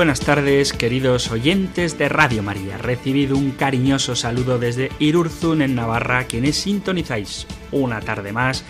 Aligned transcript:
Buenas 0.00 0.20
tardes, 0.20 0.72
queridos 0.72 1.30
oyentes 1.30 1.98
de 1.98 2.08
Radio 2.08 2.42
María. 2.42 2.78
Recibido 2.78 3.36
un 3.36 3.50
cariñoso 3.50 4.16
saludo 4.16 4.58
desde 4.58 4.90
Irurzun, 4.98 5.60
en 5.60 5.74
Navarra, 5.74 6.24
quienes 6.24 6.56
sintonizáis 6.56 7.46
una 7.70 8.00
tarde 8.00 8.32
más 8.32 8.64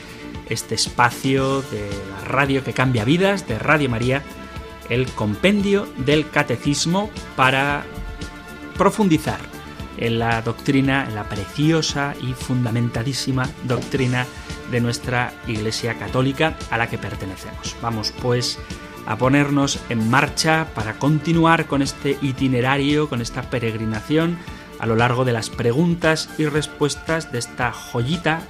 este 0.49 0.75
espacio 0.75 1.63
de 1.63 1.89
la 2.11 2.25
radio 2.25 2.65
que 2.65 2.73
cambia 2.73 3.05
vidas, 3.05 3.47
de 3.47 3.61
Radio 3.61 3.89
María, 3.89 4.25
el 4.89 5.07
compendio 5.07 5.87
del 5.99 6.29
catecismo 6.29 7.11
para 7.37 7.85
profundizar 8.77 9.39
en 9.99 10.19
la 10.19 10.43
doctrina, 10.43 11.05
en 11.07 11.15
la 11.15 11.29
preciosa 11.29 12.13
y 12.21 12.33
fundamentadísima 12.33 13.49
doctrina 13.69 14.27
de 14.73 14.81
nuestra 14.81 15.33
Iglesia 15.47 15.95
Católica 15.95 16.57
a 16.73 16.77
la 16.77 16.89
que 16.91 16.99
pertenecemos. 16.99 17.77
Vamos 17.81 18.13
pues 18.21 18.59
a 19.07 19.17
ponernos 19.17 19.81
en 19.89 20.11
marcha 20.11 20.69
para 20.75 20.95
continuar 20.99 21.67
con 21.67 21.83
este 21.83 22.19
itinerario, 22.23 23.09
con 23.09 23.21
esta 23.21 23.43
peregrinación 23.43 24.39
a 24.79 24.87
lo 24.87 24.97
largo 24.97 25.25
de 25.25 25.33
las 25.33 25.51
preguntas 25.51 26.31
y 26.39 26.47
respuestas 26.47 27.33
de 27.33 27.39
esta 27.39 27.73
joyita 27.73 28.41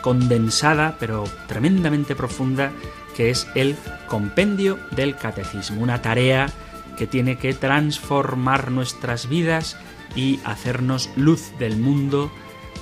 condensada 0.00 0.96
pero 0.98 1.24
tremendamente 1.46 2.14
profunda 2.14 2.72
que 3.14 3.30
es 3.30 3.46
el 3.54 3.76
compendio 4.08 4.78
del 4.90 5.16
catecismo, 5.16 5.82
una 5.82 6.02
tarea 6.02 6.48
que 6.96 7.06
tiene 7.06 7.36
que 7.36 7.54
transformar 7.54 8.70
nuestras 8.70 9.28
vidas 9.28 9.76
y 10.14 10.40
hacernos 10.44 11.10
luz 11.16 11.52
del 11.58 11.76
mundo 11.76 12.30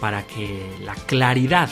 para 0.00 0.26
que 0.26 0.74
la 0.84 0.94
claridad 0.94 1.70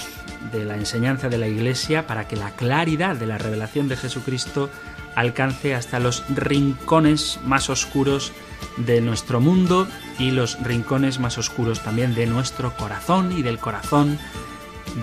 de 0.52 0.64
la 0.64 0.76
enseñanza 0.76 1.28
de 1.28 1.38
la 1.38 1.48
Iglesia, 1.48 2.06
para 2.06 2.28
que 2.28 2.36
la 2.36 2.54
claridad 2.54 3.16
de 3.16 3.26
la 3.26 3.38
revelación 3.38 3.88
de 3.88 3.96
Jesucristo 3.96 4.70
alcance 5.14 5.74
hasta 5.74 6.00
los 6.00 6.24
rincones 6.28 7.40
más 7.44 7.70
oscuros 7.70 8.32
de 8.76 9.00
nuestro 9.00 9.40
mundo 9.40 9.86
y 10.18 10.30
los 10.30 10.62
rincones 10.62 11.18
más 11.18 11.38
oscuros 11.38 11.82
también 11.82 12.14
de 12.14 12.26
nuestro 12.26 12.76
corazón 12.76 13.36
y 13.36 13.42
del 13.42 13.58
corazón 13.58 14.18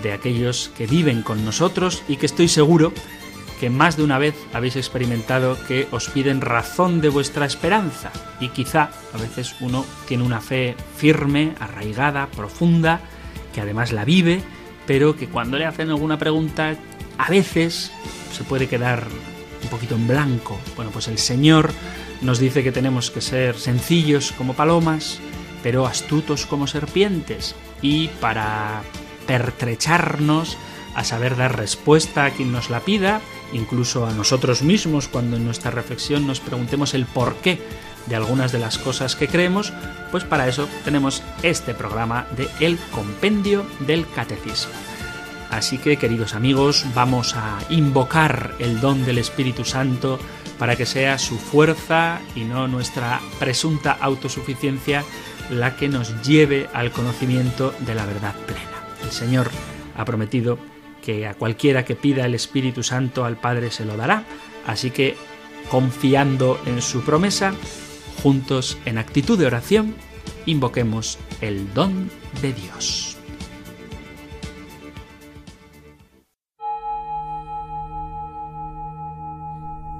de 0.02 0.14
aquellos 0.14 0.72
que 0.78 0.88
viven 0.88 1.22
con 1.22 1.46
nosotros 1.46 2.04
y 2.08 2.18
que 2.18 2.26
estoy 2.26 2.48
seguro 2.48 2.94
que 3.60 3.70
más 3.70 3.98
de 3.98 4.04
una 4.04 4.20
vez 4.20 4.36
habéis 4.54 4.76
experimentado 4.76 5.58
que 5.68 5.88
os 5.92 6.10
piden 6.10 6.42
razón 6.42 7.02
de 7.02 7.10
vuestra 7.10 7.46
esperanza. 7.46 8.12
Y 8.40 8.50
quizá 8.50 8.92
a 9.14 9.18
veces 9.18 9.56
uno 9.62 9.86
tiene 10.08 10.24
una 10.24 10.42
fe 10.42 10.76
firme, 10.96 11.56
arraigada, 11.60 12.28
profunda, 12.28 13.00
que 13.54 13.62
además 13.62 13.92
la 13.92 14.06
vive, 14.06 14.44
pero 14.86 15.16
que 15.16 15.28
cuando 15.28 15.58
le 15.58 15.66
hacen 15.66 15.90
alguna 15.90 16.20
pregunta 16.20 16.76
a 17.18 17.30
veces 17.30 17.92
se 18.32 18.44
puede 18.44 18.68
quedar 18.68 19.08
poquito 19.78 19.96
en 19.96 20.08
blanco. 20.08 20.60
Bueno, 20.76 20.90
pues 20.92 21.08
el 21.08 21.20
Señor 21.20 21.72
nos 22.22 22.40
dice 22.40 22.64
que 22.64 22.72
tenemos 22.72 23.12
que 23.12 23.22
ser 23.22 23.56
sencillos 23.58 24.32
como 24.32 24.56
palomas, 24.56 25.20
pero 25.62 25.86
astutos 25.86 26.48
como 26.48 26.66
serpientes. 26.66 27.56
Y 27.84 28.08
para 28.20 28.82
pertrecharnos 29.28 30.58
a 30.96 31.04
saber 31.04 31.36
dar 31.36 31.56
respuesta 31.56 32.26
a 32.26 32.32
quien 32.32 32.52
nos 32.52 32.72
la 32.72 32.80
pida, 32.80 33.22
incluso 33.54 34.08
a 34.08 34.14
nosotros 34.14 34.64
mismos 34.64 35.08
cuando 35.08 35.38
en 35.38 35.46
nuestra 35.46 35.70
reflexión 35.70 36.26
nos 36.26 36.40
preguntemos 36.40 36.96
el 36.96 37.06
por 37.06 37.36
qué 37.36 37.62
de 38.08 38.16
algunas 38.16 38.52
de 38.52 38.58
las 38.58 38.80
cosas 38.80 39.16
que 39.16 39.28
creemos, 39.28 39.74
pues 40.12 40.24
para 40.24 40.48
eso 40.48 40.68
tenemos 40.86 41.22
este 41.44 41.76
programa 41.76 42.26
de 42.36 42.50
El 42.60 42.80
Compendio 42.92 43.64
del 43.82 44.10
Catecismo. 44.10 44.74
Así 45.50 45.78
que, 45.78 45.98
queridos 45.98 46.36
amigos, 46.36 46.86
vamos 46.94 47.36
a 47.36 47.60
invocar 47.70 48.54
el 48.60 48.80
don 48.82 49.06
del 49.06 49.18
Espíritu 49.18 49.64
Santo 49.64 50.20
para 50.60 50.76
que 50.76 50.86
sea 50.86 51.18
su 51.18 51.38
fuerza 51.38 52.20
y 52.36 52.42
no 52.42 52.68
nuestra 52.68 53.22
presunta 53.40 53.98
autosuficiencia 54.00 55.04
la 55.50 55.76
que 55.76 55.88
nos 55.88 56.22
lleve 56.24 56.68
al 56.74 56.92
conocimiento 56.92 57.74
de 57.80 57.96
la 57.96 58.06
verdad 58.06 58.36
plena. 58.46 58.62
El 59.04 59.12
Señor 59.12 59.50
ha 59.96 60.04
prometido 60.06 60.58
que 61.02 61.26
a 61.28 61.36
cualquiera 61.36 61.86
que 61.86 61.96
pida 61.96 62.26
el 62.26 62.36
Espíritu 62.36 62.84
Santo 62.84 63.24
al 63.24 63.38
Padre 63.38 63.72
se 63.72 63.86
lo 63.86 63.96
dará, 63.96 64.24
así 64.66 64.92
que 64.92 65.16
confiando 65.70 66.60
en 66.66 66.82
su 66.82 67.02
promesa, 67.02 67.54
juntos 68.22 68.78
en 68.86 68.98
actitud 68.98 69.38
de 69.38 69.46
oración, 69.46 69.96
invoquemos 70.46 71.18
el 71.42 71.74
don 71.74 72.10
de 72.42 72.54
Dios. 72.54 73.17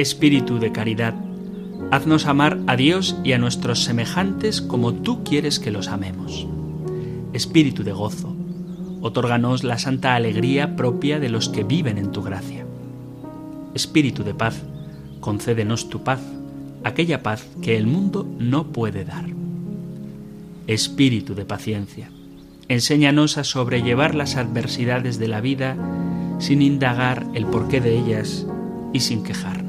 Espíritu 0.00 0.58
de 0.58 0.72
caridad, 0.72 1.14
haznos 1.90 2.24
amar 2.24 2.58
a 2.66 2.74
Dios 2.74 3.16
y 3.22 3.32
a 3.32 3.38
nuestros 3.38 3.84
semejantes 3.84 4.62
como 4.62 4.94
tú 4.94 5.24
quieres 5.24 5.58
que 5.58 5.70
los 5.70 5.88
amemos. 5.88 6.46
Espíritu 7.34 7.84
de 7.84 7.92
gozo, 7.92 8.34
otórganos 9.02 9.62
la 9.62 9.76
santa 9.76 10.14
alegría 10.14 10.74
propia 10.74 11.20
de 11.20 11.28
los 11.28 11.50
que 11.50 11.64
viven 11.64 11.98
en 11.98 12.12
tu 12.12 12.22
gracia. 12.22 12.64
Espíritu 13.74 14.24
de 14.24 14.32
paz, 14.32 14.62
concédenos 15.20 15.90
tu 15.90 16.02
paz, 16.02 16.20
aquella 16.82 17.22
paz 17.22 17.46
que 17.60 17.76
el 17.76 17.86
mundo 17.86 18.26
no 18.38 18.68
puede 18.68 19.04
dar. 19.04 19.26
Espíritu 20.66 21.34
de 21.34 21.44
paciencia, 21.44 22.10
enséñanos 22.68 23.36
a 23.36 23.44
sobrellevar 23.44 24.14
las 24.14 24.36
adversidades 24.36 25.18
de 25.18 25.28
la 25.28 25.42
vida 25.42 25.76
sin 26.38 26.62
indagar 26.62 27.26
el 27.34 27.44
porqué 27.44 27.82
de 27.82 27.98
ellas 27.98 28.46
y 28.94 29.00
sin 29.00 29.22
quejarnos 29.22 29.59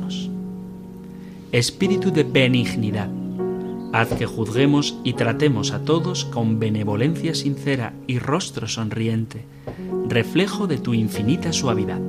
espíritu 1.51 2.11
de 2.11 2.23
benignidad. 2.23 3.09
Haz 3.91 4.13
que 4.13 4.25
juzguemos 4.25 4.97
y 5.03 5.13
tratemos 5.13 5.73
a 5.73 5.83
todos 5.83 6.23
con 6.23 6.59
benevolencia 6.59 7.35
sincera 7.35 7.93
y 8.07 8.19
rostro 8.19 8.69
sonriente, 8.69 9.43
reflejo 10.07 10.67
de 10.67 10.77
tu 10.77 10.93
infinita 10.93 11.51
suavidad. 11.51 11.99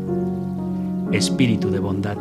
Espíritu 1.10 1.70
de 1.70 1.80
bondad, 1.80 2.18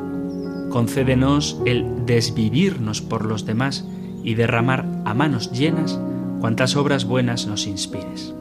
concédenos 0.70 1.62
el 1.66 2.06
desvivirnos 2.08 3.02
por 3.02 3.26
los 3.26 3.46
demás 3.46 3.86
y 4.24 4.34
derramar 4.34 4.86
a 5.06 5.14
manos 5.14 5.52
llenas 5.52 6.00
cuantas 6.40 6.76
obras 6.76 7.06
buenas 7.06 7.46
nos 7.46 7.68
inspires. 7.68 8.34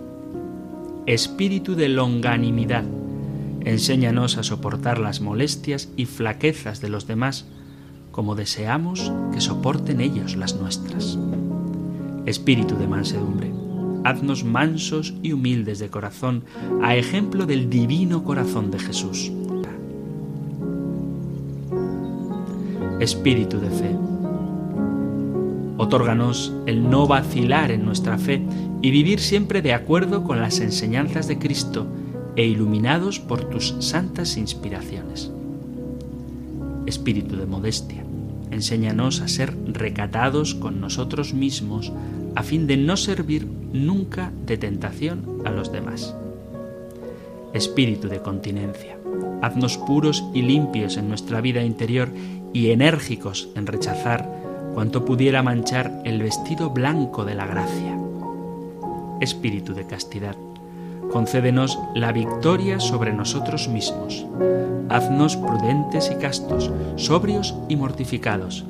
Espíritu 1.05 1.75
de 1.75 1.91
longanimidad, 1.91 2.85
enséñanos 3.61 4.39
a 4.39 4.43
soportar 4.43 4.99
las 4.99 5.21
molestias 5.21 5.91
y 5.97 6.07
flaquezas 6.07 6.81
de 6.81 6.89
los 6.89 7.07
demás, 7.07 7.47
como 8.13 8.35
deseamos 8.35 9.13
que 9.33 9.41
soporten 9.41 10.01
ellos 10.01 10.37
las 10.37 10.57
nuestras. 10.57 11.19
Espíritu 12.27 12.77
de 12.77 12.87
mansedumbre, 12.87 13.53
haznos 14.05 14.45
mansos 14.45 15.15
y 15.23 15.33
humildes 15.33 15.79
de 15.79 15.89
corazón, 15.89 16.45
a 16.83 16.97
ejemplo 16.97 17.47
del 17.47 17.71
divino 17.71 18.25
corazón 18.25 18.71
de 18.71 18.79
Jesús. 18.79 19.33
Espíritu 23.01 23.59
de 23.59 23.71
fe, 23.71 23.97
otórganos 25.79 26.53
el 26.67 26.91
no 26.91 27.07
vacilar 27.07 27.71
en 27.71 27.87
nuestra 27.87 28.19
fe 28.19 28.43
y 28.83 28.91
vivir 28.91 29.21
siempre 29.21 29.63
de 29.63 29.73
acuerdo 29.73 30.25
con 30.25 30.41
las 30.41 30.61
enseñanzas 30.61 31.27
de 31.27 31.39
Cristo 31.39 31.87
e 32.37 32.47
iluminados 32.47 33.19
por 33.19 33.45
tus 33.45 33.75
santas 33.81 34.37
inspiraciones. 34.37 35.33
Espíritu 36.91 37.37
de 37.37 37.47
modestia. 37.47 38.05
Enséñanos 38.51 39.21
a 39.23 39.29
ser 39.29 39.57
recatados 39.67 40.55
con 40.55 40.81
nosotros 40.81 41.33
mismos 41.33 41.93
a 42.35 42.43
fin 42.43 42.67
de 42.67 42.77
no 42.77 42.97
servir 42.97 43.47
nunca 43.47 44.33
de 44.45 44.59
tentación 44.59 45.43
a 45.45 45.51
los 45.51 45.73
demás. 45.73 46.15
Espíritu 47.55 48.09
de 48.09 48.21
continencia, 48.21 48.99
haznos 49.41 49.79
puros 49.79 50.25
y 50.35 50.43
limpios 50.43 50.97
en 50.97 51.09
nuestra 51.09 51.41
vida 51.41 51.63
interior 51.63 52.11
y 52.53 52.71
enérgicos 52.71 53.49
en 53.55 53.67
rechazar 53.67 54.29
cuanto 54.75 55.05
pudiera 55.05 55.43
manchar 55.43 56.03
el 56.05 56.23
vestido 56.23 56.71
blanco 56.71 57.25
de 57.25 57.35
la 57.35 57.47
gracia. 57.47 57.99
Espíritu 59.21 59.75
de 59.75 59.87
castidad, 59.87 60.37
concédenos 61.13 61.79
la 61.95 62.13
victoria 62.13 62.81
sobre 62.81 63.13
nosotros 63.13 63.69
mismos. 63.69 64.27
Haznos 64.89 65.37
prudentes 65.37 66.11
y 66.11 66.17
castos, 66.17 66.71
sobrios 66.97 67.55
y 67.69 67.77
mortificados, 67.77 68.65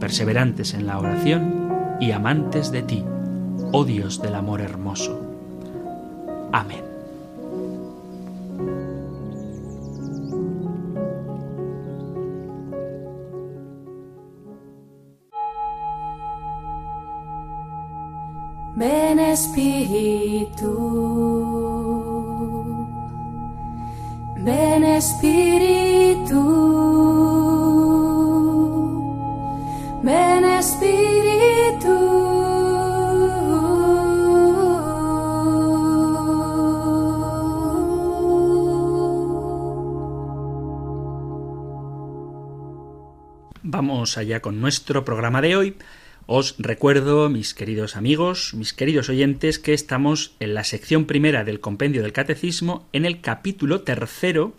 perseverantes 0.00 0.74
en 0.74 0.86
la 0.86 0.98
oración 0.98 1.68
y 2.00 2.12
amantes 2.12 2.70
de 2.70 2.82
ti, 2.82 3.04
oh 3.72 3.84
Dios 3.84 4.22
del 4.22 4.34
amor 4.34 4.60
hermoso. 4.60 5.20
Amén. 6.52 6.88
Ven 18.78 19.18
Espíritu, 19.18 20.68
Espíritu, 24.84 26.42
ven 30.02 30.44
Espíritu. 30.44 31.18
Vamos 43.62 44.16
allá 44.16 44.40
con 44.40 44.60
nuestro 44.60 45.04
programa 45.04 45.42
de 45.42 45.56
hoy. 45.56 45.76
Os 46.30 46.56
recuerdo, 46.58 47.30
mis 47.30 47.54
queridos 47.54 47.96
amigos, 47.96 48.52
mis 48.52 48.74
queridos 48.74 49.08
oyentes, 49.08 49.58
que 49.58 49.72
estamos 49.72 50.32
en 50.40 50.52
la 50.52 50.62
sección 50.62 51.06
primera 51.06 51.42
del 51.42 51.58
compendio 51.58 52.02
del 52.02 52.12
Catecismo, 52.12 52.86
en 52.92 53.06
el 53.06 53.22
capítulo 53.22 53.80
tercero, 53.80 54.52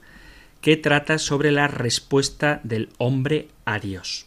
que 0.62 0.78
trata 0.78 1.20
sobre 1.20 1.52
la 1.52 1.68
respuesta 1.68 2.60
del 2.64 2.90
hombre 2.98 3.50
a 3.66 3.78
Dios. 3.78 4.26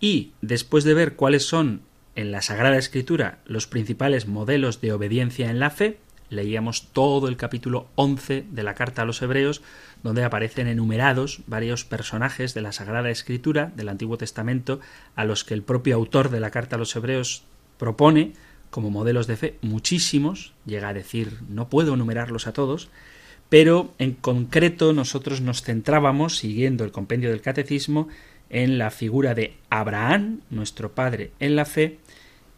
Y 0.00 0.30
después 0.40 0.84
de 0.84 0.94
ver 0.94 1.16
cuáles 1.16 1.44
son 1.44 1.82
en 2.16 2.32
la 2.32 2.40
Sagrada 2.40 2.78
Escritura 2.78 3.40
los 3.44 3.66
principales 3.66 4.26
modelos 4.26 4.80
de 4.80 4.94
obediencia 4.94 5.50
en 5.50 5.60
la 5.60 5.68
fe, 5.68 5.98
leíamos 6.30 6.92
todo 6.94 7.28
el 7.28 7.36
capítulo 7.36 7.88
11 7.96 8.46
de 8.50 8.62
la 8.62 8.72
carta 8.72 9.02
a 9.02 9.04
los 9.04 9.20
Hebreos, 9.20 9.60
donde 10.02 10.24
aparecen 10.24 10.66
enumerados 10.66 11.40
varios 11.46 11.84
personajes 11.84 12.54
de 12.54 12.62
la 12.62 12.72
Sagrada 12.72 13.10
Escritura 13.10 13.72
del 13.76 13.88
Antiguo 13.88 14.16
Testamento 14.16 14.80
a 15.16 15.24
los 15.24 15.44
que 15.44 15.54
el 15.54 15.62
propio 15.62 15.96
autor 15.96 16.30
de 16.30 16.40
la 16.40 16.50
carta 16.50 16.76
a 16.76 16.78
los 16.78 16.94
Hebreos 16.96 17.42
propone 17.78 18.32
como 18.70 18.90
modelos 18.90 19.26
de 19.26 19.36
fe 19.36 19.58
muchísimos, 19.62 20.52
llega 20.64 20.88
a 20.88 20.94
decir 20.94 21.38
no 21.48 21.68
puedo 21.68 21.94
enumerarlos 21.94 22.46
a 22.46 22.52
todos, 22.52 22.88
pero 23.48 23.92
en 23.98 24.12
concreto 24.12 24.92
nosotros 24.92 25.40
nos 25.40 25.62
centrábamos, 25.62 26.36
siguiendo 26.36 26.84
el 26.84 26.92
compendio 26.92 27.30
del 27.30 27.40
Catecismo, 27.40 28.08
en 28.48 28.78
la 28.78 28.90
figura 28.90 29.34
de 29.34 29.56
Abraham, 29.70 30.40
nuestro 30.50 30.92
padre 30.92 31.32
en 31.40 31.56
la 31.56 31.64
fe, 31.64 31.98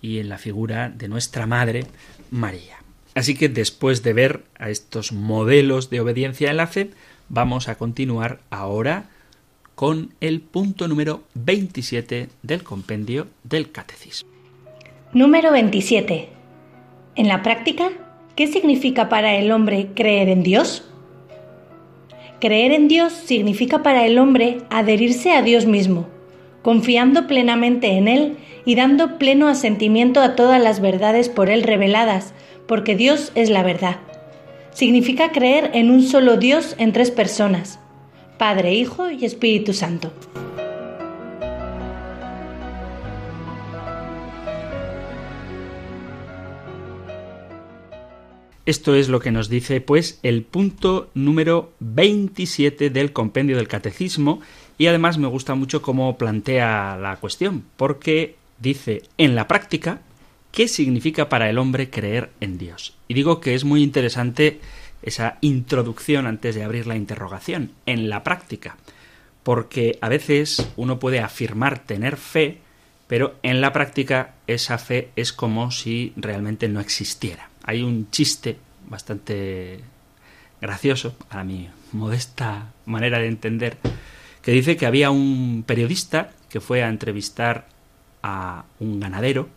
y 0.02 0.18
en 0.18 0.28
la 0.28 0.36
figura 0.36 0.90
de 0.90 1.08
nuestra 1.08 1.46
madre, 1.46 1.86
María. 2.30 2.82
Así 3.14 3.34
que 3.34 3.48
después 3.48 4.02
de 4.02 4.12
ver 4.12 4.42
a 4.58 4.68
estos 4.68 5.12
modelos 5.12 5.88
de 5.88 6.00
obediencia 6.00 6.50
en 6.50 6.56
la 6.56 6.66
fe, 6.66 6.90
vamos 7.32 7.68
a 7.68 7.76
continuar 7.76 8.40
ahora 8.50 9.06
con 9.74 10.12
el 10.20 10.42
punto 10.42 10.86
número 10.86 11.22
27 11.34 12.28
del 12.42 12.62
compendio 12.62 13.26
del 13.42 13.72
Catecismo. 13.72 14.30
Número 15.14 15.50
27. 15.50 16.28
En 17.16 17.28
la 17.28 17.42
práctica, 17.42 17.90
¿qué 18.36 18.46
significa 18.46 19.08
para 19.08 19.34
el 19.34 19.50
hombre 19.50 19.88
creer 19.94 20.28
en 20.28 20.42
Dios? 20.42 20.84
Creer 22.38 22.72
en 22.72 22.86
Dios 22.86 23.14
significa 23.14 23.82
para 23.82 24.04
el 24.04 24.18
hombre 24.18 24.58
adherirse 24.68 25.32
a 25.32 25.40
Dios 25.40 25.64
mismo, 25.64 26.06
confiando 26.60 27.26
plenamente 27.26 27.96
en 27.96 28.08
Él 28.08 28.36
y 28.66 28.74
dando 28.74 29.16
pleno 29.16 29.48
asentimiento 29.48 30.20
a 30.20 30.36
todas 30.36 30.62
las 30.62 30.80
verdades 30.80 31.30
por 31.30 31.48
Él 31.48 31.62
reveladas, 31.62 32.34
porque 32.68 32.94
Dios 32.94 33.32
es 33.34 33.48
la 33.48 33.62
verdad. 33.62 33.96
Significa 34.72 35.32
creer 35.32 35.70
en 35.74 35.90
un 35.90 36.02
solo 36.02 36.38
Dios 36.38 36.74
en 36.78 36.92
tres 36.92 37.10
personas, 37.10 37.78
Padre, 38.38 38.74
Hijo 38.74 39.10
y 39.10 39.24
Espíritu 39.24 39.74
Santo. 39.74 40.12
Esto 48.64 48.94
es 48.94 49.08
lo 49.08 49.20
que 49.20 49.32
nos 49.32 49.48
dice, 49.48 49.80
pues, 49.80 50.20
el 50.22 50.42
punto 50.42 51.10
número 51.14 51.72
27 51.80 52.90
del 52.90 53.12
compendio 53.12 53.56
del 53.56 53.68
Catecismo, 53.68 54.40
y 54.78 54.86
además 54.86 55.18
me 55.18 55.26
gusta 55.26 55.54
mucho 55.54 55.82
cómo 55.82 56.16
plantea 56.16 56.96
la 56.96 57.16
cuestión, 57.16 57.64
porque 57.76 58.36
dice, 58.58 59.02
en 59.18 59.34
la 59.34 59.48
práctica, 59.48 60.00
¿qué 60.52 60.68
significa 60.68 61.28
para 61.28 61.50
el 61.50 61.58
hombre 61.58 61.90
creer 61.90 62.30
en 62.40 62.58
Dios? 62.58 62.94
Y 63.08 63.14
digo 63.14 63.40
que 63.40 63.54
es 63.54 63.64
muy 63.64 63.82
interesante 63.82 64.60
esa 65.02 65.38
introducción 65.40 66.26
antes 66.26 66.54
de 66.54 66.62
abrir 66.62 66.86
la 66.86 66.94
interrogación, 66.94 67.72
en 67.86 68.08
la 68.08 68.22
práctica, 68.22 68.76
porque 69.42 69.98
a 70.00 70.08
veces 70.08 70.68
uno 70.76 71.00
puede 71.00 71.18
afirmar 71.18 71.80
tener 71.80 72.16
fe, 72.16 72.58
pero 73.08 73.34
en 73.42 73.60
la 73.60 73.72
práctica 73.72 74.34
esa 74.46 74.78
fe 74.78 75.10
es 75.16 75.32
como 75.32 75.72
si 75.72 76.12
realmente 76.16 76.68
no 76.68 76.80
existiera. 76.80 77.50
Hay 77.64 77.82
un 77.82 78.10
chiste 78.10 78.58
bastante 78.88 79.80
gracioso, 80.60 81.16
a 81.30 81.42
mi 81.42 81.68
modesta 81.90 82.72
manera 82.86 83.18
de 83.18 83.26
entender, 83.26 83.78
que 84.42 84.52
dice 84.52 84.76
que 84.76 84.86
había 84.86 85.10
un 85.10 85.64
periodista 85.66 86.30
que 86.48 86.60
fue 86.60 86.82
a 86.82 86.88
entrevistar 86.88 87.66
a 88.22 88.64
un 88.78 89.00
ganadero 89.00 89.48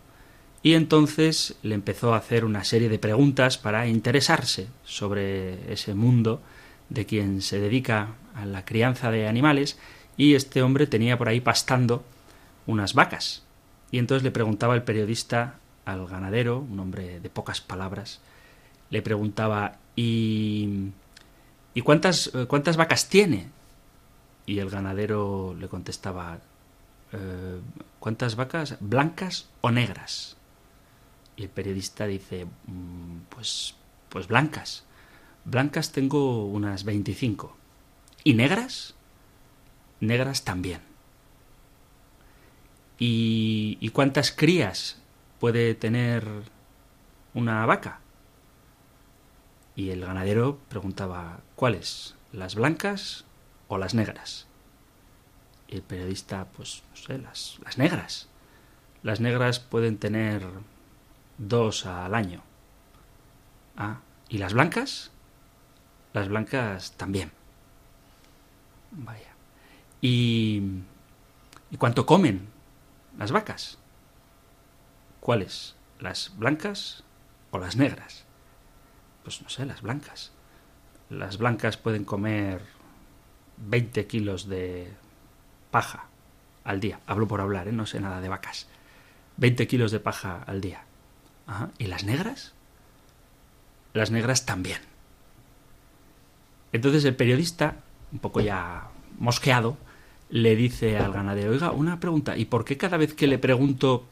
y 0.66 0.74
entonces 0.74 1.54
le 1.62 1.76
empezó 1.76 2.12
a 2.12 2.16
hacer 2.16 2.44
una 2.44 2.64
serie 2.64 2.88
de 2.88 2.98
preguntas 2.98 3.56
para 3.56 3.86
interesarse 3.86 4.66
sobre 4.82 5.72
ese 5.72 5.94
mundo 5.94 6.42
de 6.88 7.06
quien 7.06 7.40
se 7.40 7.60
dedica 7.60 8.16
a 8.34 8.46
la 8.46 8.64
crianza 8.64 9.12
de 9.12 9.28
animales 9.28 9.78
y 10.16 10.34
este 10.34 10.62
hombre 10.62 10.88
tenía 10.88 11.16
por 11.18 11.28
ahí 11.28 11.38
pastando 11.38 12.02
unas 12.66 12.94
vacas. 12.94 13.44
Y 13.92 13.98
entonces 13.98 14.24
le 14.24 14.32
preguntaba 14.32 14.74
el 14.74 14.82
periodista 14.82 15.60
al 15.84 16.04
ganadero, 16.08 16.58
un 16.58 16.80
hombre 16.80 17.20
de 17.20 17.30
pocas 17.30 17.60
palabras, 17.60 18.20
le 18.90 19.02
preguntaba 19.02 19.76
¿y, 19.94 20.88
¿y 21.74 21.80
cuántas, 21.82 22.32
cuántas 22.48 22.76
vacas 22.76 23.08
tiene? 23.08 23.50
Y 24.46 24.58
el 24.58 24.68
ganadero 24.68 25.54
le 25.56 25.68
contestaba 25.68 26.40
eh, 27.12 27.60
¿cuántas 28.00 28.34
vacas? 28.34 28.78
¿Blancas 28.80 29.48
o 29.60 29.70
negras? 29.70 30.35
Y 31.36 31.44
el 31.44 31.50
periodista 31.50 32.06
dice, 32.06 32.46
"Mm, 32.66 33.20
pues, 33.28 33.74
pues 34.08 34.26
blancas. 34.28 34.84
Blancas 35.44 35.92
tengo 35.92 36.46
unas 36.46 36.84
25. 36.84 37.56
¿Y 38.24 38.34
negras? 38.34 38.94
Negras 40.00 40.44
también. 40.44 40.80
¿Y, 42.98 43.78
¿Y 43.80 43.90
cuántas 43.90 44.32
crías 44.32 44.98
puede 45.38 45.74
tener 45.74 46.26
una 47.34 47.64
vaca? 47.66 48.00
Y 49.76 49.90
el 49.90 50.00
ganadero 50.00 50.58
preguntaba, 50.70 51.40
¿cuáles? 51.54 52.14
¿Las 52.32 52.54
blancas 52.54 53.24
o 53.68 53.76
las 53.76 53.94
negras? 53.94 54.46
Y 55.68 55.76
el 55.76 55.82
periodista, 55.82 56.46
pues, 56.56 56.82
no 56.90 56.96
sé, 56.96 57.18
las, 57.18 57.58
las 57.62 57.76
negras. 57.76 58.28
Las 59.02 59.20
negras 59.20 59.60
pueden 59.60 59.98
tener 59.98 60.42
dos 61.38 61.86
al 61.86 62.14
año. 62.14 62.42
Ah, 63.76 64.00
¿y 64.28 64.38
las 64.38 64.54
blancas? 64.54 65.10
Las 66.12 66.28
blancas 66.28 66.92
también. 66.96 67.32
Vaya. 68.90 69.34
¿Y, 70.00 70.62
¿y 71.70 71.76
cuánto 71.76 72.06
comen 72.06 72.48
las 73.18 73.32
vacas? 73.32 73.78
¿Cuáles? 75.20 75.76
¿Las 75.98 76.32
blancas 76.36 77.04
o 77.50 77.58
las 77.58 77.76
negras? 77.76 78.24
Pues 79.24 79.42
no 79.42 79.48
sé, 79.48 79.66
las 79.66 79.82
blancas. 79.82 80.32
Las 81.10 81.38
blancas 81.38 81.76
pueden 81.76 82.04
comer 82.04 82.62
20 83.58 84.06
kilos 84.06 84.48
de 84.48 84.92
paja 85.70 86.06
al 86.64 86.80
día. 86.80 87.00
Hablo 87.06 87.26
por 87.28 87.40
hablar, 87.40 87.68
¿eh? 87.68 87.72
no 87.72 87.86
sé 87.86 88.00
nada 88.00 88.20
de 88.20 88.28
vacas. 88.28 88.68
20 89.36 89.66
kilos 89.66 89.90
de 89.90 90.00
paja 90.00 90.42
al 90.46 90.60
día. 90.60 90.85
¿Y 91.78 91.86
las 91.86 92.04
negras? 92.04 92.52
Las 93.92 94.10
negras 94.10 94.46
también. 94.46 94.78
Entonces 96.72 97.04
el 97.04 97.14
periodista, 97.14 97.76
un 98.12 98.18
poco 98.18 98.40
ya 98.40 98.88
mosqueado, 99.18 99.76
le 100.28 100.56
dice 100.56 100.98
al 100.98 101.12
ganadero, 101.12 101.52
oiga, 101.52 101.70
una 101.70 102.00
pregunta, 102.00 102.36
¿y 102.36 102.46
por 102.46 102.64
qué 102.64 102.76
cada 102.76 102.96
vez 102.96 103.14
que 103.14 103.26
le 103.26 103.38
pregunto 103.38 104.04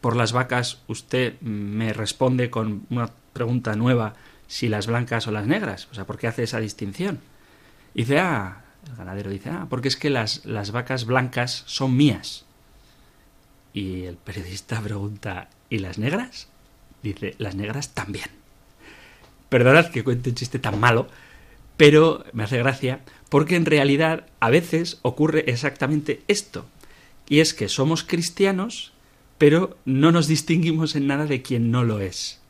por 0.00 0.16
las 0.16 0.32
vacas 0.32 0.82
usted 0.86 1.40
me 1.40 1.92
responde 1.92 2.50
con 2.50 2.86
una 2.88 3.10
pregunta 3.32 3.74
nueva 3.74 4.14
si 4.46 4.68
las 4.68 4.86
blancas 4.86 5.26
o 5.26 5.32
las 5.32 5.46
negras? 5.46 5.88
O 5.90 5.94
sea, 5.94 6.06
¿por 6.06 6.18
qué 6.18 6.28
hace 6.28 6.44
esa 6.44 6.60
distinción? 6.60 7.20
dice, 7.94 8.20
ah, 8.20 8.62
el 8.88 8.96
ganadero 8.96 9.30
dice, 9.30 9.50
ah, 9.50 9.66
porque 9.68 9.88
es 9.88 9.96
que 9.96 10.10
las, 10.10 10.44
las 10.46 10.70
vacas 10.70 11.04
blancas 11.04 11.64
son 11.66 11.96
mías. 11.96 12.44
Y 13.72 14.04
el 14.04 14.16
periodista 14.16 14.80
pregunta, 14.80 15.48
¿y 15.68 15.78
las 15.78 15.98
negras? 15.98 16.48
Dice, 17.02 17.34
las 17.38 17.54
negras 17.54 17.94
también. 17.94 18.26
Perdonad 19.48 19.90
que 19.90 20.04
cuente 20.04 20.30
un 20.30 20.36
chiste 20.36 20.58
tan 20.58 20.78
malo, 20.78 21.08
pero 21.76 22.24
me 22.32 22.44
hace 22.44 22.58
gracia 22.58 23.00
porque 23.28 23.56
en 23.56 23.64
realidad 23.64 24.26
a 24.40 24.50
veces 24.50 24.98
ocurre 25.02 25.44
exactamente 25.46 26.22
esto. 26.28 26.66
Y 27.28 27.40
es 27.40 27.54
que 27.54 27.68
somos 27.68 28.04
cristianos, 28.04 28.92
pero 29.38 29.76
no 29.84 30.12
nos 30.12 30.26
distinguimos 30.26 30.96
en 30.96 31.06
nada 31.06 31.26
de 31.26 31.42
quien 31.42 31.70
no 31.70 31.84
lo 31.84 32.00
es. 32.00 32.40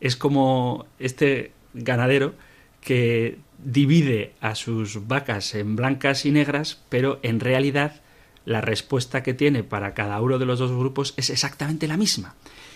Es 0.00 0.16
como 0.16 0.86
este 0.98 1.52
ganadero 1.72 2.34
que 2.80 3.38
divide 3.64 4.32
a 4.40 4.54
sus 4.54 5.06
vacas 5.06 5.54
en 5.54 5.76
blancas 5.76 6.26
y 6.26 6.30
negras, 6.30 6.80
pero 6.88 7.18
en 7.22 7.40
realidad 7.40 8.02
la 8.44 8.60
respuesta 8.60 9.22
que 9.22 9.34
tiene 9.34 9.62
para 9.62 9.94
cada 9.94 10.20
uno 10.20 10.38
de 10.38 10.46
los 10.46 10.58
dos 10.58 10.70
grupos 10.70 11.14
es 11.16 11.30
exactamente 11.30 11.88
la 11.88 11.96
misma. 11.96 12.34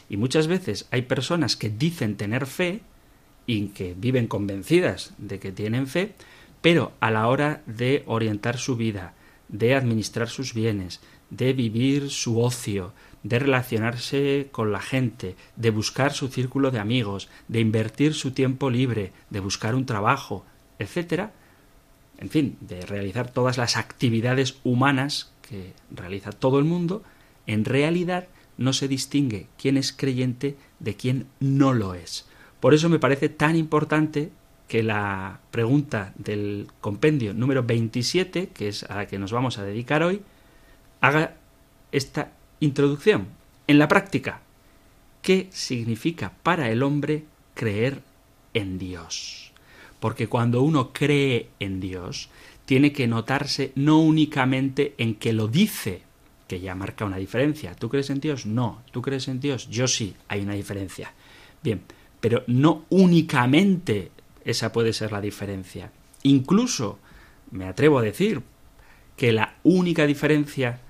Y 0.08 0.16
muchas 0.16 0.46
veces 0.46 0.86
hay 0.90 1.02
personas 1.02 1.56
que 1.56 1.70
dicen 1.70 2.16
tener 2.16 2.46
fe 2.46 2.80
y 3.46 3.68
que 3.68 3.94
viven 3.96 4.26
convencidas 4.26 5.14
de 5.18 5.38
que 5.38 5.52
tienen 5.52 5.86
fe, 5.86 6.14
pero 6.60 6.92
a 7.00 7.10
la 7.10 7.28
hora 7.28 7.62
de 7.66 8.02
orientar 8.06 8.58
su 8.58 8.76
vida, 8.76 9.14
de 9.48 9.74
administrar 9.74 10.28
sus 10.28 10.54
bienes, 10.54 11.00
de 11.30 11.52
vivir 11.52 12.10
su 12.10 12.40
ocio, 12.40 12.92
de 13.22 13.38
relacionarse 13.38 14.48
con 14.50 14.72
la 14.72 14.80
gente, 14.80 15.36
de 15.56 15.70
buscar 15.70 16.12
su 16.12 16.28
círculo 16.28 16.70
de 16.70 16.78
amigos, 16.78 17.28
de 17.48 17.60
invertir 17.60 18.14
su 18.14 18.32
tiempo 18.32 18.70
libre, 18.70 19.12
de 19.30 19.40
buscar 19.40 19.74
un 19.74 19.86
trabajo, 19.86 20.44
etcétera, 20.78 21.32
en 22.18 22.30
fin, 22.30 22.56
de 22.60 22.84
realizar 22.84 23.30
todas 23.30 23.58
las 23.58 23.76
actividades 23.76 24.58
humanas 24.64 25.32
que 25.48 25.72
realiza 25.90 26.32
todo 26.32 26.58
el 26.58 26.64
mundo, 26.64 27.02
en 27.46 27.64
realidad 27.64 28.26
no 28.58 28.72
se 28.72 28.88
distingue 28.88 29.46
quién 29.56 29.76
es 29.76 29.92
creyente 29.92 30.56
de 30.80 30.94
quién 30.94 31.26
no 31.40 31.72
lo 31.72 31.94
es. 31.94 32.26
Por 32.60 32.74
eso 32.74 32.88
me 32.88 32.98
parece 32.98 33.28
tan 33.28 33.56
importante 33.56 34.30
que 34.66 34.82
la 34.82 35.40
pregunta 35.50 36.12
del 36.16 36.68
compendio 36.80 37.32
número 37.32 37.62
27, 37.62 38.48
que 38.48 38.68
es 38.68 38.82
a 38.84 38.96
la 38.96 39.06
que 39.06 39.18
nos 39.18 39.32
vamos 39.32 39.58
a 39.58 39.64
dedicar 39.64 40.02
hoy, 40.02 40.20
haga 41.00 41.36
esta 41.92 42.32
introducción. 42.60 43.28
En 43.66 43.78
la 43.78 43.88
práctica, 43.88 44.42
¿qué 45.22 45.48
significa 45.50 46.32
para 46.42 46.70
el 46.70 46.82
hombre 46.82 47.24
creer 47.54 48.02
en 48.54 48.78
Dios? 48.78 49.52
Porque 50.00 50.26
cuando 50.26 50.62
uno 50.62 50.92
cree 50.92 51.48
en 51.60 51.80
Dios, 51.80 52.28
tiene 52.66 52.92
que 52.92 53.06
notarse 53.06 53.72
no 53.74 54.00
únicamente 54.00 54.94
en 54.98 55.14
que 55.14 55.32
lo 55.32 55.48
dice, 55.48 56.02
que 56.48 56.60
ya 56.60 56.74
marca 56.74 57.04
una 57.04 57.18
diferencia. 57.18 57.74
¿Tú 57.74 57.88
crees 57.88 58.10
en 58.10 58.20
Dios? 58.20 58.46
No. 58.46 58.82
¿Tú 58.90 59.02
crees 59.02 59.28
en 59.28 59.38
Dios? 59.38 59.68
Yo 59.68 59.86
sí, 59.86 60.16
hay 60.26 60.40
una 60.40 60.54
diferencia. 60.54 61.12
Bien, 61.62 61.82
pero 62.20 62.42
no 62.46 62.86
únicamente 62.88 64.10
esa 64.44 64.72
puede 64.72 64.92
ser 64.92 65.12
la 65.12 65.20
diferencia. 65.20 65.92
Incluso, 66.22 66.98
me 67.50 67.66
atrevo 67.66 67.98
a 67.98 68.02
decir, 68.02 68.42
que 69.16 69.32
la 69.32 69.56
única 69.64 70.06
diferencia 70.06 70.80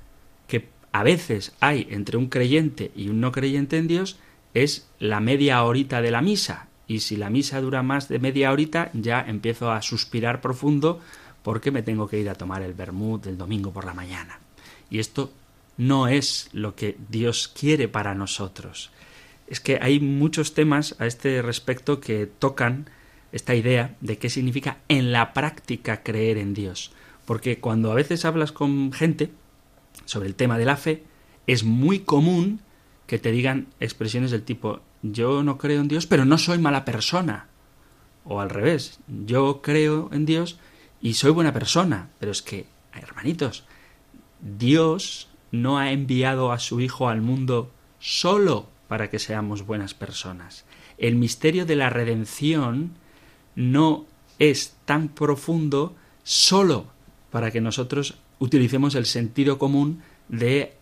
que 0.46 0.68
a 0.92 1.02
veces 1.02 1.52
hay 1.60 1.88
entre 1.90 2.18
un 2.18 2.28
creyente 2.28 2.92
y 2.94 3.08
un 3.08 3.20
no 3.20 3.32
creyente 3.32 3.78
en 3.78 3.88
Dios 3.88 4.18
es 4.54 4.88
la 5.00 5.18
media 5.18 5.64
horita 5.64 6.02
de 6.02 6.10
la 6.10 6.22
misa. 6.22 6.68
Y 6.86 7.00
si 7.00 7.16
la 7.16 7.30
misa 7.30 7.60
dura 7.60 7.82
más 7.82 8.08
de 8.08 8.18
media 8.18 8.52
horita, 8.52 8.90
ya 8.92 9.20
empiezo 9.26 9.72
a 9.72 9.82
suspirar 9.82 10.40
profundo 10.40 11.00
porque 11.42 11.70
me 11.70 11.82
tengo 11.82 12.06
que 12.06 12.20
ir 12.20 12.28
a 12.28 12.34
tomar 12.34 12.62
el 12.62 12.74
vermut 12.74 13.24
del 13.24 13.38
domingo 13.38 13.72
por 13.72 13.84
la 13.84 13.94
mañana. 13.94 14.38
Y 14.90 14.98
esto 14.98 15.32
no 15.78 16.08
es 16.08 16.50
lo 16.52 16.74
que 16.74 16.98
Dios 17.08 17.48
quiere 17.48 17.88
para 17.88 18.14
nosotros. 18.14 18.90
Es 19.46 19.60
que 19.60 19.78
hay 19.80 20.00
muchos 20.00 20.52
temas 20.52 20.94
a 20.98 21.06
este 21.06 21.40
respecto 21.40 22.00
que 22.00 22.26
tocan 22.26 22.90
esta 23.32 23.54
idea 23.54 23.96
de 24.00 24.18
qué 24.18 24.28
significa 24.28 24.78
en 24.88 25.12
la 25.12 25.32
práctica 25.32 26.02
creer 26.02 26.36
en 26.36 26.52
Dios. 26.52 26.92
Porque 27.24 27.58
cuando 27.58 27.90
a 27.90 27.94
veces 27.94 28.24
hablas 28.24 28.52
con 28.52 28.92
gente 28.92 29.30
sobre 30.04 30.28
el 30.28 30.34
tema 30.34 30.58
de 30.58 30.64
la 30.66 30.76
fe, 30.76 31.04
es 31.46 31.64
muy 31.64 32.00
común 32.00 32.60
que 33.06 33.18
te 33.18 33.32
digan 33.32 33.68
expresiones 33.80 34.30
del 34.30 34.42
tipo 34.42 34.80
yo 35.02 35.42
no 35.42 35.58
creo 35.58 35.80
en 35.80 35.88
Dios, 35.88 36.06
pero 36.06 36.24
no 36.24 36.38
soy 36.38 36.58
mala 36.58 36.84
persona. 36.84 37.46
O 38.24 38.40
al 38.40 38.50
revés, 38.50 38.98
yo 39.06 39.62
creo 39.62 40.10
en 40.12 40.26
Dios 40.26 40.58
y 41.00 41.14
soy 41.14 41.30
buena 41.30 41.52
persona. 41.52 42.10
Pero 42.18 42.32
es 42.32 42.42
que, 42.42 42.66
hermanitos, 42.92 43.64
Dios 44.40 45.28
no 45.50 45.78
ha 45.78 45.92
enviado 45.92 46.52
a 46.52 46.58
su 46.58 46.80
Hijo 46.80 47.08
al 47.08 47.20
mundo 47.20 47.70
solo 47.98 48.68
para 48.88 49.10
que 49.10 49.18
seamos 49.18 49.66
buenas 49.66 49.94
personas. 49.94 50.64
El 50.96 51.14
misterio 51.14 51.66
de 51.66 51.76
la 51.76 51.90
redención 51.90 52.92
no 53.54 54.06
es 54.38 54.76
tan 54.84 55.08
profundo 55.08 55.96
solo 56.22 56.86
para 57.30 57.50
que 57.50 57.60
nosotros 57.60 58.18
utilicemos 58.38 58.94
el 58.94 59.06
sentido 59.06 59.58
común 59.58 60.02
de 60.28 60.74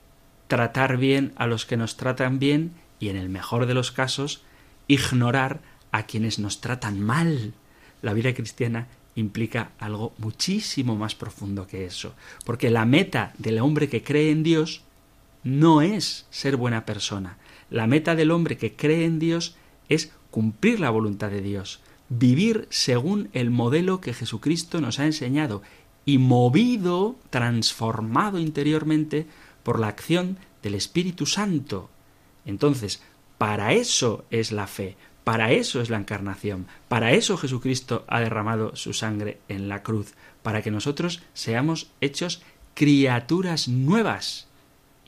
tratar 0.49 0.96
bien 0.96 1.32
a 1.37 1.46
los 1.46 1.66
que 1.66 1.76
nos 1.76 1.96
tratan 1.96 2.38
bien 2.38 2.73
y 3.00 3.08
en 3.08 3.16
el 3.16 3.28
mejor 3.28 3.66
de 3.66 3.75
los 3.75 3.92
casos 3.92 4.42
ignorar 4.87 5.61
a 5.90 6.04
quienes 6.04 6.38
nos 6.38 6.61
tratan 6.61 7.00
mal. 7.00 7.54
La 8.02 8.12
vida 8.12 8.35
cristiana 8.35 8.88
implica 9.16 9.73
algo 9.78 10.14
muchísimo 10.18 10.94
más 10.94 11.14
profundo 11.14 11.66
que 11.66 11.85
eso, 11.85 12.14
porque 12.44 12.70
la 12.70 12.85
meta 12.85 13.32
del 13.38 13.58
hombre 13.58 13.88
que 13.88 14.04
cree 14.04 14.30
en 14.30 14.42
Dios 14.42 14.82
no 15.42 15.82
es 15.82 16.26
ser 16.30 16.56
buena 16.56 16.85
persona. 16.85 17.38
La 17.70 17.87
meta 17.87 18.14
del 18.14 18.30
hombre 18.30 18.56
que 18.56 18.76
cree 18.76 19.04
en 19.04 19.18
Dios 19.18 19.56
es 19.88 20.12
cumplir 20.30 20.78
la 20.78 20.90
voluntad 20.90 21.30
de 21.30 21.40
Dios, 21.40 21.80
vivir 22.08 22.68
según 22.70 23.28
el 23.32 23.50
modelo 23.50 24.00
que 24.00 24.14
Jesucristo 24.14 24.80
nos 24.80 25.00
ha 25.00 25.06
enseñado 25.06 25.62
y 26.04 26.18
movido, 26.18 27.16
transformado 27.30 28.38
interiormente 28.38 29.26
por 29.62 29.80
la 29.80 29.88
acción 29.88 30.38
del 30.62 30.75
Espíritu 30.75 31.26
Santo. 31.26 31.90
Entonces, 32.44 33.02
para 33.38 33.73
eso 33.73 34.25
es 34.30 34.52
la 34.52 34.66
fe, 34.66 34.96
para 35.26 35.50
eso 35.50 35.80
es 35.80 35.90
la 35.90 35.97
encarnación, 35.97 36.68
para 36.87 37.11
eso 37.11 37.37
Jesucristo 37.37 38.04
ha 38.06 38.21
derramado 38.21 38.76
su 38.76 38.92
sangre 38.92 39.40
en 39.49 39.68
la 39.68 39.83
cruz, 39.83 40.14
para 40.45 40.62
que 40.62 40.71
nosotros 40.71 41.21
seamos 41.35 41.90
hechos 42.00 42.42
criaturas 42.75 43.66
nuevas. 43.66 44.47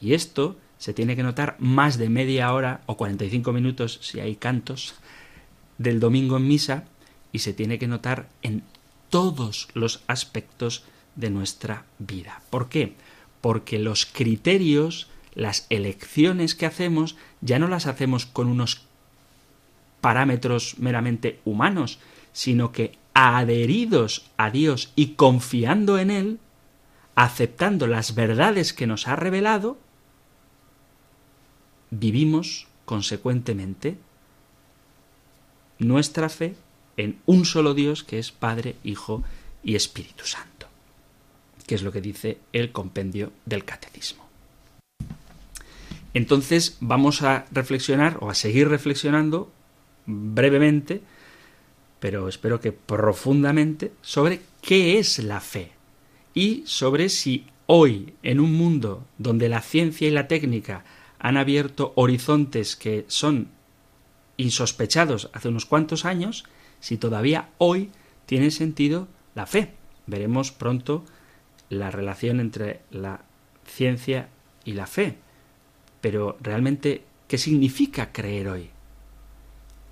Y 0.00 0.14
esto 0.14 0.56
se 0.76 0.92
tiene 0.92 1.14
que 1.14 1.22
notar 1.22 1.54
más 1.60 1.98
de 1.98 2.08
media 2.08 2.52
hora 2.52 2.80
o 2.86 2.96
45 2.96 3.52
minutos 3.52 4.00
si 4.02 4.18
hay 4.18 4.34
cantos 4.34 4.96
del 5.78 6.00
domingo 6.00 6.36
en 6.38 6.48
misa 6.48 6.82
y 7.30 7.38
se 7.38 7.52
tiene 7.52 7.78
que 7.78 7.86
notar 7.86 8.28
en 8.42 8.64
todos 9.10 9.68
los 9.72 10.02
aspectos 10.08 10.82
de 11.14 11.30
nuestra 11.30 11.84
vida. 12.00 12.42
¿Por 12.50 12.68
qué? 12.68 12.94
Porque 13.40 13.78
los 13.78 14.04
criterios, 14.04 15.06
las 15.36 15.68
elecciones 15.70 16.56
que 16.56 16.66
hacemos, 16.66 17.14
ya 17.40 17.60
no 17.60 17.68
las 17.68 17.86
hacemos 17.86 18.26
con 18.26 18.48
unos 18.48 18.87
parámetros 20.00 20.78
meramente 20.78 21.40
humanos, 21.44 21.98
sino 22.32 22.72
que 22.72 22.96
adheridos 23.14 24.30
a 24.36 24.50
Dios 24.50 24.92
y 24.94 25.14
confiando 25.14 25.98
en 25.98 26.10
Él, 26.10 26.38
aceptando 27.14 27.86
las 27.86 28.14
verdades 28.14 28.72
que 28.72 28.86
nos 28.86 29.08
ha 29.08 29.16
revelado, 29.16 29.78
vivimos 31.90 32.68
consecuentemente 32.84 33.98
nuestra 35.78 36.28
fe 36.28 36.54
en 36.96 37.18
un 37.26 37.44
solo 37.44 37.74
Dios 37.74 38.04
que 38.04 38.18
es 38.18 38.32
Padre, 38.32 38.76
Hijo 38.84 39.22
y 39.62 39.74
Espíritu 39.74 40.24
Santo, 40.24 40.68
que 41.66 41.74
es 41.74 41.82
lo 41.82 41.92
que 41.92 42.00
dice 42.00 42.38
el 42.52 42.72
compendio 42.72 43.32
del 43.46 43.64
Catecismo. 43.64 44.26
Entonces 46.14 46.76
vamos 46.80 47.22
a 47.22 47.46
reflexionar 47.50 48.18
o 48.20 48.30
a 48.30 48.34
seguir 48.34 48.68
reflexionando 48.68 49.52
brevemente, 50.08 51.02
pero 52.00 52.28
espero 52.28 52.60
que 52.60 52.72
profundamente, 52.72 53.92
sobre 54.00 54.40
qué 54.62 54.98
es 54.98 55.18
la 55.18 55.40
fe 55.40 55.72
y 56.34 56.62
sobre 56.66 57.10
si 57.10 57.46
hoy, 57.66 58.14
en 58.22 58.40
un 58.40 58.54
mundo 58.54 59.04
donde 59.18 59.48
la 59.48 59.60
ciencia 59.60 60.08
y 60.08 60.10
la 60.10 60.26
técnica 60.26 60.84
han 61.18 61.36
abierto 61.36 61.92
horizontes 61.96 62.74
que 62.74 63.04
son 63.08 63.48
insospechados 64.36 65.30
hace 65.34 65.48
unos 65.48 65.66
cuantos 65.66 66.04
años, 66.04 66.44
si 66.80 66.96
todavía 66.96 67.50
hoy 67.58 67.90
tiene 68.26 68.50
sentido 68.50 69.08
la 69.34 69.46
fe. 69.46 69.74
Veremos 70.06 70.52
pronto 70.52 71.04
la 71.68 71.90
relación 71.90 72.40
entre 72.40 72.80
la 72.90 73.22
ciencia 73.66 74.28
y 74.64 74.72
la 74.72 74.86
fe. 74.86 75.16
Pero 76.00 76.38
realmente, 76.40 77.02
¿qué 77.26 77.36
significa 77.36 78.12
creer 78.12 78.48
hoy? 78.48 78.70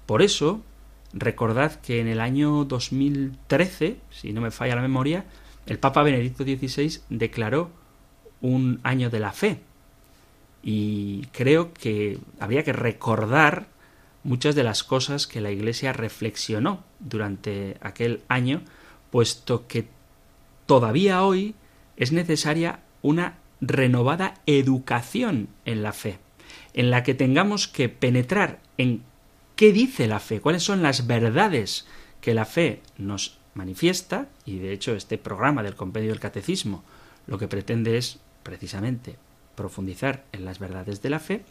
Por 0.07 0.23
eso, 0.23 0.63
recordad 1.13 1.81
que 1.81 2.01
en 2.01 2.09
el 2.09 2.21
año 2.21 2.65
2013, 2.65 3.99
si 4.11 4.33
no 4.33 4.41
me 4.41 4.51
falla 4.51 4.77
la 4.77 4.83
memoria, 4.83 5.25
el 5.67 5.79
Papa 5.79 6.03
Benedicto 6.03 6.45
XVI 6.45 7.01
declaró 7.11 7.71
un 8.41 8.81
año 8.85 9.11
de 9.11 9.21
la 9.21 9.33
fe. 9.33 9.61
Y 10.63 11.27
creo 11.33 11.73
que 11.73 12.19
habría 12.39 12.65
que 12.65 12.73
recordar 12.73 13.67
muchas 14.23 14.55
de 14.55 14.65
las 14.65 14.85
cosas 14.85 15.27
que 15.27 15.41
la 15.41 15.51
Iglesia 15.51 15.93
reflexionó 15.93 16.85
durante 16.99 17.77
aquel 17.81 18.23
año, 18.29 18.63
puesto 19.11 19.67
que 19.67 19.89
todavía 20.67 21.23
hoy 21.25 21.55
es 21.97 22.13
necesaria 22.13 22.81
una 23.03 23.39
renovada 23.61 24.35
educación 24.47 25.49
en 25.65 25.83
la 25.83 25.93
fe, 25.93 26.19
en 26.75 26.91
la 26.91 27.03
que 27.03 27.15
tengamos 27.15 27.69
que 27.69 27.89
penetrar 27.89 28.61
en 28.79 29.03
qué 29.57 29.73
dice 29.73 30.07
la 30.07 30.21
fe, 30.21 30.41
cuáles 30.41 30.63
son 30.63 30.83
las 30.83 31.07
verdades 31.07 31.87
que 32.21 32.35
la 32.35 32.45
fe 32.45 32.83
nos 32.99 33.39
manifiesta, 33.55 34.29
y 34.45 34.59
de 34.59 34.73
hecho 34.73 34.95
este 34.95 35.19
programa 35.19 35.63
del 35.63 35.75
Compendio 35.75 36.11
del 36.11 36.21
Catecismo 36.21 36.85
lo 37.27 37.39
que 37.39 37.49
pretende 37.49 37.97
es 37.97 38.21
precisamente 38.43 39.17
profundizar 39.57 40.25
en 40.33 40.45
las 40.45 40.59
verdades 40.59 41.03
de 41.03 41.11
la 41.11 41.19
fe, 41.19 41.43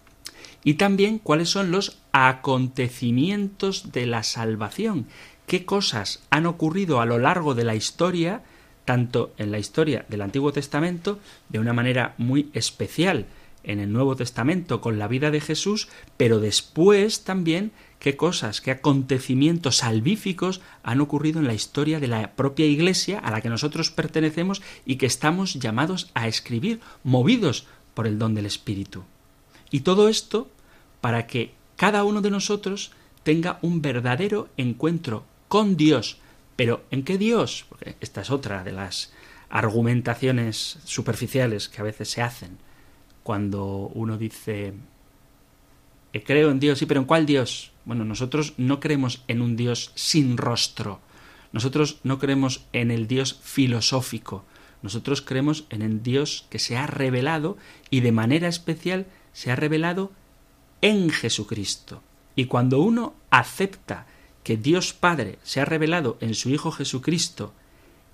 y 0.63 0.75
también 0.75 1.19
cuáles 1.19 1.49
son 1.49 1.71
los 1.71 1.97
acontecimientos 2.11 3.91
de 3.91 4.05
la 4.05 4.23
salvación, 4.23 5.07
qué 5.47 5.65
cosas 5.65 6.23
han 6.29 6.45
ocurrido 6.45 7.01
a 7.01 7.05
lo 7.05 7.17
largo 7.17 7.55
de 7.55 7.63
la 7.63 7.75
historia, 7.75 8.43
tanto 8.85 9.33
en 9.37 9.51
la 9.51 9.59
historia 9.59 10.05
del 10.07 10.21
Antiguo 10.21 10.53
Testamento, 10.53 11.19
de 11.49 11.59
una 11.59 11.73
manera 11.73 12.13
muy 12.17 12.49
especial 12.53 13.25
en 13.63 13.79
el 13.79 13.91
Nuevo 13.91 14.15
Testamento 14.15 14.79
con 14.79 14.99
la 14.99 15.07
vida 15.07 15.31
de 15.31 15.41
Jesús, 15.41 15.89
pero 16.17 16.39
después 16.39 17.23
también 17.23 17.71
qué 18.05 18.15
cosas, 18.15 18.61
qué 18.61 18.69
acontecimientos 18.69 19.77
salvíficos 19.77 20.61
han 20.83 21.01
ocurrido 21.01 21.39
en 21.39 21.47
la 21.47 21.55
historia 21.55 21.99
de 21.99 22.07
la 22.07 22.35
propia 22.35 22.67
Iglesia 22.67 23.17
a 23.17 23.31
la 23.31 23.41
que 23.41 23.49
nosotros 23.49 23.89
pertenecemos 23.89 24.61
y 24.85 24.97
que 24.97 25.07
estamos 25.07 25.55
llamados 25.55 26.11
a 26.13 26.27
escribir, 26.27 26.81
movidos 27.03 27.65
por 27.95 28.05
el 28.05 28.19
don 28.19 28.35
del 28.35 28.45
Espíritu. 28.45 29.05
Y 29.71 29.79
todo 29.79 30.07
esto 30.07 30.51
para 31.01 31.25
que 31.25 31.55
cada 31.77 32.03
uno 32.03 32.21
de 32.21 32.29
nosotros 32.29 32.91
tenga 33.23 33.57
un 33.63 33.81
verdadero 33.81 34.49
encuentro 34.55 35.25
con 35.47 35.75
Dios. 35.75 36.19
Pero 36.55 36.83
¿en 36.91 37.01
qué 37.01 37.17
Dios? 37.17 37.65
Porque 37.67 37.95
esta 38.01 38.21
es 38.21 38.29
otra 38.29 38.63
de 38.63 38.71
las 38.71 39.13
argumentaciones 39.49 40.77
superficiales 40.83 41.69
que 41.69 41.81
a 41.81 41.85
veces 41.85 42.11
se 42.11 42.21
hacen 42.21 42.59
cuando 43.23 43.89
uno 43.95 44.19
dice 44.19 44.75
creo 46.23 46.51
en 46.51 46.59
Dios, 46.59 46.79
sí, 46.79 46.85
pero 46.85 46.99
¿en 46.99 47.05
cuál 47.05 47.25
Dios? 47.25 47.71
Bueno, 47.85 48.05
nosotros 48.05 48.53
no 48.57 48.79
creemos 48.79 49.23
en 49.27 49.41
un 49.41 49.55
Dios 49.55 49.91
sin 49.95 50.37
rostro. 50.37 50.99
Nosotros 51.51 51.99
no 52.03 52.19
creemos 52.19 52.65
en 52.73 52.91
el 52.91 53.07
Dios 53.07 53.39
filosófico. 53.41 54.45
Nosotros 54.81 55.21
creemos 55.21 55.65
en 55.69 55.81
el 55.81 56.03
Dios 56.03 56.45
que 56.49 56.59
se 56.59 56.77
ha 56.77 56.87
revelado 56.87 57.57
y 57.89 58.01
de 58.01 58.11
manera 58.11 58.47
especial 58.47 59.07
se 59.33 59.51
ha 59.51 59.55
revelado 59.55 60.11
en 60.81 61.09
Jesucristo. 61.09 62.03
Y 62.35 62.45
cuando 62.45 62.81
uno 62.81 63.15
acepta 63.29 64.05
que 64.43 64.57
Dios 64.57 64.93
Padre 64.93 65.39
se 65.43 65.61
ha 65.61 65.65
revelado 65.65 66.17
en 66.21 66.35
su 66.35 66.49
Hijo 66.49 66.71
Jesucristo 66.71 67.53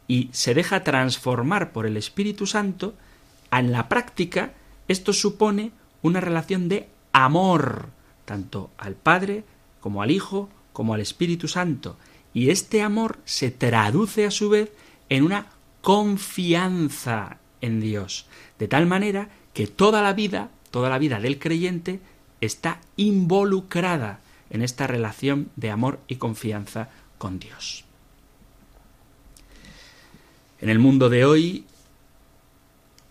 y 0.07 0.29
se 0.31 0.53
deja 0.53 0.83
transformar 0.83 1.73
por 1.73 1.85
el 1.85 1.97
Espíritu 1.97 2.45
Santo, 2.45 2.95
en 3.51 3.71
la 3.71 3.89
práctica 3.89 4.53
esto 4.87 5.13
supone 5.13 5.71
una 6.01 6.21
relación 6.21 6.69
de 6.69 6.89
amor, 7.13 7.89
tanto 8.25 8.71
al 8.77 8.95
Padre 8.95 9.43
como 9.79 10.01
al 10.01 10.11
Hijo 10.11 10.49
como 10.73 10.93
al 10.93 11.01
Espíritu 11.01 11.47
Santo. 11.47 11.97
Y 12.33 12.49
este 12.49 12.81
amor 12.81 13.19
se 13.25 13.51
traduce 13.51 14.25
a 14.25 14.31
su 14.31 14.49
vez 14.49 14.71
en 15.09 15.23
una 15.23 15.47
confianza 15.81 17.37
en 17.59 17.81
Dios, 17.81 18.25
de 18.57 18.67
tal 18.67 18.85
manera 18.85 19.29
que 19.53 19.67
toda 19.67 20.01
la 20.01 20.13
vida, 20.13 20.49
toda 20.71 20.89
la 20.89 20.97
vida 20.97 21.19
del 21.19 21.39
creyente 21.39 21.99
está 22.39 22.79
involucrada 22.95 24.21
en 24.49 24.61
esta 24.61 24.87
relación 24.87 25.49
de 25.55 25.71
amor 25.71 25.99
y 26.07 26.15
confianza 26.15 26.89
con 27.17 27.39
Dios. 27.39 27.85
En 30.59 30.69
el 30.69 30.79
mundo 30.79 31.09
de 31.09 31.25
hoy 31.25 31.65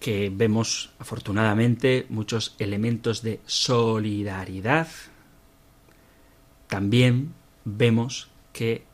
que 0.01 0.33
vemos 0.35 0.91
afortunadamente 0.99 2.07
muchos 2.09 2.57
elementos 2.59 3.23
de 3.23 3.41
solidaridad, 3.47 4.89
también 6.67 7.35
vemos 7.65 8.31
que 8.53 8.85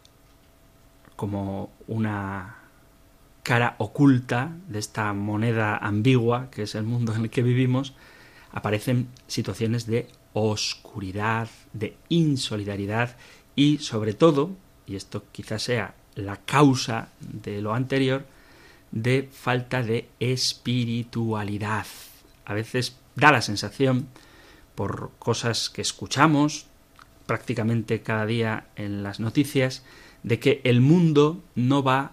como 1.15 1.71
una 1.87 2.57
cara 3.45 3.77
oculta 3.79 4.57
de 4.67 4.81
esta 4.81 5.13
moneda 5.13 5.77
ambigua 5.77 6.51
que 6.51 6.65
es 6.65 6.75
el 6.75 6.83
mundo 6.83 7.15
en 7.15 7.23
el 7.23 7.31
que 7.31 7.43
vivimos, 7.43 7.95
aparecen 8.51 9.09
situaciones 9.29 9.87
de 9.87 10.09
oscuridad, 10.33 11.49
de 11.73 11.97
insolidaridad 12.09 13.17
y 13.55 13.79
sobre 13.79 14.13
todo, 14.13 14.51
y 14.87 14.97
esto 14.97 15.25
quizás 15.31 15.63
sea 15.63 15.95
la 16.17 16.39
causa 16.39 17.11
de 17.21 17.63
lo 17.63 17.75
anterior, 17.75 18.27
de 18.91 19.29
falta 19.33 19.83
de 19.83 20.09
espiritualidad. 20.21 21.87
A 22.45 22.55
veces 22.55 22.97
da 23.15 23.33
la 23.33 23.43
sensación, 23.43 24.09
por 24.75 25.11
cosas 25.19 25.71
que 25.71 25.83
escuchamos 25.83 26.67
prácticamente 27.27 28.03
cada 28.03 28.27
día 28.27 28.69
en 28.77 29.03
las 29.03 29.21
noticias, 29.21 29.83
de 30.23 30.39
que 30.39 30.61
el 30.65 30.81
mundo 30.81 31.43
no 31.55 31.83
va 31.83 32.13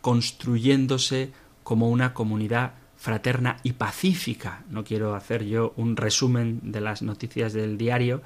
construyéndose 0.00 1.32
como 1.62 1.90
una 1.90 2.14
comunidad 2.14 2.74
fraterna 2.96 3.58
y 3.62 3.72
pacífica. 3.72 4.64
No 4.70 4.84
quiero 4.84 5.14
hacer 5.14 5.44
yo 5.44 5.74
un 5.76 5.96
resumen 5.96 6.60
de 6.62 6.80
las 6.80 7.02
noticias 7.02 7.52
del 7.52 7.76
diario, 7.76 8.22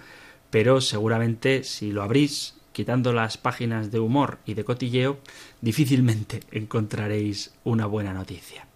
pero 0.50 0.81
seguramente 0.81 1.64
si 1.64 1.90
lo 1.90 2.03
abrís 2.03 2.55
quitando 2.72 3.12
las 3.12 3.37
páginas 3.37 3.90
de 3.90 4.00
humor 4.00 4.38
y 4.46 4.54
de 4.54 4.64
cotilleo, 4.64 5.20
difícilmente 5.61 6.40
encontraréis 6.50 7.52
una 7.64 7.87
buena 7.87 8.12
noticia. 8.12 8.66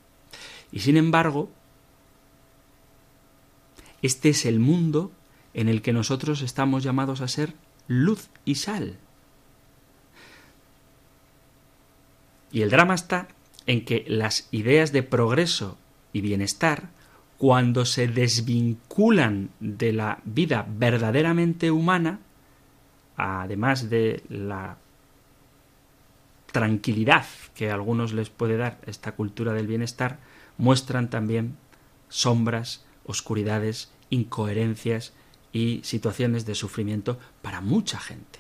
Y 0.73 0.81
sin 0.81 0.97
embargo, 0.97 1.51
este 4.03 4.31
es 4.31 4.45
el 4.45 4.59
mundo 4.59 5.13
en 5.55 5.69
el 5.69 5.83
que 5.83 5.93
nosotros 5.93 6.43
estamos 6.43 6.83
llamados 6.83 7.21
a 7.21 7.29
ser 7.29 7.55
luz 7.87 8.29
y 8.45 8.57
sal. 8.57 8.99
Y 12.51 12.63
el 12.63 12.71
drama 12.71 12.95
está 12.95 13.29
en 13.67 13.85
que 13.85 14.05
las 14.07 14.49
ideas 14.51 14.93
de 14.93 15.03
progreso 15.03 15.79
y 16.13 16.21
bienestar, 16.21 16.91
cuando 17.39 17.85
se 17.85 18.07
desvinculan 18.07 19.51
de 19.61 19.93
la 19.93 20.21
vida 20.25 20.67
verdaderamente 20.69 21.71
humana, 21.71 22.21
además 23.17 23.91
de 23.91 24.23
la 24.29 24.77
tranquilidad 26.53 27.27
que 27.55 27.71
a 27.71 27.75
algunos 27.75 28.13
les 28.13 28.31
puede 28.31 28.57
dar 28.57 28.79
esta 28.87 29.13
cultura 29.13 29.53
del 29.53 29.67
bienestar, 29.67 30.19
muestran 30.57 31.11
también 31.11 31.57
sombras, 32.09 32.85
oscuridades, 33.05 33.91
incoherencias 34.11 35.13
y 35.53 35.81
situaciones 35.83 36.47
de 36.47 36.55
sufrimiento 36.55 37.19
para 37.43 37.61
mucha 37.61 37.99
gente. 37.99 38.39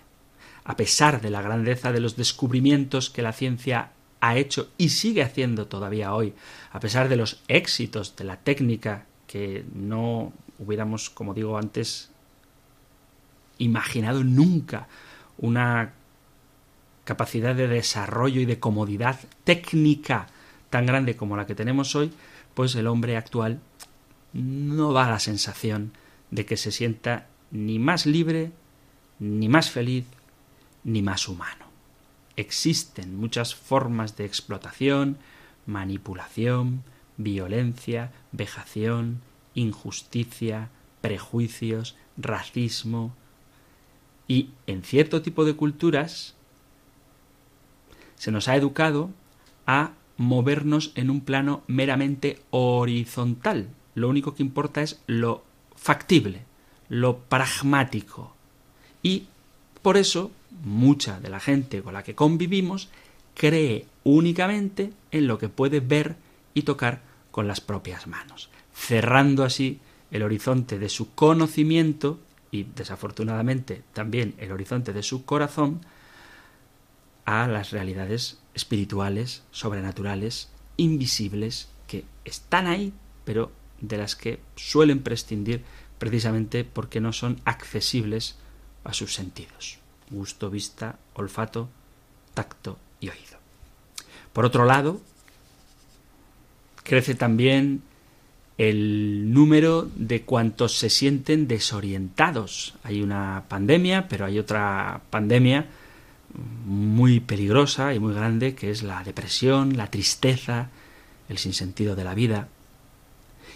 A 0.65 0.77
pesar 0.77 1.21
de 1.21 1.31
la 1.31 1.43
grandeza 1.43 1.93
de 1.93 2.01
los 2.01 2.17
descubrimientos 2.17 3.11
que 3.11 3.23
la 3.23 3.33
ciencia 3.33 3.91
ha 4.21 4.37
hecho 4.37 4.71
y 4.79 4.91
sigue 4.91 5.23
haciendo 5.23 5.67
todavía 5.67 6.15
hoy, 6.15 6.35
a 6.73 6.81
pesar 6.81 7.09
de 7.09 7.17
los 7.17 7.43
éxitos 7.49 8.17
de 8.17 8.25
la 8.25 8.37
técnica 8.37 9.07
que 9.27 9.65
no 9.75 10.33
hubiéramos, 10.59 11.11
como 11.11 11.35
digo 11.35 11.59
antes, 11.59 12.11
imaginado 13.59 14.25
nunca 14.25 14.89
una 15.39 15.93
capacidad 17.05 17.55
de 17.55 17.69
desarrollo 17.69 18.41
y 18.41 18.47
de 18.47 18.59
comodidad 18.59 19.21
técnica 19.45 20.29
tan 20.71 20.87
grande 20.87 21.17
como 21.17 21.37
la 21.37 21.47
que 21.47 21.55
tenemos 21.55 21.95
hoy, 21.95 22.13
pues 22.55 22.75
el 22.75 22.87
hombre 22.87 23.17
actual 23.17 23.61
no 24.33 24.93
da 24.93 25.09
la 25.09 25.21
sensación 25.21 25.93
de 26.31 26.47
que 26.47 26.57
se 26.57 26.73
sienta 26.73 27.27
ni 27.51 27.79
más 27.79 28.07
libre, 28.07 28.51
ni 29.21 29.49
más 29.49 29.71
feliz, 29.71 30.05
ni 30.83 31.03
más 31.03 31.29
humano. 31.29 31.67
Existen 32.37 33.17
muchas 33.17 33.55
formas 33.55 34.17
de 34.17 34.25
explotación, 34.25 35.19
manipulación, 35.67 36.83
violencia, 37.17 38.11
vejación, 38.33 39.21
injusticia, 39.55 40.69
prejuicios, 41.01 41.97
racismo. 42.17 43.15
Y 44.27 44.51
en 44.67 44.83
cierto 44.83 45.23
tipo 45.23 45.45
de 45.45 45.55
culturas 45.55 46.35
se 48.17 48.31
nos 48.31 48.49
ha 48.49 48.57
educado 48.57 49.11
a 49.67 49.93
movernos 50.17 50.93
en 50.95 51.11
un 51.11 51.21
plano 51.21 51.63
meramente 51.67 52.41
horizontal. 52.51 53.69
Lo 53.95 54.09
único 54.09 54.35
que 54.35 54.43
importa 54.43 54.83
es 54.83 55.01
lo 55.07 55.45
factible, 55.77 56.43
lo 56.89 57.19
pragmático. 57.19 58.35
Y 59.03 59.25
por 59.83 59.97
eso 59.97 60.31
mucha 60.63 61.21
de 61.21 61.29
la 61.29 61.41
gente 61.41 61.83
con 61.83 61.95
la 61.95 62.03
que 62.03 62.15
convivimos 62.15 62.89
cree 63.35 63.87
únicamente 64.05 64.93
en 65.11 65.27
lo 65.27 65.39
que 65.39 65.49
puede 65.49 65.81
ver 65.81 66.17
y 66.55 66.63
tocar 66.63 67.03
con 67.31 67.49
las 67.49 67.61
propias 67.61 68.07
manos, 68.07 68.49
cerrando 68.73 69.45
así 69.45 69.81
el 70.11 70.23
horizonte 70.23 70.79
de 70.79 70.89
su 70.89 71.15
conocimiento 71.15 72.21
y 72.55 72.69
desafortunadamente 72.77 73.83
también 73.93 74.37
el 74.39 74.53
horizonte 74.53 74.93
de 74.93 75.03
su 75.03 75.25
corazón 75.25 75.81
a 77.25 77.49
las 77.49 77.73
realidades 77.73 78.39
espirituales, 78.55 79.43
sobrenaturales, 79.51 80.51
invisibles, 80.77 81.69
que 81.89 82.05
están 82.25 82.69
ahí, 82.69 82.93
pero 83.25 83.51
de 83.81 83.99
las 83.99 84.15
que 84.15 84.39
suelen 84.55 85.03
prescindir 85.03 85.65
precisamente 85.99 86.63
porque 86.63 87.01
no 87.01 87.13
son 87.13 87.41
accesibles 87.45 88.37
a 88.85 88.93
sus 88.93 89.15
sentidos. 89.15 89.81
Gusto, 90.11 90.49
vista, 90.49 91.01
olfato, 91.15 91.69
tacto 92.35 92.79
y 93.01 93.09
oído. 93.09 93.37
Por 94.33 94.45
otro 94.45 94.65
lado, 94.65 95.01
crece 96.85 97.17
también 97.17 97.83
el 98.57 99.33
número 99.33 99.89
de 99.97 100.23
cuantos 100.23 100.79
se 100.79 100.91
sienten 100.91 101.49
desorientados. 101.49 102.75
Hay 102.85 103.03
una 103.03 103.45
pandemia, 103.49 104.09
pero 104.09 104.27
hay 104.27 104.39
otra 104.39 105.01
pandemia 105.11 105.67
muy 106.67 107.21
peligrosa 107.21 107.95
y 107.95 107.99
muy 107.99 108.15
grande 108.15 108.55
que 108.55 108.71
es 108.71 108.83
la 108.83 109.03
depresión, 109.03 109.77
la 109.77 109.91
tristeza, 109.91 110.69
el 111.29 111.39
sinsentido 111.39 111.97
de 111.97 112.05
la 112.05 112.15
vida. 112.15 112.49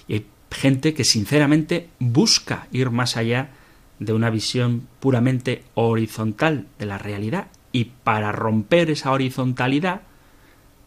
Y 0.06 0.14
hay 0.14 0.26
gente 0.50 0.94
que 0.94 1.04
sinceramente 1.04 1.88
busca 1.98 2.66
ir 2.72 2.90
más 2.90 3.16
allá 3.16 3.50
de 3.98 4.12
una 4.12 4.30
visión 4.30 4.86
puramente 5.00 5.64
horizontal 5.74 6.66
de 6.78 6.86
la 6.86 6.98
realidad 6.98 7.48
y 7.72 7.86
para 7.86 8.32
romper 8.32 8.90
esa 8.90 9.12
horizontalidad 9.12 10.02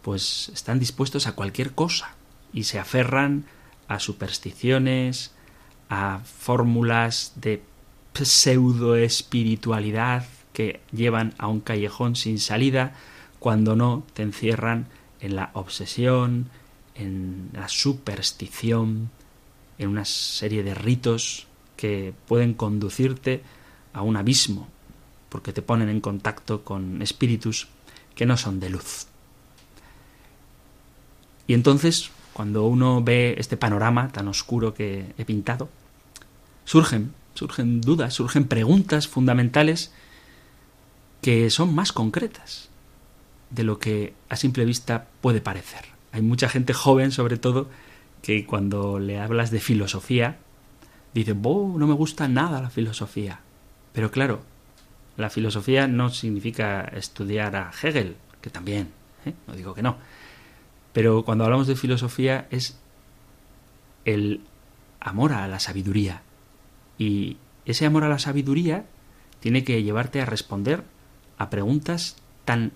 pues 0.00 0.50
están 0.52 0.78
dispuestos 0.78 1.26
a 1.26 1.32
cualquier 1.32 1.72
cosa 1.72 2.14
y 2.52 2.64
se 2.64 2.78
aferran 2.78 3.44
a 3.92 3.98
supersticiones, 3.98 5.32
a 5.90 6.20
fórmulas 6.24 7.32
de 7.36 7.62
pseudo 8.14 8.96
espiritualidad 8.96 10.24
que 10.54 10.80
llevan 10.92 11.34
a 11.36 11.48
un 11.48 11.60
callejón 11.60 12.16
sin 12.16 12.38
salida, 12.38 12.94
cuando 13.38 13.76
no 13.76 14.04
te 14.14 14.22
encierran 14.22 14.86
en 15.20 15.36
la 15.36 15.50
obsesión, 15.52 16.48
en 16.94 17.50
la 17.52 17.68
superstición, 17.68 19.10
en 19.78 19.88
una 19.88 20.04
serie 20.04 20.62
de 20.62 20.74
ritos 20.74 21.46
que 21.76 22.14
pueden 22.26 22.54
conducirte 22.54 23.42
a 23.92 24.02
un 24.02 24.16
abismo, 24.16 24.68
porque 25.28 25.52
te 25.52 25.60
ponen 25.60 25.90
en 25.90 26.00
contacto 26.00 26.64
con 26.64 27.02
espíritus 27.02 27.68
que 28.14 28.24
no 28.24 28.36
son 28.36 28.58
de 28.60 28.70
luz. 28.70 29.06
Y 31.46 31.54
entonces 31.54 32.11
cuando 32.32 32.66
uno 32.66 33.02
ve 33.02 33.34
este 33.38 33.56
panorama 33.56 34.08
tan 34.08 34.28
oscuro 34.28 34.74
que 34.74 35.12
he 35.18 35.24
pintado, 35.24 35.68
surgen, 36.64 37.12
surgen 37.34 37.80
dudas, 37.80 38.14
surgen 38.14 38.44
preguntas 38.44 39.08
fundamentales 39.08 39.92
que 41.20 41.50
son 41.50 41.74
más 41.74 41.92
concretas 41.92 42.68
de 43.50 43.64
lo 43.64 43.78
que 43.78 44.14
a 44.28 44.36
simple 44.36 44.64
vista 44.64 45.06
puede 45.20 45.40
parecer. 45.40 45.84
Hay 46.10 46.22
mucha 46.22 46.48
gente 46.48 46.74
joven, 46.74 47.12
sobre 47.12 47.36
todo, 47.36 47.68
que 48.22 48.44
cuando 48.46 48.98
le 48.98 49.20
hablas 49.20 49.50
de 49.50 49.60
filosofía, 49.60 50.38
dice, 51.14 51.34
no 51.34 51.86
me 51.86 51.94
gusta 51.94 52.28
nada 52.28 52.60
la 52.60 52.70
filosofía. 52.70 53.40
Pero 53.92 54.10
claro, 54.10 54.42
la 55.16 55.30
filosofía 55.30 55.86
no 55.86 56.10
significa 56.10 56.82
estudiar 56.82 57.56
a 57.56 57.70
Hegel, 57.70 58.16
que 58.40 58.50
también, 58.50 58.88
¿eh? 59.24 59.34
no 59.46 59.54
digo 59.54 59.74
que 59.74 59.82
no, 59.82 59.96
pero 60.92 61.24
cuando 61.24 61.44
hablamos 61.44 61.66
de 61.66 61.76
filosofía 61.76 62.46
es 62.50 62.78
el 64.04 64.40
amor 65.00 65.32
a 65.32 65.48
la 65.48 65.60
sabiduría. 65.60 66.22
Y 66.98 67.36
ese 67.64 67.86
amor 67.86 68.04
a 68.04 68.08
la 68.08 68.18
sabiduría 68.18 68.84
tiene 69.40 69.64
que 69.64 69.82
llevarte 69.82 70.20
a 70.20 70.26
responder 70.26 70.84
a 71.38 71.50
preguntas 71.50 72.16
tan 72.44 72.72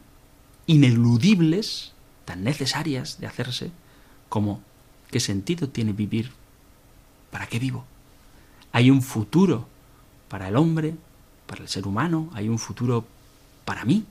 ineludibles, 0.67 1.93
tan 2.25 2.43
necesarias 2.43 3.21
de 3.21 3.27
hacerse, 3.27 3.71
como 4.29 4.63
¿qué 5.11 5.21
sentido 5.21 5.69
tiene 5.69 5.93
vivir? 5.93 6.33
¿Para 7.31 7.47
qué 7.47 7.59
vivo? 7.59 7.85
Hay 8.73 8.91
un 8.91 9.03
futuro 9.03 9.69
para 10.29 10.49
el 10.49 10.57
hombre, 10.57 10.95
para 11.47 11.63
el 11.63 11.69
ser 11.69 11.87
humano, 11.87 12.31
hay 12.35 12.49
un 12.49 12.59
futuro 12.59 13.07
para 13.65 13.85
mí, 13.85 14.05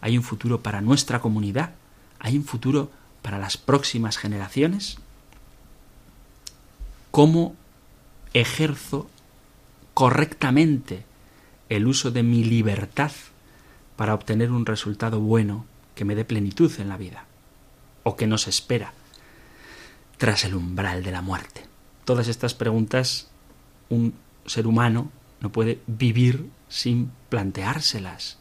hay 0.00 0.18
un 0.18 0.22
futuro 0.22 0.62
para 0.62 0.80
nuestra 0.80 1.20
comunidad, 1.20 1.74
hay 2.18 2.36
un 2.36 2.44
futuro 2.44 2.90
para 3.26 3.40
las 3.40 3.56
próximas 3.56 4.18
generaciones? 4.18 4.98
¿Cómo 7.10 7.56
ejerzo 8.34 9.10
correctamente 9.94 11.04
el 11.68 11.88
uso 11.88 12.12
de 12.12 12.22
mi 12.22 12.44
libertad 12.44 13.10
para 13.96 14.14
obtener 14.14 14.52
un 14.52 14.64
resultado 14.64 15.18
bueno 15.18 15.66
que 15.96 16.04
me 16.04 16.14
dé 16.14 16.24
plenitud 16.24 16.70
en 16.78 16.88
la 16.88 16.96
vida? 16.96 17.24
¿O 18.04 18.14
que 18.14 18.28
nos 18.28 18.46
espera 18.46 18.92
tras 20.18 20.44
el 20.44 20.54
umbral 20.54 21.02
de 21.02 21.10
la 21.10 21.20
muerte? 21.20 21.66
Todas 22.04 22.28
estas 22.28 22.54
preguntas 22.54 23.26
un 23.88 24.14
ser 24.44 24.68
humano 24.68 25.10
no 25.40 25.50
puede 25.50 25.80
vivir 25.88 26.48
sin 26.68 27.10
planteárselas, 27.28 28.38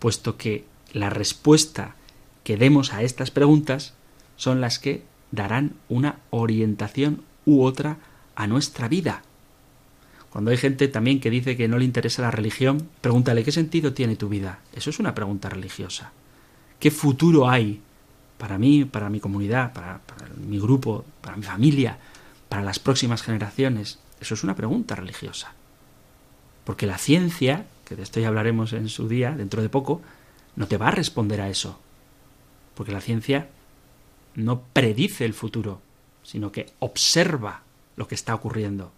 puesto 0.00 0.36
que 0.36 0.64
la 0.92 1.08
respuesta 1.08 1.94
que 2.42 2.56
demos 2.56 2.92
a 2.92 3.04
estas 3.04 3.30
preguntas 3.30 3.94
son 4.36 4.60
las 4.60 4.78
que 4.78 5.02
darán 5.30 5.74
una 5.88 6.16
orientación 6.30 7.22
u 7.44 7.62
otra 7.62 7.98
a 8.36 8.46
nuestra 8.46 8.88
vida. 8.88 9.22
Cuando 10.30 10.50
hay 10.50 10.56
gente 10.56 10.88
también 10.88 11.20
que 11.20 11.30
dice 11.30 11.56
que 11.56 11.68
no 11.68 11.78
le 11.78 11.84
interesa 11.84 12.22
la 12.22 12.30
religión, 12.30 12.88
pregúntale 13.00 13.44
qué 13.44 13.52
sentido 13.52 13.92
tiene 13.92 14.16
tu 14.16 14.28
vida. 14.28 14.58
Eso 14.74 14.90
es 14.90 14.98
una 14.98 15.14
pregunta 15.14 15.48
religiosa. 15.48 16.10
¿Qué 16.80 16.90
futuro 16.90 17.48
hay 17.48 17.80
para 18.36 18.58
mí, 18.58 18.84
para 18.84 19.10
mi 19.10 19.20
comunidad, 19.20 19.72
para, 19.72 20.00
mi 20.44 20.58
grupo, 20.58 21.04
para 21.20 21.36
mi 21.36 21.44
familia, 21.44 21.98
para 22.48 22.64
las 22.64 22.80
próximas 22.80 23.22
generaciones? 23.22 24.00
Eso 24.20 24.34
es 24.34 24.42
una 24.42 24.56
pregunta 24.56 24.96
religiosa. 24.96 25.52
Porque 26.64 26.86
la 26.86 26.98
ciencia, 26.98 27.66
que 27.84 27.94
de 27.94 28.02
esto 28.02 28.18
ya 28.18 28.26
hablaremos 28.26 28.72
en 28.72 28.88
su 28.88 29.06
día, 29.06 29.36
dentro 29.36 29.62
de 29.62 29.68
poco, 29.68 30.02
no 30.56 30.66
te 30.66 30.78
va 30.78 30.88
a 30.88 30.92
responder 30.92 31.40
a 31.40 31.48
eso. 31.48 31.78
Porque 32.74 32.90
la 32.90 33.00
ciencia 33.00 33.50
no 34.34 34.62
predice 34.72 35.24
el 35.24 35.34
futuro, 35.34 35.80
sino 36.22 36.52
que 36.52 36.72
observa 36.78 37.62
lo 37.96 38.08
que 38.08 38.14
está 38.14 38.34
ocurriendo. 38.34 38.92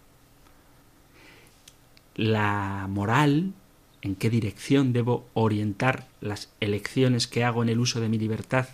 La 2.15 2.87
moral, 2.89 3.53
en 4.01 4.15
qué 4.15 4.31
dirección 4.31 4.93
debo 4.93 5.27
orientar 5.35 6.09
las 6.21 6.51
elecciones 6.61 7.27
que 7.27 7.45
hago 7.45 7.63
en 7.63 7.69
el 7.69 7.79
uso 7.79 8.01
de 8.01 8.09
mi 8.09 8.19
libertad 8.19 8.69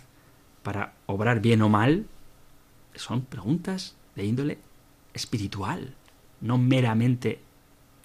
para 0.61 0.93
obrar 1.07 1.41
bien 1.41 1.61
o 1.61 1.69
mal, 1.69 2.05
son 2.95 3.25
preguntas 3.25 3.95
de 4.15 4.25
índole 4.25 4.59
espiritual, 5.13 5.95
no 6.41 6.57
meramente 6.57 7.39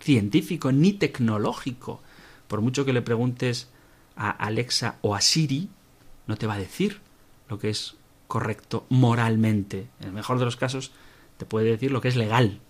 científico 0.01 0.73
ni 0.73 0.93
tecnológico. 0.93 2.01
Por 2.49 2.61
mucho 2.61 2.85
que 2.85 2.93
le 2.93 3.03
preguntes 3.03 3.69
a 4.17 4.31
Alexa 4.31 4.97
o 5.03 5.15
a 5.15 5.21
Siri, 5.21 5.69
no 6.27 6.37
te 6.37 6.47
va 6.47 6.55
a 6.55 6.59
decir 6.59 7.01
lo 7.49 7.59
que 7.59 7.71
es 7.71 7.98
correcto 8.29 8.87
moralmente. 8.91 9.89
En 10.01 10.09
el 10.09 10.13
mejor 10.13 10.39
de 10.39 10.45
los 10.45 10.57
casos 10.57 10.93
te 11.39 11.47
puede 11.47 11.71
decir 11.71 11.91
lo 11.91 12.01
que 12.01 12.09
es 12.09 12.17
legal, 12.17 12.61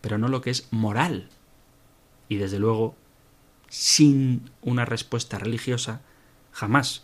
pero 0.00 0.16
no 0.16 0.28
lo 0.28 0.40
que 0.40 0.50
es 0.50 0.68
moral. 0.70 1.28
Y 2.28 2.36
desde 2.36 2.58
luego, 2.58 2.94
sin 3.68 4.50
una 4.62 4.84
respuesta 4.84 5.38
religiosa, 5.38 6.00
jamás 6.52 7.02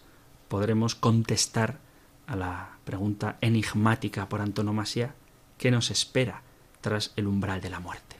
podremos 0.48 0.94
contestar 0.94 1.78
a 2.26 2.36
la 2.36 2.78
pregunta 2.84 3.36
enigmática 3.40 4.28
por 4.28 4.40
antonomasia 4.40 5.14
que 5.58 5.70
nos 5.70 5.90
espera 5.90 6.42
tras 6.80 7.12
el 7.16 7.26
umbral 7.26 7.60
de 7.60 7.70
la 7.70 7.80
muerte. 7.80 8.16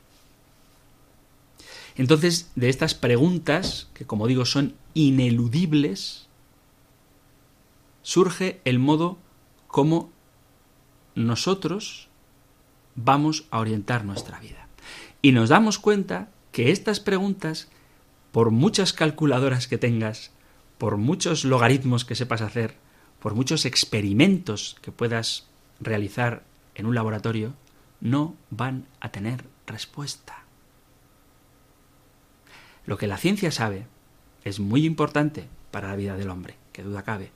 Entonces, 1.96 2.50
de 2.56 2.68
estas 2.68 2.94
preguntas, 2.94 3.88
que 3.94 4.04
como 4.04 4.26
digo 4.26 4.44
son 4.44 4.74
ineludibles, 4.94 6.26
surge 8.02 8.60
el 8.64 8.78
modo 8.78 9.18
cómo 9.76 10.10
nosotros 11.14 12.08
vamos 12.94 13.44
a 13.50 13.58
orientar 13.58 14.06
nuestra 14.06 14.40
vida. 14.40 14.68
Y 15.20 15.32
nos 15.32 15.50
damos 15.50 15.78
cuenta 15.78 16.30
que 16.50 16.70
estas 16.70 16.98
preguntas, 16.98 17.68
por 18.32 18.50
muchas 18.52 18.94
calculadoras 18.94 19.68
que 19.68 19.76
tengas, 19.76 20.30
por 20.78 20.96
muchos 20.96 21.44
logaritmos 21.44 22.06
que 22.06 22.14
sepas 22.14 22.40
hacer, 22.40 22.76
por 23.20 23.34
muchos 23.34 23.66
experimentos 23.66 24.78
que 24.80 24.92
puedas 24.92 25.46
realizar 25.78 26.42
en 26.74 26.86
un 26.86 26.94
laboratorio, 26.94 27.52
no 28.00 28.34
van 28.48 28.86
a 29.00 29.10
tener 29.10 29.44
respuesta. 29.66 30.44
Lo 32.86 32.96
que 32.96 33.08
la 33.08 33.18
ciencia 33.18 33.52
sabe 33.52 33.86
es 34.42 34.58
muy 34.58 34.86
importante 34.86 35.50
para 35.70 35.88
la 35.88 35.96
vida 35.96 36.16
del 36.16 36.30
hombre, 36.30 36.54
que 36.72 36.82
duda 36.82 37.02
cabe, 37.02 37.35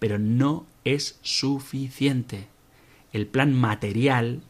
pero 0.00 0.18
no 0.18 0.66
es 0.84 1.20
suficiente. 1.22 2.48
El 3.12 3.28
plan 3.28 3.54
material 3.54 4.42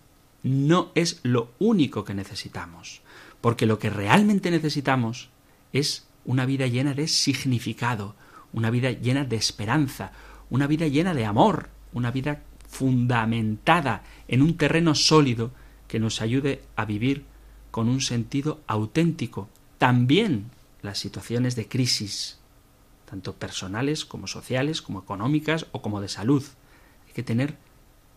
no 0.42 0.90
es 0.94 1.20
lo 1.22 1.52
único 1.58 2.04
que 2.04 2.14
necesitamos, 2.14 3.02
porque 3.42 3.66
lo 3.66 3.78
que 3.78 3.90
realmente 3.90 4.50
necesitamos 4.50 5.28
es 5.74 6.06
una 6.24 6.46
vida 6.46 6.66
llena 6.66 6.94
de 6.94 7.08
significado, 7.08 8.14
una 8.52 8.70
vida 8.70 8.90
llena 8.90 9.24
de 9.24 9.36
esperanza, 9.36 10.12
una 10.48 10.66
vida 10.66 10.86
llena 10.86 11.12
de 11.12 11.26
amor, 11.26 11.68
una 11.92 12.10
vida 12.10 12.42
fundamentada 12.68 14.04
en 14.28 14.42
un 14.42 14.56
terreno 14.56 14.94
sólido 14.94 15.50
que 15.88 15.98
nos 15.98 16.22
ayude 16.22 16.62
a 16.76 16.84
vivir 16.84 17.24
con 17.70 17.88
un 17.88 18.00
sentido 18.00 18.60
auténtico. 18.66 19.48
También 19.78 20.50
las 20.82 20.98
situaciones 20.98 21.56
de 21.56 21.68
crisis, 21.68 22.39
tanto 23.10 23.34
personales 23.34 24.04
como 24.04 24.28
sociales, 24.28 24.82
como 24.82 25.00
económicas 25.00 25.66
o 25.72 25.82
como 25.82 26.00
de 26.00 26.08
salud. 26.08 26.44
Hay 27.08 27.12
que 27.12 27.24
tener 27.24 27.56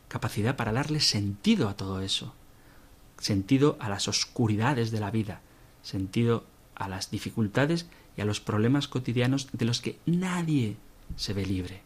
capacidad 0.07 0.55
para 0.55 0.71
darle 0.71 0.99
sentido 0.99 1.67
a 1.67 1.75
todo 1.75 2.01
eso, 2.01 2.35
sentido 3.17 3.75
a 3.79 3.89
las 3.89 4.07
oscuridades 4.07 4.91
de 4.91 4.99
la 4.99 5.09
vida, 5.09 5.41
sentido 5.81 6.45
a 6.75 6.87
las 6.87 7.09
dificultades 7.09 7.87
y 8.15 8.21
a 8.21 8.25
los 8.25 8.39
problemas 8.39 8.87
cotidianos 8.87 9.49
de 9.51 9.65
los 9.65 9.81
que 9.81 9.97
nadie 10.05 10.77
se 11.15 11.33
ve 11.33 11.45
libre. 11.45 11.81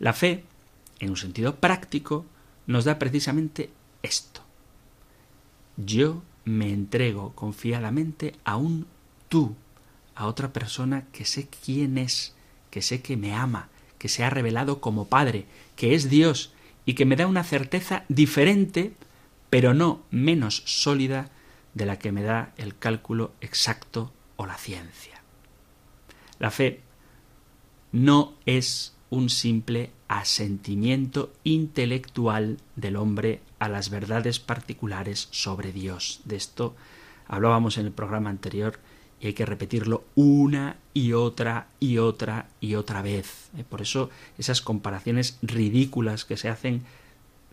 La 0.00 0.12
fe, 0.12 0.44
en 0.98 1.10
un 1.10 1.16
sentido 1.16 1.56
práctico, 1.56 2.26
nos 2.66 2.84
da 2.84 2.98
precisamente 2.98 3.70
esto. 4.02 4.40
Yo 5.76 6.22
me 6.44 6.72
entrego 6.72 7.32
confiadamente 7.36 8.34
a 8.44 8.56
un 8.56 8.86
tú, 9.28 9.54
a 10.16 10.26
otra 10.26 10.52
persona 10.52 11.04
que 11.12 11.24
sé 11.24 11.46
quién 11.64 11.98
es, 11.98 12.34
que 12.70 12.82
sé 12.82 13.02
que 13.02 13.16
me 13.16 13.34
ama, 13.34 13.68
que 13.98 14.08
se 14.08 14.24
ha 14.24 14.30
revelado 14.30 14.80
como 14.80 15.06
Padre, 15.06 15.46
que 15.76 15.94
es 15.94 16.10
Dios 16.10 16.52
y 16.84 16.94
que 16.94 17.04
me 17.04 17.16
da 17.16 17.26
una 17.26 17.44
certeza 17.44 18.04
diferente, 18.08 18.94
pero 19.50 19.74
no 19.74 20.02
menos 20.10 20.62
sólida 20.66 21.30
de 21.74 21.86
la 21.86 21.98
que 21.98 22.12
me 22.12 22.22
da 22.22 22.52
el 22.56 22.76
cálculo 22.76 23.32
exacto 23.40 24.12
o 24.36 24.46
la 24.46 24.56
ciencia. 24.56 25.20
La 26.38 26.50
fe 26.50 26.80
no 27.92 28.34
es 28.46 28.94
un 29.10 29.30
simple 29.30 29.90
asentimiento 30.08 31.32
intelectual 31.44 32.58
del 32.74 32.96
hombre 32.96 33.40
a 33.58 33.68
las 33.68 33.90
verdades 33.90 34.40
particulares 34.40 35.28
sobre 35.30 35.72
Dios. 35.72 36.20
De 36.24 36.36
esto 36.36 36.74
hablábamos 37.26 37.78
en 37.78 37.86
el 37.86 37.92
programa 37.92 38.30
anterior 38.30 38.78
y 39.20 39.28
hay 39.28 39.32
que 39.32 39.46
repetirlo 39.46 40.04
una 40.14 40.76
y 40.92 41.12
otra 41.12 41.68
y 41.80 41.98
otra 41.98 42.48
y 42.60 42.74
otra 42.74 43.02
vez. 43.02 43.50
¿eh? 43.56 43.64
Por 43.68 43.82
eso 43.82 44.10
esas 44.38 44.60
comparaciones 44.60 45.38
ridículas 45.42 46.24
que 46.24 46.36
se 46.36 46.48
hacen 46.48 46.82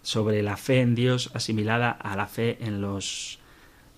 sobre 0.02 0.44
la 0.44 0.58
fe 0.58 0.82
en 0.82 0.96
Dios 0.96 1.32
asimilada 1.34 1.92
a 1.92 2.16
la 2.16 2.28
fe 2.28 2.58
en 2.60 2.82
los 2.82 3.40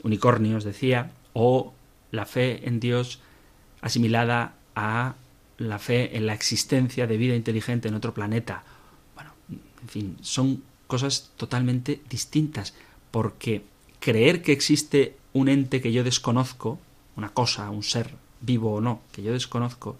unicornios, 0.03 0.63
decía, 0.63 1.11
o 1.33 1.73
la 2.11 2.25
fe 2.25 2.67
en 2.67 2.79
Dios 2.79 3.19
asimilada 3.81 4.53
a 4.75 5.15
la 5.57 5.79
fe 5.79 6.15
en 6.17 6.27
la 6.27 6.33
existencia 6.33 7.07
de 7.07 7.17
vida 7.17 7.35
inteligente 7.35 7.87
en 7.87 7.95
otro 7.95 8.13
planeta. 8.13 8.63
Bueno, 9.15 9.31
en 9.49 9.89
fin, 9.89 10.17
son 10.21 10.63
cosas 10.87 11.31
totalmente 11.37 12.01
distintas, 12.09 12.75
porque 13.11 13.63
creer 13.99 14.41
que 14.41 14.51
existe 14.51 15.17
un 15.33 15.49
ente 15.49 15.81
que 15.81 15.91
yo 15.91 16.03
desconozco, 16.03 16.79
una 17.15 17.29
cosa, 17.29 17.69
un 17.69 17.83
ser 17.83 18.15
vivo 18.41 18.73
o 18.73 18.81
no, 18.81 19.01
que 19.11 19.23
yo 19.23 19.33
desconozco, 19.33 19.97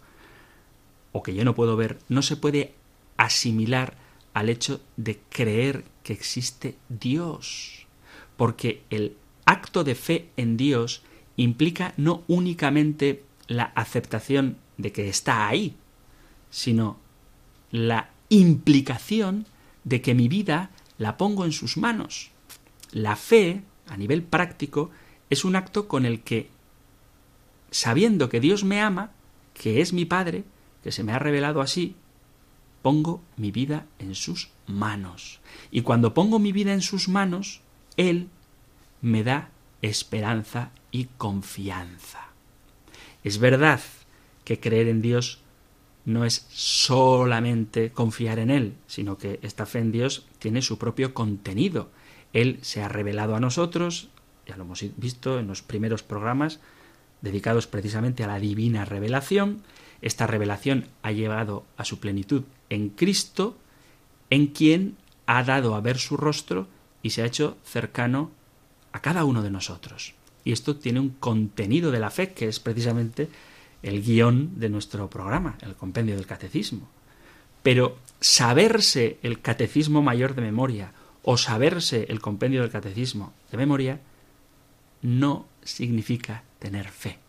o 1.11 1.23
que 1.23 1.33
yo 1.33 1.45
no 1.45 1.55
puedo 1.55 1.75
ver, 1.75 1.99
no 2.09 2.21
se 2.21 2.35
puede 2.35 2.75
asimilar 3.17 3.95
al 4.33 4.49
hecho 4.49 4.81
de 4.97 5.19
creer 5.29 5.85
que 6.03 6.13
existe 6.13 6.77
Dios. 6.89 7.87
Porque 8.35 8.83
el 8.89 9.15
acto 9.45 9.83
de 9.83 9.95
fe 9.95 10.29
en 10.35 10.57
Dios 10.57 11.03
implica 11.37 11.93
no 11.97 12.23
únicamente 12.27 13.23
la 13.47 13.63
aceptación 13.63 14.57
de 14.77 14.91
que 14.91 15.07
está 15.07 15.47
ahí, 15.47 15.75
sino 16.49 16.97
la 17.71 18.09
implicación 18.29 19.45
de 19.83 20.01
que 20.01 20.15
mi 20.15 20.27
vida 20.27 20.71
la 20.97 21.17
pongo 21.17 21.45
en 21.45 21.51
sus 21.51 21.77
manos. 21.77 22.31
La 22.91 23.15
fe, 23.15 23.61
a 23.87 23.97
nivel 23.97 24.23
práctico, 24.23 24.91
es 25.29 25.45
un 25.45 25.55
acto 25.55 25.87
con 25.87 26.05
el 26.05 26.21
que 26.21 26.49
sabiendo 27.75 28.29
que 28.29 28.39
Dios 28.39 28.63
me 28.63 28.79
ama, 28.79 29.11
que 29.53 29.81
es 29.81 29.91
mi 29.91 30.05
Padre, 30.05 30.45
que 30.81 30.93
se 30.93 31.03
me 31.03 31.11
ha 31.11 31.19
revelado 31.19 31.59
así, 31.59 31.97
pongo 32.81 33.21
mi 33.35 33.51
vida 33.51 33.85
en 33.99 34.15
sus 34.15 34.49
manos. 34.65 35.41
Y 35.71 35.81
cuando 35.81 36.13
pongo 36.13 36.39
mi 36.39 36.53
vida 36.53 36.71
en 36.71 36.81
sus 36.81 37.09
manos, 37.09 37.59
Él 37.97 38.29
me 39.01 39.25
da 39.25 39.49
esperanza 39.81 40.71
y 40.89 41.09
confianza. 41.17 42.29
Es 43.25 43.39
verdad 43.39 43.81
que 44.45 44.61
creer 44.61 44.87
en 44.87 45.01
Dios 45.01 45.41
no 46.05 46.23
es 46.23 46.47
solamente 46.51 47.91
confiar 47.91 48.39
en 48.39 48.51
Él, 48.51 48.75
sino 48.87 49.17
que 49.17 49.41
esta 49.41 49.65
fe 49.65 49.79
en 49.79 49.91
Dios 49.91 50.27
tiene 50.39 50.61
su 50.61 50.77
propio 50.77 51.13
contenido. 51.13 51.89
Él 52.31 52.57
se 52.61 52.81
ha 52.81 52.87
revelado 52.87 53.35
a 53.35 53.41
nosotros, 53.41 54.07
ya 54.47 54.55
lo 54.55 54.63
hemos 54.63 54.81
visto 54.95 55.39
en 55.39 55.47
los 55.47 55.61
primeros 55.61 56.03
programas, 56.03 56.61
dedicados 57.21 57.67
precisamente 57.67 58.23
a 58.23 58.27
la 58.27 58.39
divina 58.39 58.85
revelación. 58.85 59.61
Esta 60.01 60.27
revelación 60.27 60.87
ha 61.01 61.11
llevado 61.11 61.65
a 61.77 61.85
su 61.85 61.99
plenitud 61.99 62.43
en 62.69 62.89
Cristo, 62.89 63.57
en 64.29 64.47
quien 64.47 64.97
ha 65.25 65.43
dado 65.43 65.75
a 65.75 65.81
ver 65.81 65.97
su 65.97 66.17
rostro 66.17 66.67
y 67.01 67.11
se 67.11 67.21
ha 67.21 67.25
hecho 67.25 67.57
cercano 67.63 68.31
a 68.91 69.01
cada 69.01 69.25
uno 69.25 69.43
de 69.43 69.51
nosotros. 69.51 70.13
Y 70.43 70.51
esto 70.51 70.75
tiene 70.75 70.99
un 70.99 71.09
contenido 71.09 71.91
de 71.91 71.99
la 71.99 72.11
fe 72.11 72.33
que 72.33 72.47
es 72.47 72.59
precisamente 72.59 73.29
el 73.83 74.01
guion 74.01 74.59
de 74.59 74.69
nuestro 74.69 75.09
programa, 75.09 75.57
el 75.61 75.75
compendio 75.75 76.15
del 76.15 76.25
catecismo. 76.25 76.87
Pero 77.61 77.97
saberse 78.19 79.17
el 79.23 79.41
catecismo 79.41 80.01
mayor 80.01 80.35
de 80.35 80.41
memoria 80.41 80.91
o 81.23 81.37
saberse 81.37 82.05
el 82.09 82.21
compendio 82.21 82.61
del 82.61 82.71
catecismo 82.71 83.33
de 83.51 83.57
memoria 83.57 83.99
no 85.05 85.45
significa 85.63 86.43
tener 86.59 86.89
fe. 86.89 87.19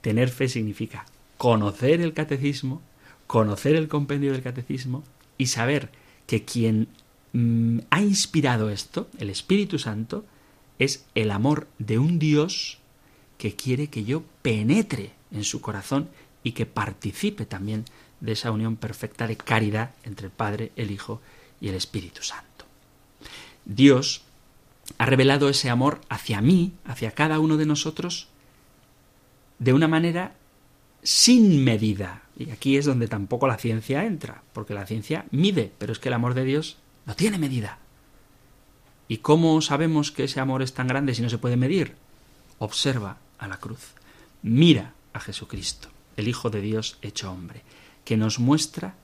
Tener 0.00 0.30
fe 0.30 0.48
significa 0.48 1.04
conocer 1.36 2.00
el 2.00 2.14
catecismo, 2.14 2.80
conocer 3.26 3.76
el 3.76 3.88
compendio 3.88 4.32
del 4.32 4.42
catecismo 4.42 5.04
y 5.36 5.46
saber 5.46 5.90
que 6.26 6.44
quien 6.44 6.88
mm, 7.32 7.80
ha 7.90 8.00
inspirado 8.00 8.70
esto, 8.70 9.08
el 9.18 9.28
Espíritu 9.30 9.78
Santo, 9.78 10.24
es 10.78 11.04
el 11.14 11.30
amor 11.30 11.68
de 11.78 11.98
un 11.98 12.18
Dios 12.18 12.78
que 13.36 13.54
quiere 13.54 13.88
que 13.88 14.04
yo 14.04 14.22
penetre 14.40 15.12
en 15.30 15.44
su 15.44 15.60
corazón 15.60 16.08
y 16.42 16.52
que 16.52 16.64
participe 16.64 17.44
también 17.44 17.84
de 18.20 18.32
esa 18.32 18.50
unión 18.50 18.76
perfecta 18.76 19.26
de 19.26 19.36
caridad 19.36 19.94
entre 20.04 20.26
el 20.26 20.32
Padre, 20.32 20.72
el 20.76 20.90
Hijo 20.90 21.20
y 21.60 21.68
el 21.68 21.74
Espíritu 21.74 22.22
Santo. 22.22 22.64
Dios 23.66 24.22
ha 24.98 25.06
revelado 25.06 25.48
ese 25.48 25.70
amor 25.70 26.00
hacia 26.08 26.40
mí, 26.40 26.72
hacia 26.84 27.12
cada 27.12 27.40
uno 27.40 27.56
de 27.56 27.66
nosotros, 27.66 28.28
de 29.58 29.72
una 29.72 29.88
manera 29.88 30.34
sin 31.02 31.64
medida. 31.64 32.22
Y 32.36 32.50
aquí 32.50 32.76
es 32.76 32.86
donde 32.86 33.08
tampoco 33.08 33.46
la 33.46 33.58
ciencia 33.58 34.04
entra, 34.04 34.42
porque 34.52 34.74
la 34.74 34.86
ciencia 34.86 35.26
mide, 35.30 35.72
pero 35.78 35.92
es 35.92 35.98
que 35.98 36.08
el 36.08 36.14
amor 36.14 36.34
de 36.34 36.44
Dios 36.44 36.78
no 37.06 37.14
tiene 37.14 37.38
medida. 37.38 37.78
¿Y 39.08 39.18
cómo 39.18 39.60
sabemos 39.60 40.12
que 40.12 40.24
ese 40.24 40.40
amor 40.40 40.62
es 40.62 40.72
tan 40.72 40.86
grande 40.86 41.14
si 41.14 41.22
no 41.22 41.28
se 41.28 41.38
puede 41.38 41.56
medir? 41.56 41.96
Observa 42.58 43.18
a 43.38 43.48
la 43.48 43.58
cruz. 43.58 43.94
Mira 44.42 44.94
a 45.12 45.20
Jesucristo, 45.20 45.88
el 46.16 46.28
Hijo 46.28 46.50
de 46.50 46.60
Dios 46.60 46.98
hecho 47.02 47.32
hombre, 47.32 47.62
que 48.04 48.16
nos 48.16 48.38
muestra 48.38 48.94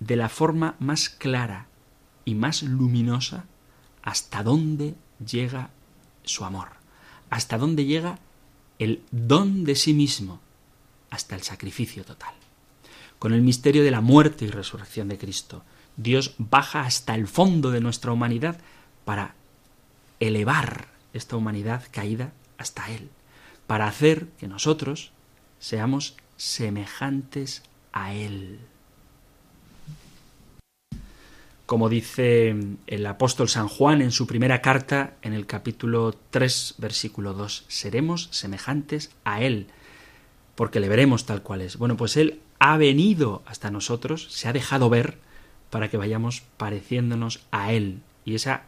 de 0.00 0.16
la 0.16 0.28
forma 0.28 0.76
más 0.78 1.08
clara 1.08 1.66
y 2.24 2.34
más 2.34 2.62
luminosa 2.62 3.44
hasta 4.02 4.42
dónde 4.42 4.94
llega 5.24 5.70
su 6.24 6.44
amor, 6.44 6.68
hasta 7.30 7.58
dónde 7.58 7.84
llega 7.84 8.18
el 8.78 9.02
don 9.10 9.64
de 9.64 9.74
sí 9.74 9.94
mismo 9.94 10.40
hasta 11.10 11.34
el 11.34 11.42
sacrificio 11.42 12.04
total. 12.04 12.34
Con 13.18 13.32
el 13.32 13.42
misterio 13.42 13.84
de 13.84 13.90
la 13.90 14.00
muerte 14.00 14.44
y 14.44 14.48
resurrección 14.48 15.08
de 15.08 15.18
Cristo, 15.18 15.62
Dios 15.96 16.34
baja 16.38 16.82
hasta 16.82 17.14
el 17.14 17.28
fondo 17.28 17.70
de 17.70 17.80
nuestra 17.80 18.12
humanidad 18.12 18.58
para 19.04 19.34
elevar 20.20 20.88
esta 21.12 21.36
humanidad 21.36 21.84
caída 21.90 22.32
hasta 22.58 22.90
Él, 22.90 23.10
para 23.66 23.86
hacer 23.86 24.28
que 24.38 24.48
nosotros 24.48 25.12
seamos 25.58 26.16
semejantes 26.36 27.62
a 27.92 28.14
Él. 28.14 28.58
Como 31.72 31.88
dice 31.88 32.54
el 32.86 33.06
apóstol 33.06 33.48
San 33.48 33.66
Juan 33.66 34.02
en 34.02 34.12
su 34.12 34.26
primera 34.26 34.60
carta, 34.60 35.14
en 35.22 35.32
el 35.32 35.46
capítulo 35.46 36.14
3, 36.28 36.74
versículo 36.76 37.32
2, 37.32 37.64
seremos 37.66 38.28
semejantes 38.30 39.10
a 39.24 39.40
Él, 39.40 39.68
porque 40.54 40.80
le 40.80 40.90
veremos 40.90 41.24
tal 41.24 41.42
cual 41.42 41.62
es. 41.62 41.78
Bueno, 41.78 41.96
pues 41.96 42.18
Él 42.18 42.40
ha 42.58 42.76
venido 42.76 43.42
hasta 43.46 43.70
nosotros, 43.70 44.26
se 44.30 44.48
ha 44.48 44.52
dejado 44.52 44.90
ver, 44.90 45.16
para 45.70 45.88
que 45.88 45.96
vayamos 45.96 46.42
pareciéndonos 46.58 47.40
a 47.52 47.72
Él. 47.72 48.02
Y 48.26 48.34
esa 48.34 48.64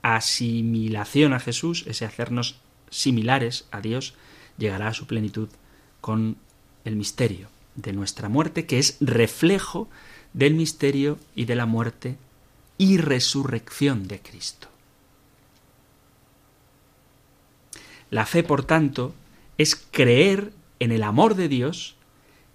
asimilación 0.00 1.34
a 1.34 1.40
Jesús, 1.40 1.84
ese 1.88 2.06
hacernos 2.06 2.58
similares 2.88 3.66
a 3.70 3.82
Dios, 3.82 4.14
llegará 4.56 4.88
a 4.88 4.94
su 4.94 5.06
plenitud 5.06 5.50
con 6.00 6.38
el 6.86 6.96
misterio 6.96 7.48
de 7.74 7.92
nuestra 7.92 8.30
muerte, 8.30 8.64
que 8.64 8.78
es 8.78 8.96
reflejo 8.98 9.90
del 10.32 10.54
misterio 10.54 11.18
y 11.34 11.44
de 11.44 11.54
la 11.54 11.66
muerte 11.66 12.16
y 12.80 12.96
resurrección 12.96 14.08
de 14.08 14.20
Cristo. 14.20 14.68
La 18.08 18.24
fe, 18.24 18.42
por 18.42 18.64
tanto, 18.64 19.14
es 19.58 19.76
creer 19.76 20.54
en 20.78 20.90
el 20.90 21.02
amor 21.02 21.34
de 21.34 21.48
Dios, 21.48 21.96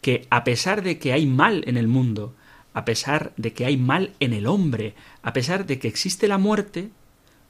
que 0.02 0.26
a 0.32 0.44
pesar 0.44 0.82
de 0.82 0.98
que 0.98 1.14
hay 1.14 1.28
mal 1.28 1.64
en 1.68 1.78
el 1.78 1.88
mundo, 1.88 2.34
a 2.74 2.86
pesar 2.86 3.34
de 3.38 3.54
que 3.54 3.68
hay 3.68 3.78
mal 3.78 4.16
en 4.20 4.34
el 4.34 4.48
hombre, 4.48 4.96
a 5.22 5.32
pesar 5.32 5.68
de 5.68 5.78
que 5.78 5.88
existe 5.88 6.28
la 6.28 6.40
muerte, 6.40 6.90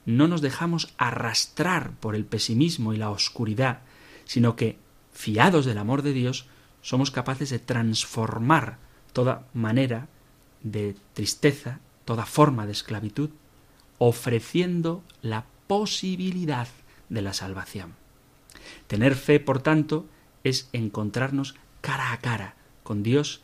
no 0.06 0.28
nos 0.28 0.42
dejamos 0.42 0.94
arrastrar 0.98 1.92
por 1.92 2.14
el 2.14 2.26
pesimismo 2.26 2.94
y 2.94 2.98
la 2.98 3.10
oscuridad, 3.10 3.84
sino 4.26 4.58
que, 4.58 4.78
fiados 5.14 5.66
del 5.66 5.78
amor 5.78 6.02
de 6.02 6.12
Dios, 6.12 6.46
somos 6.82 7.10
capaces 7.10 7.52
de 7.52 7.60
transformar 7.60 8.80
toda 9.14 9.48
manera 9.54 10.10
de 10.62 10.98
tristeza, 11.14 11.80
toda 12.06 12.26
forma 12.26 12.66
de 12.66 12.72
esclavitud, 12.72 13.30
ofreciendo 13.98 15.04
la 15.22 15.46
posibilidad 15.68 16.68
de 17.10 17.22
la 17.22 17.34
salvación. 17.34 17.96
Tener 18.88 19.16
fe, 19.16 19.40
por 19.40 19.62
tanto, 19.62 20.06
es 20.44 20.70
encontrarnos 20.74 21.56
cara 21.82 22.14
a 22.14 22.18
cara 22.20 22.56
con 22.84 23.04
Dios 23.04 23.42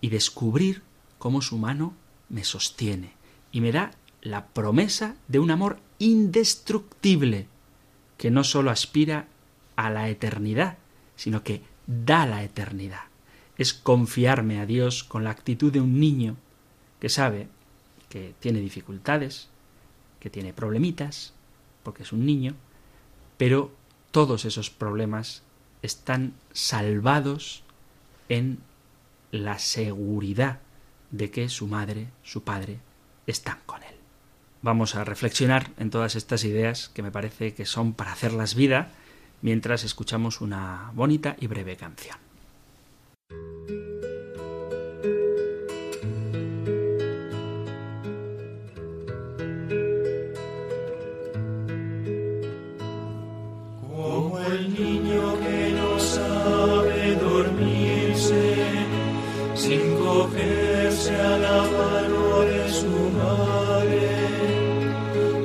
y 0.00 0.08
descubrir 0.08 0.82
cómo 1.18 1.42
su 1.42 1.58
mano 1.58 1.94
me 2.28 2.44
sostiene 2.44 3.12
y 3.52 3.60
me 3.60 3.72
da 3.72 3.92
la 4.22 4.46
promesa 4.46 5.16
de 5.28 5.38
un 5.38 5.50
amor 5.50 5.78
indestructible 5.98 7.46
que 8.16 8.30
no 8.30 8.44
sólo 8.44 8.70
aspira 8.70 9.26
a 9.76 9.90
la 9.90 10.08
eternidad, 10.08 10.78
sino 11.16 11.42
que 11.42 11.62
da 11.86 12.26
la 12.26 12.42
eternidad. 12.42 13.04
Es 13.58 13.74
confiarme 13.74 14.60
a 14.60 14.66
Dios 14.66 15.04
con 15.04 15.24
la 15.24 15.30
actitud 15.30 15.72
de 15.72 15.80
un 15.80 16.00
niño 16.00 16.36
que 17.00 17.08
sabe 17.08 17.48
que 18.12 18.34
tiene 18.40 18.60
dificultades, 18.60 19.48
que 20.20 20.28
tiene 20.28 20.52
problemitas, 20.52 21.32
porque 21.82 22.02
es 22.02 22.12
un 22.12 22.26
niño, 22.26 22.54
pero 23.38 23.72
todos 24.10 24.44
esos 24.44 24.68
problemas 24.68 25.42
están 25.80 26.34
salvados 26.52 27.64
en 28.28 28.58
la 29.30 29.58
seguridad 29.58 30.60
de 31.10 31.30
que 31.30 31.48
su 31.48 31.68
madre, 31.68 32.08
su 32.22 32.44
padre, 32.44 32.80
están 33.26 33.60
con 33.64 33.82
él. 33.82 33.94
Vamos 34.60 34.94
a 34.94 35.04
reflexionar 35.04 35.70
en 35.78 35.88
todas 35.88 36.14
estas 36.14 36.44
ideas 36.44 36.90
que 36.90 37.02
me 37.02 37.12
parece 37.12 37.54
que 37.54 37.64
son 37.64 37.94
para 37.94 38.12
hacerlas 38.12 38.54
vida 38.54 38.90
mientras 39.40 39.84
escuchamos 39.84 40.42
una 40.42 40.90
bonita 40.92 41.34
y 41.40 41.46
breve 41.46 41.78
canción. 41.78 42.18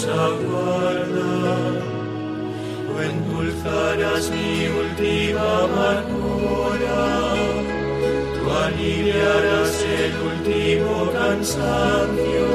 nos 0.00 0.08
aguarda. 0.08 1.50
O 2.92 3.02
endulzarás 3.02 4.30
mi 4.30 4.68
última 4.68 5.64
amargura, 5.64 7.02
tú 8.34 8.50
aliviarás 8.50 9.84
el 10.02 10.12
último 10.30 11.10
cansancio, 11.12 12.48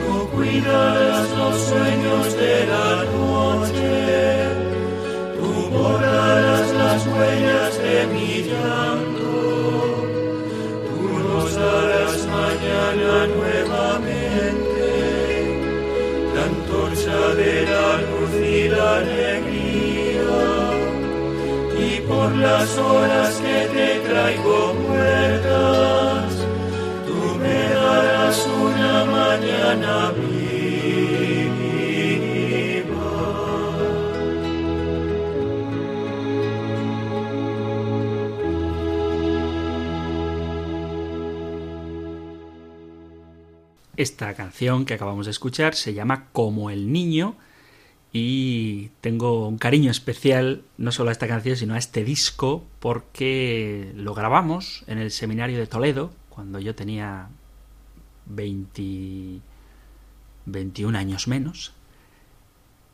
tú 0.00 0.28
cuidarás 0.34 1.28
los 1.38 1.56
sueños 1.70 2.36
de 2.36 2.66
la 2.66 2.90
noche, 3.14 3.88
tú 5.38 5.70
borrarás 5.70 6.72
las 6.74 7.06
huellas 7.06 7.78
de 7.82 8.06
mi 8.12 8.42
tú 8.42 9.03
antorcha 17.14 17.34
de 17.34 17.66
la 17.66 17.96
luz 17.98 18.34
y 18.34 18.68
la 18.68 18.96
alegría, 18.96 20.40
y 21.78 22.00
por 22.00 22.34
las 22.36 22.78
horas 22.78 23.34
que 23.36 23.68
te 23.74 24.08
traigo 24.08 24.74
muertas, 24.74 26.32
tú 27.06 27.38
me 27.38 27.68
darás 27.74 28.46
una 28.46 29.04
mañana 29.04 30.12
Esta 43.96 44.34
canción 44.34 44.86
que 44.86 44.94
acabamos 44.94 45.26
de 45.26 45.30
escuchar 45.30 45.76
se 45.76 45.94
llama 45.94 46.26
Como 46.32 46.70
el 46.70 46.90
Niño 46.90 47.36
y 48.12 48.90
tengo 49.00 49.46
un 49.46 49.56
cariño 49.56 49.90
especial 49.90 50.62
no 50.78 50.90
solo 50.90 51.10
a 51.10 51.12
esta 51.12 51.28
canción 51.28 51.56
sino 51.56 51.74
a 51.74 51.78
este 51.78 52.02
disco 52.02 52.64
porque 52.80 53.92
lo 53.94 54.14
grabamos 54.14 54.84
en 54.88 54.98
el 54.98 55.12
seminario 55.12 55.58
de 55.58 55.68
Toledo 55.68 56.12
cuando 56.28 56.58
yo 56.58 56.74
tenía 56.74 57.28
20, 58.26 59.40
21 60.46 60.98
años 60.98 61.28
menos 61.28 61.72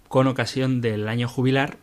con 0.09 0.27
ocasión 0.27 0.83
del 0.83 1.09
año 1.09 1.29
jubilar 1.29 1.79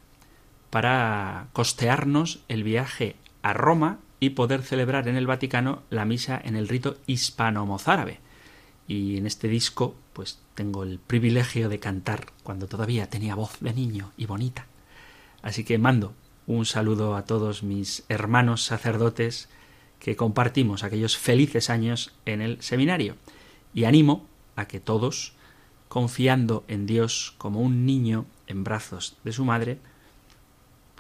para 0.69 1.47
costearnos 1.53 2.43
el 2.49 2.63
viaje 2.63 3.15
a 3.41 3.53
Roma 3.53 3.97
y 4.19 4.31
poder 4.31 4.61
celebrar 4.61 5.07
en 5.07 5.15
el 5.15 5.25
Vaticano 5.25 5.81
la 5.89 6.05
misa 6.05 6.39
en 6.43 6.55
el 6.55 6.67
rito 6.67 6.97
hispano-mozárabe 7.07 8.26
y 8.87 9.17
en 9.17 9.27
este 9.27 9.47
disco 9.47 9.95
pues 10.13 10.39
tengo 10.55 10.83
el 10.83 10.99
privilegio 10.99 11.69
de 11.69 11.79
cantar 11.79 12.27
cuando 12.43 12.67
todavía 12.67 13.09
tenía 13.09 13.35
voz 13.35 13.59
de 13.59 13.73
niño 13.73 14.11
y 14.17 14.25
bonita. 14.25 14.65
Así 15.41 15.63
que 15.63 15.77
mando 15.77 16.13
un 16.47 16.65
saludo 16.65 17.15
a 17.15 17.25
todos 17.25 17.61
mis 17.61 18.03
hermanos 18.09 18.63
sacerdotes 18.63 19.49
que 19.99 20.15
compartimos 20.15 20.83
aquellos 20.83 21.17
felices 21.17 21.69
años 21.69 22.13
en 22.25 22.41
el 22.41 22.61
seminario 22.61 23.17
y 23.73 23.83
animo 23.83 24.25
a 24.55 24.67
que 24.67 24.79
todos, 24.79 25.33
confiando 25.89 26.63
en 26.67 26.85
Dios 26.85 27.35
como 27.37 27.61
un 27.61 27.85
niño 27.85 28.25
en 28.47 28.63
brazos 28.63 29.17
de 29.23 29.33
su 29.33 29.45
madre, 29.45 29.79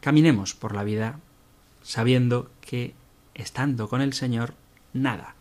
caminemos 0.01 0.53
por 0.53 0.75
la 0.75 0.83
vida 0.83 1.19
sabiendo 1.81 2.51
que, 2.61 2.93
estando 3.33 3.87
con 3.87 4.01
el 4.01 4.13
Señor, 4.13 4.53
nada, 4.93 5.36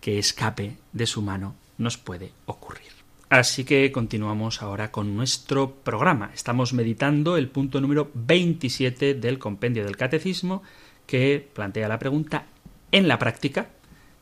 que 0.00 0.18
escape 0.18 0.76
de 0.92 1.06
su 1.06 1.22
mano 1.22 1.54
nos 1.78 1.96
puede 1.98 2.32
ocurrir. 2.46 2.90
Así 3.28 3.64
que 3.64 3.92
continuamos 3.92 4.60
ahora 4.60 4.90
con 4.90 5.16
nuestro 5.16 5.72
programa. 5.72 6.32
Estamos 6.34 6.72
meditando 6.72 7.36
el 7.36 7.48
punto 7.48 7.80
número 7.80 8.10
27 8.14 9.14
del 9.14 9.38
compendio 9.38 9.84
del 9.84 9.96
catecismo 9.96 10.62
que 11.06 11.48
plantea 11.54 11.88
la 11.88 11.98
pregunta 11.98 12.46
en 12.92 13.06
la 13.06 13.18
práctica, 13.18 13.70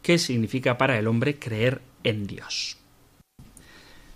¿qué 0.03 0.18
significa 0.18 0.76
para 0.76 0.99
el 0.99 1.07
hombre 1.07 1.39
creer 1.39 1.81
en 2.05 2.26
Dios? 2.26 2.76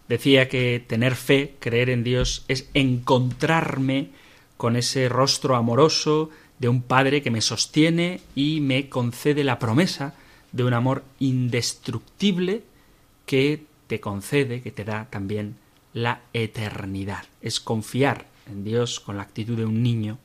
Decía 0.09 0.49
que 0.49 0.85
tener 0.87 1.15
fe, 1.15 1.55
creer 1.59 1.89
en 1.89 2.05
Dios, 2.05 2.45
es 2.49 2.69
encontrarme 2.75 4.11
con 4.59 4.77
ese 4.77 5.09
rostro 5.09 5.57
amoroso 5.57 6.29
de 6.59 6.69
un 6.69 6.83
Padre 6.83 7.23
que 7.23 7.31
me 7.31 7.41
sostiene 7.41 8.21
y 8.35 8.61
me 8.61 8.91
concede 8.91 9.43
la 9.43 9.59
promesa 9.59 10.15
de 10.53 10.65
un 10.65 10.75
amor 10.75 11.05
indestructible 11.19 12.63
que 13.27 13.65
te 13.87 14.01
concede, 14.01 14.63
que 14.63 14.71
te 14.71 14.85
da 14.85 15.07
también 15.11 15.57
la 15.93 16.23
eternidad. 16.33 17.25
Es 17.41 17.61
confiar 17.61 18.27
en 18.47 18.65
Dios 18.65 19.01
con 19.01 19.17
la 19.17 19.23
actitud 19.23 19.57
de 19.57 19.65
un 19.65 19.83
niño, 19.83 20.19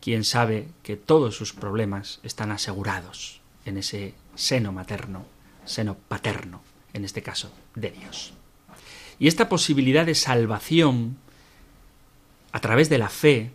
quien 0.00 0.24
sabe 0.24 0.68
que 0.82 0.96
todos 0.96 1.36
sus 1.36 1.52
problemas 1.52 2.20
están 2.22 2.50
asegurados 2.50 3.40
en 3.64 3.78
ese 3.78 4.14
seno 4.34 4.72
materno, 4.72 5.24
seno 5.64 5.96
paterno, 5.96 6.62
en 6.92 7.04
este 7.04 7.22
caso, 7.22 7.52
de 7.74 7.90
Dios. 7.90 8.32
Y 9.18 9.26
esta 9.26 9.48
posibilidad 9.48 10.06
de 10.06 10.14
salvación 10.14 11.16
a 12.52 12.60
través 12.60 12.88
de 12.88 12.98
la 12.98 13.08
fe 13.08 13.52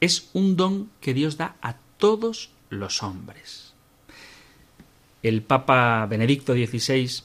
es 0.00 0.30
un 0.32 0.56
don 0.56 0.90
que 1.00 1.14
Dios 1.14 1.36
da 1.36 1.56
a 1.60 1.76
todos 1.98 2.50
los 2.70 3.02
hombres. 3.02 3.69
El 5.22 5.42
Papa 5.42 6.06
Benedicto 6.06 6.54
XVI 6.54 7.22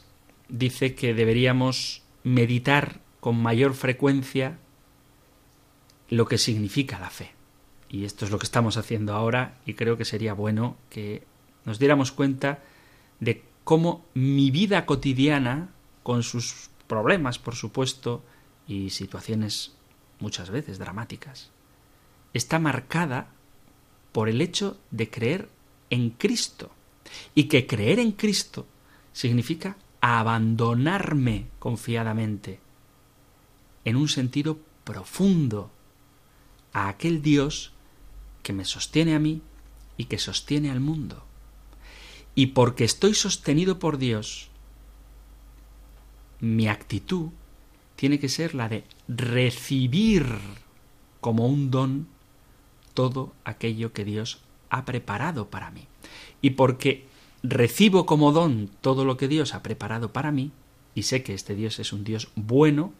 dice 0.49 0.95
que 0.95 1.13
deberíamos 1.13 2.03
meditar 2.23 2.99
con 3.19 3.41
mayor 3.41 3.73
frecuencia 3.73 4.57
lo 6.09 6.27
que 6.27 6.37
significa 6.37 6.99
la 6.99 7.09
fe. 7.09 7.31
Y 7.89 8.05
esto 8.05 8.25
es 8.25 8.31
lo 8.31 8.39
que 8.39 8.45
estamos 8.45 8.77
haciendo 8.77 9.13
ahora 9.13 9.57
y 9.65 9.75
creo 9.75 9.97
que 9.97 10.05
sería 10.05 10.33
bueno 10.33 10.75
que 10.89 11.23
nos 11.63 11.79
diéramos 11.79 12.11
cuenta 12.11 12.63
de 13.19 13.43
cómo 13.63 14.05
mi 14.13 14.51
vida 14.51 14.85
cotidiana, 14.85 15.69
con 16.03 16.23
sus 16.23 16.69
problemas, 16.87 17.39
por 17.39 17.55
supuesto, 17.55 18.23
y 18.67 18.91
situaciones 18.91 19.75
muchas 20.19 20.49
veces 20.49 20.77
dramáticas, 20.77 21.49
está 22.33 22.59
marcada 22.59 23.27
por 24.11 24.29
el 24.29 24.41
hecho 24.41 24.77
de 24.91 25.09
creer 25.09 25.49
en 25.89 26.11
Cristo. 26.11 26.71
Y 27.33 27.45
que 27.45 27.67
creer 27.67 27.99
en 27.99 28.11
Cristo 28.11 28.67
significa 29.13 29.77
abandonarme 30.01 31.47
confiadamente, 31.59 32.59
en 33.83 33.95
un 33.95 34.07
sentido 34.07 34.59
profundo, 34.83 35.71
a 36.73 36.89
aquel 36.89 37.21
Dios 37.21 37.71
que 38.43 38.53
me 38.53 38.65
sostiene 38.65 39.15
a 39.15 39.19
mí 39.19 39.41
y 39.97 40.05
que 40.05 40.19
sostiene 40.19 40.69
al 40.69 40.79
mundo. 40.79 41.23
Y 42.35 42.47
porque 42.47 42.83
estoy 42.83 43.13
sostenido 43.13 43.79
por 43.79 43.97
Dios, 43.97 44.49
mi 46.41 46.67
actitud 46.67 47.29
tiene 47.95 48.19
que 48.19 48.29
ser 48.29 48.53
la 48.53 48.67
de 48.67 48.83
recibir 49.07 50.25
como 51.21 51.47
un 51.47 51.71
don 51.71 52.07
todo 52.93 53.33
aquello 53.45 53.93
que 53.93 54.05
Dios 54.05 54.41
ha 54.69 54.85
preparado 54.85 55.49
para 55.49 55.71
mí. 55.71 55.87
Y 56.45 56.51
porque 56.51 57.07
recibo 57.41 58.05
como 58.05 58.31
don 58.31 58.69
todo 58.81 59.03
lo 59.03 59.17
que 59.17 59.27
Dios 59.27 59.55
ha 59.55 59.63
preparado 59.63 60.13
para 60.13 60.29
mí, 60.29 60.51
y 60.93 61.01
sé 61.01 61.23
que 61.23 61.33
este 61.33 61.55
Dios 61.55 61.79
es 61.79 61.91
un 61.91 62.03
Dios 62.03 62.29
bueno, 62.35 62.93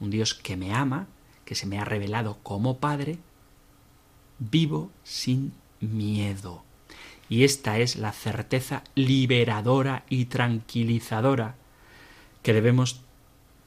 un 0.00 0.08
Dios 0.08 0.32
que 0.32 0.56
me 0.56 0.72
ama, 0.72 1.06
que 1.44 1.54
se 1.54 1.66
me 1.66 1.78
ha 1.78 1.84
revelado 1.84 2.38
como 2.42 2.78
Padre, 2.78 3.18
vivo 4.38 4.90
sin 5.04 5.52
miedo. 5.80 6.62
Y 7.28 7.44
esta 7.44 7.78
es 7.78 7.96
la 7.96 8.12
certeza 8.12 8.84
liberadora 8.94 10.06
y 10.08 10.24
tranquilizadora 10.24 11.56
que 12.42 12.54
debemos 12.54 13.02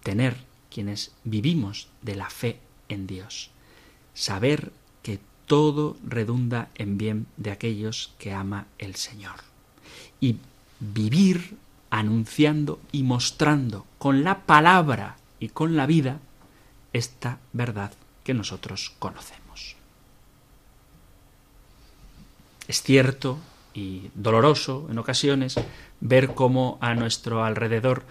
tener 0.01 0.35
quienes 0.71 1.13
vivimos 1.25 1.89
de 2.01 2.15
la 2.15 2.31
fe 2.31 2.57
en 2.89 3.05
Dios. 3.05 3.51
Saber 4.15 4.71
todo 5.51 5.97
redunda 6.07 6.69
en 6.75 6.97
bien 6.97 7.27
de 7.35 7.51
aquellos 7.51 8.13
que 8.17 8.31
ama 8.31 8.67
el 8.77 8.95
Señor. 8.95 9.35
Y 10.21 10.37
vivir 10.79 11.57
anunciando 11.89 12.79
y 12.93 13.03
mostrando 13.03 13.85
con 13.97 14.23
la 14.23 14.45
palabra 14.45 15.17
y 15.41 15.49
con 15.49 15.75
la 15.75 15.87
vida 15.87 16.21
esta 16.93 17.39
verdad 17.51 17.91
que 18.23 18.33
nosotros 18.33 18.93
conocemos. 18.97 19.75
Es 22.69 22.81
cierto 22.81 23.37
y 23.73 24.09
doloroso 24.15 24.87
en 24.89 24.99
ocasiones 24.99 25.55
ver 25.99 26.33
cómo 26.33 26.77
a 26.79 26.95
nuestro 26.95 27.43
alrededor 27.43 28.05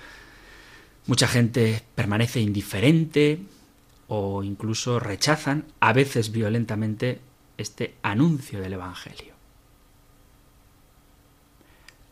Mucha 1.06 1.26
gente 1.26 1.82
permanece 1.94 2.40
indiferente 2.40 3.40
o 4.06 4.42
incluso 4.42 5.00
rechazan, 5.00 5.64
a 5.80 5.92
veces 5.92 6.30
violentamente, 6.30 7.20
este 7.60 7.94
anuncio 8.02 8.60
del 8.60 8.72
Evangelio. 8.72 9.34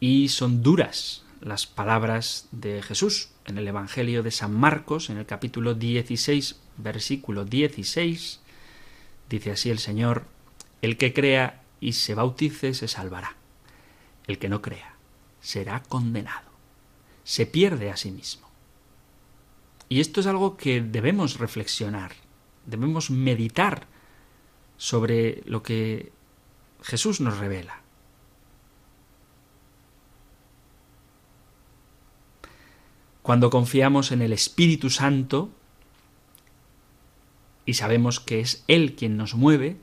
Y 0.00 0.28
son 0.28 0.62
duras 0.62 1.24
las 1.40 1.66
palabras 1.66 2.48
de 2.52 2.82
Jesús 2.82 3.30
en 3.46 3.58
el 3.58 3.66
Evangelio 3.66 4.22
de 4.22 4.30
San 4.30 4.52
Marcos, 4.52 5.10
en 5.10 5.18
el 5.18 5.26
capítulo 5.26 5.74
16, 5.74 6.60
versículo 6.76 7.44
16. 7.44 8.40
Dice 9.28 9.50
así 9.50 9.70
el 9.70 9.78
Señor, 9.78 10.24
el 10.82 10.96
que 10.96 11.12
crea 11.14 11.62
y 11.80 11.92
se 11.92 12.14
bautice 12.14 12.74
se 12.74 12.88
salvará. 12.88 13.36
El 14.26 14.38
que 14.38 14.48
no 14.48 14.60
crea 14.60 14.96
será 15.40 15.82
condenado. 15.82 16.48
Se 17.24 17.46
pierde 17.46 17.90
a 17.90 17.96
sí 17.96 18.10
mismo. 18.10 18.48
Y 19.88 20.00
esto 20.00 20.20
es 20.20 20.26
algo 20.26 20.56
que 20.56 20.82
debemos 20.82 21.38
reflexionar, 21.38 22.12
debemos 22.66 23.10
meditar 23.10 23.86
sobre 24.78 25.42
lo 25.44 25.62
que 25.62 26.10
Jesús 26.82 27.20
nos 27.20 27.36
revela. 27.36 27.82
Cuando 33.20 33.50
confiamos 33.50 34.10
en 34.10 34.22
el 34.22 34.32
Espíritu 34.32 34.88
Santo 34.88 35.50
y 37.66 37.74
sabemos 37.74 38.20
que 38.20 38.40
es 38.40 38.64
Él 38.68 38.94
quien 38.94 39.18
nos 39.18 39.34
mueve, 39.34 39.76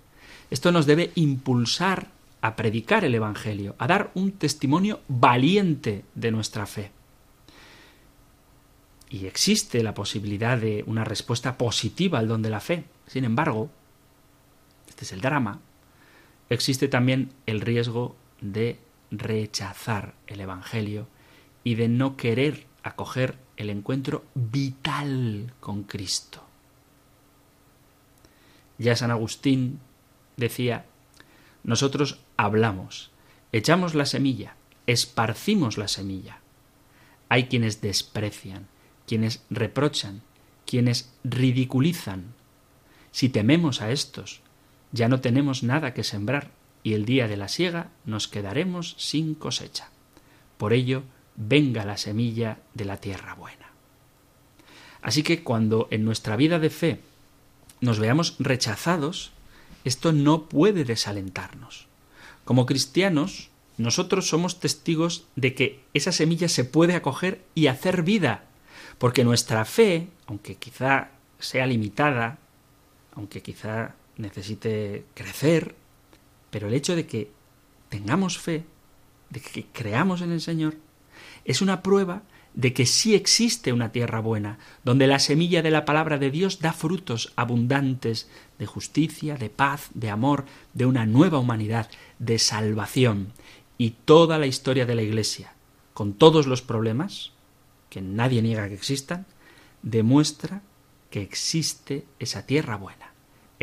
esto 0.50 0.72
nos 0.72 0.88
debe 0.88 1.12
impulsar 1.14 2.10
a 2.42 2.56
predicar 2.56 3.06
el 3.06 3.14
Evangelio, 3.14 3.76
a 3.78 3.86
dar 3.86 4.10
un 4.16 4.32
testimonio 4.32 5.02
valiente 5.08 6.06
de 6.16 6.32
nuestra 6.32 6.66
fe 6.66 6.92
y 9.10 9.28
existe 9.28 9.84
la 9.84 9.94
posibilidad 9.94 10.58
de 10.58 10.84
una 10.88 11.04
respuesta 11.04 11.58
positiva 11.58 12.20
al 12.20 12.28
don 12.28 12.42
de 12.42 12.50
la 12.50 12.60
fe. 12.60 12.84
Sin 13.08 13.24
embargo, 13.24 13.70
este 14.96 15.04
es 15.04 15.12
el 15.12 15.20
drama, 15.20 15.60
existe 16.50 16.88
también 16.88 17.34
el 17.48 17.60
riesgo 17.60 18.16
de 18.40 18.80
rechazar 19.12 20.16
el 20.26 20.40
Evangelio 20.40 21.10
y 21.66 21.76
de 21.76 21.90
no 21.90 22.16
querer 22.16 22.66
acoger 22.82 23.36
el 23.58 23.70
encuentro 23.70 24.24
vital 24.36 25.52
con 25.60 25.84
Cristo. 25.84 26.46
Ya 28.78 28.96
San 28.96 29.12
Agustín 29.12 29.82
decía, 30.38 30.86
nosotros 31.66 32.22
hablamos, 32.38 33.12
echamos 33.52 33.96
la 33.96 34.06
semilla, 34.06 34.56
esparcimos 34.88 35.78
la 35.78 35.90
semilla. 35.90 36.40
Hay 37.28 37.48
quienes 37.48 37.82
desprecian, 37.82 38.70
quienes 39.06 39.44
reprochan, 39.50 40.22
quienes 40.66 41.12
ridiculizan. 41.26 42.34
Si 43.12 43.28
tememos 43.28 43.82
a 43.82 43.92
estos, 43.92 44.42
ya 44.96 45.10
no 45.10 45.20
tenemos 45.20 45.62
nada 45.62 45.94
que 45.94 46.04
sembrar 46.04 46.52
y 46.82 46.94
el 46.94 47.06
día 47.06 47.28
de 47.28 47.36
la 47.36 47.50
siega 47.50 47.90
nos 48.06 48.30
quedaremos 48.30 48.96
sin 48.98 49.36
cosecha. 49.36 49.90
Por 50.58 50.72
ello, 50.72 51.04
venga 51.36 51.84
la 51.84 51.98
semilla 51.98 52.60
de 52.74 52.86
la 52.86 52.98
tierra 52.98 53.36
buena. 53.36 53.72
Así 55.02 55.22
que 55.22 55.44
cuando 55.44 55.90
en 55.92 56.06
nuestra 56.06 56.38
vida 56.38 56.60
de 56.60 56.70
fe 56.70 57.00
nos 57.82 58.00
veamos 58.00 58.38
rechazados, 58.40 59.32
esto 59.84 60.14
no 60.14 60.48
puede 60.48 60.86
desalentarnos. 60.86 61.88
Como 62.46 62.66
cristianos, 62.66 63.50
nosotros 63.78 64.30
somos 64.30 64.62
testigos 64.62 65.26
de 65.36 65.54
que 65.54 65.84
esa 65.94 66.14
semilla 66.14 66.48
se 66.48 66.64
puede 66.64 66.96
acoger 66.96 67.44
y 67.54 67.68
hacer 67.68 68.02
vida 68.04 68.46
porque 68.98 69.26
nuestra 69.26 69.66
fe, 69.66 70.08
aunque 70.26 70.56
quizá 70.56 71.10
sea 71.40 71.66
limitada, 71.68 72.38
aunque 73.14 73.42
quizá 73.42 73.96
necesite 74.18 75.06
crecer, 75.14 75.76
pero 76.50 76.68
el 76.68 76.74
hecho 76.74 76.96
de 76.96 77.06
que 77.06 77.32
tengamos 77.90 78.38
fe, 78.38 78.66
de 79.30 79.40
que 79.40 79.66
creamos 79.72 80.22
en 80.22 80.32
el 80.32 80.42
Señor, 80.42 80.76
Es 81.46 81.62
una 81.62 81.82
prueba 81.82 82.24
de 82.54 82.74
que 82.74 82.86
sí 82.86 83.16
existe 83.16 83.74
una 83.74 83.92
tierra 83.92 84.20
buena, 84.20 84.58
donde 84.84 85.08
la 85.08 85.20
semilla 85.20 85.62
de 85.62 85.72
la 85.72 85.86
palabra 85.86 86.18
de 86.18 86.32
Dios 86.32 86.60
da 86.60 86.74
frutos 86.74 87.34
abundantes 87.36 88.30
de 88.58 88.66
justicia, 88.66 89.36
de 89.36 89.50
paz, 89.50 89.90
de 89.94 90.10
amor, 90.10 90.46
de 90.74 90.86
una 90.86 91.06
nueva 91.06 91.38
humanidad, 91.38 91.90
de 92.20 92.40
salvación. 92.40 93.34
Y 93.78 93.92
toda 94.06 94.40
la 94.40 94.48
historia 94.48 94.86
de 94.86 94.96
la 94.96 95.02
Iglesia, 95.02 95.54
con 95.94 96.14
todos 96.14 96.48
los 96.48 96.62
problemas, 96.62 97.34
que 97.90 98.02
nadie 98.02 98.42
niega 98.42 98.68
que 98.70 98.74
existan, 98.74 99.26
demuestra 99.82 100.62
que 101.10 101.22
existe 101.22 102.06
esa 102.20 102.46
tierra 102.46 102.78
buena, 102.78 103.14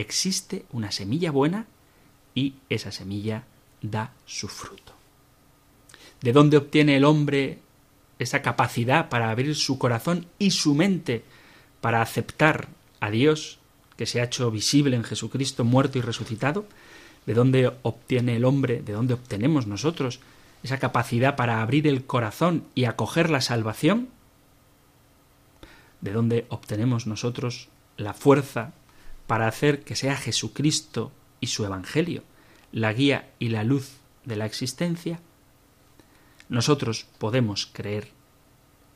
existe 0.03 0.65
una 0.73 0.93
semilla 0.93 1.31
buena 1.31 1.67
y 2.35 2.55
esa 2.69 2.93
semilla 2.93 3.45
da 3.81 4.13
su 4.27 4.49
fruto. 4.49 4.93
¿De 6.21 6.33
dónde 6.33 6.57
obtiene 6.57 6.97
el 6.97 7.05
hombre 7.05 7.59
esa 8.19 8.43
capacidad 8.43 9.09
para 9.09 9.31
abrir 9.31 9.55
su 9.57 9.79
corazón 9.79 10.27
y 10.39 10.53
su 10.53 10.75
mente 10.75 11.25
para 11.81 12.01
aceptar 12.01 12.69
a 13.01 13.11
Dios 13.11 13.59
que 13.97 14.07
se 14.07 14.21
ha 14.21 14.25
hecho 14.25 14.51
visible 14.51 14.97
en 14.97 15.05
Jesucristo 15.05 15.65
muerto 15.65 15.99
y 15.99 16.03
resucitado? 16.03 16.67
¿De 17.27 17.35
dónde 17.35 17.73
obtiene 17.83 18.37
el 18.37 18.45
hombre, 18.45 18.83
de 18.83 18.93
dónde 18.93 19.15
obtenemos 19.15 19.67
nosotros 19.67 20.21
esa 20.63 20.79
capacidad 20.79 21.35
para 21.35 21.61
abrir 21.61 21.87
el 21.87 22.05
corazón 22.05 22.65
y 22.75 22.85
acoger 22.85 23.31
la 23.31 23.41
salvación? 23.41 24.09
¿De 26.01 26.13
dónde 26.13 26.47
obtenemos 26.49 27.07
nosotros 27.07 27.69
la 27.97 28.15
fuerza 28.15 28.73
para 29.33 29.49
hacer 29.49 29.83
que 29.83 29.97
sea 29.97 30.15
Jesucristo 30.15 31.11
y 31.41 31.47
su 31.47 31.65
Evangelio 31.65 32.23
la 32.71 32.93
guía 32.93 33.31
y 33.39 33.49
la 33.49 33.65
luz 33.65 33.93
de 34.27 34.37
la 34.37 34.45
existencia? 34.45 35.21
Nosotros 36.51 37.07
podemos 37.17 37.65
creer 37.65 38.11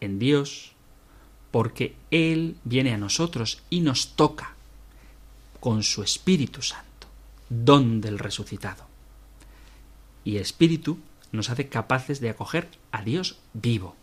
en 0.03 0.19
Dios 0.19 0.73
porque 1.51 1.97
Él 2.11 2.59
viene 2.65 2.93
a 2.93 2.99
nosotros 2.99 3.63
y 3.71 3.81
nos 3.81 4.15
toca 4.15 4.53
con 5.59 5.83
su 5.83 6.03
Espíritu 6.03 6.61
Santo, 6.61 7.07
don 7.49 8.03
del 8.03 8.19
resucitado. 8.19 8.85
Y 10.23 10.37
Espíritu 10.37 10.99
nos 11.33 11.49
hace 11.49 11.71
capaces 11.71 12.21
de 12.21 12.29
acoger 12.29 12.69
a 12.93 13.01
Dios 13.01 13.39
vivo. 13.55 13.97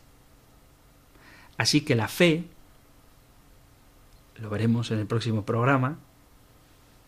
Así 1.60 1.82
que 1.82 1.94
la 1.94 2.08
fe, 2.08 2.46
lo 4.38 4.50
veremos 4.50 4.90
en 4.90 4.98
el 4.98 5.06
próximo 5.06 5.46
programa, 5.46 6.00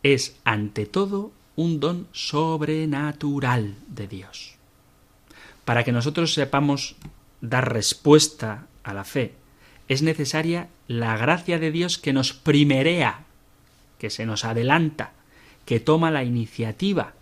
es 0.05 0.35
ante 0.43 0.85
todo 0.85 1.31
un 1.55 1.79
don 1.79 2.07
sobrenatural 2.11 3.73
de 3.87 4.07
Dios. 4.07 4.53
Para 5.65 5.83
que 5.83 5.91
nosotros 5.91 6.35
sepamos 6.35 6.95
dar 7.41 7.73
respuesta 7.73 8.67
a 8.83 8.93
la 8.93 9.03
fe, 9.03 9.33
es 9.87 10.03
necesaria 10.03 10.69
la 10.87 11.17
gracia 11.17 11.57
de 11.57 11.71
Dios 11.71 11.97
que 11.97 12.13
nos 12.13 12.33
primerea, 12.33 13.25
que 13.97 14.11
se 14.11 14.27
nos 14.27 14.45
adelanta, 14.45 15.13
que 15.65 15.79
toma 15.79 16.11
la 16.11 16.23
iniciativa 16.23 17.13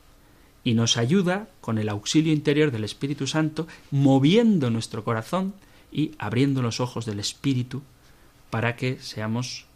y 0.66 0.74
nos 0.74 0.98
ayuda 0.98 1.48
con 1.62 1.78
el 1.78 1.88
auxilio 1.88 2.34
interior 2.34 2.70
del 2.70 2.84
Espíritu 2.84 3.28
Santo, 3.28 3.66
moviendo 3.92 4.70
nuestro 4.70 5.06
corazón 5.06 5.54
y 5.90 6.12
abriendo 6.18 6.62
los 6.62 6.82
ojos 6.82 7.06
del 7.06 7.22
Espíritu 7.22 7.82
para 8.50 8.76
que 8.76 9.00
seamos 9.00 9.68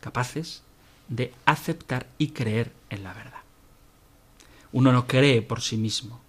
capaces 0.00 0.62
de 1.12 1.32
aceptar 1.44 2.06
y 2.16 2.28
creer 2.28 2.72
en 2.88 3.04
la 3.04 3.12
verdad. 3.12 3.42
Uno 4.72 4.92
no 4.92 5.06
cree 5.06 5.42
por 5.42 5.60
sí 5.60 5.76
mismo, 5.76 6.20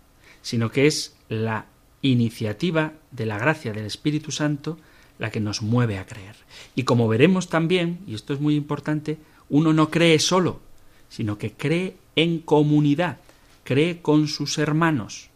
sino 0.42 0.70
que 0.70 0.88
es 0.88 1.16
la 1.30 1.68
iniciativa 2.02 2.92
de 3.12 3.26
la 3.26 3.38
gracia 3.38 3.72
del 3.72 3.86
Espíritu 3.86 4.32
Santo 4.32 4.78
la 5.20 5.32
que 5.32 5.40
nos 5.40 5.62
mueve 5.62 6.00
a 6.00 6.06
creer. 6.06 6.36
Y 6.76 6.84
como 6.84 7.08
veremos 7.08 7.48
también, 7.48 8.00
y 8.06 8.14
esto 8.14 8.34
es 8.34 8.42
muy 8.42 8.56
importante, 8.56 9.18
uno 9.48 9.72
no 9.72 9.90
cree 9.90 10.20
solo, 10.20 10.60
sino 11.08 11.38
que 11.38 11.54
cree 11.54 11.96
en 12.18 12.40
comunidad, 12.40 13.20
cree 13.64 14.02
con 14.02 14.28
sus 14.28 14.58
hermanos. 14.58 15.30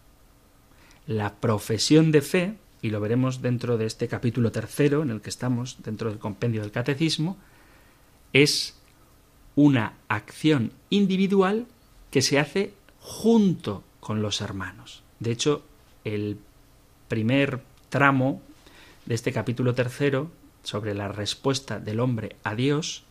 La 1.06 1.36
profesión 1.36 2.12
de 2.12 2.22
fe, 2.22 2.56
y 2.82 2.90
lo 2.90 3.00
veremos 3.00 3.42
dentro 3.42 3.78
de 3.78 3.86
este 3.86 4.10
capítulo 4.10 4.52
tercero 4.52 5.04
en 5.04 5.10
el 5.12 5.22
que 5.22 5.30
estamos, 5.30 5.78
dentro 5.84 6.10
del 6.10 6.20
compendio 6.20 6.62
del 6.62 6.72
catecismo, 6.72 7.38
es 8.34 8.77
una 9.58 9.94
acción 10.08 10.72
individual 10.92 11.66
que 12.12 12.22
se 12.22 12.40
hace 12.40 12.74
junto 13.02 13.84
con 14.00 14.22
los 14.22 14.40
hermanos. 14.40 15.02
De 15.20 15.32
hecho, 15.32 15.64
el 16.06 16.38
primer 17.08 17.62
tramo 17.90 18.42
de 19.08 19.16
este 19.16 19.34
capítulo 19.34 19.74
tercero 19.74 20.30
sobre 20.64 20.94
la 20.94 21.08
respuesta 21.08 21.80
del 21.80 22.00
hombre 22.00 22.36
a 22.44 22.54
Dios, 22.54 23.04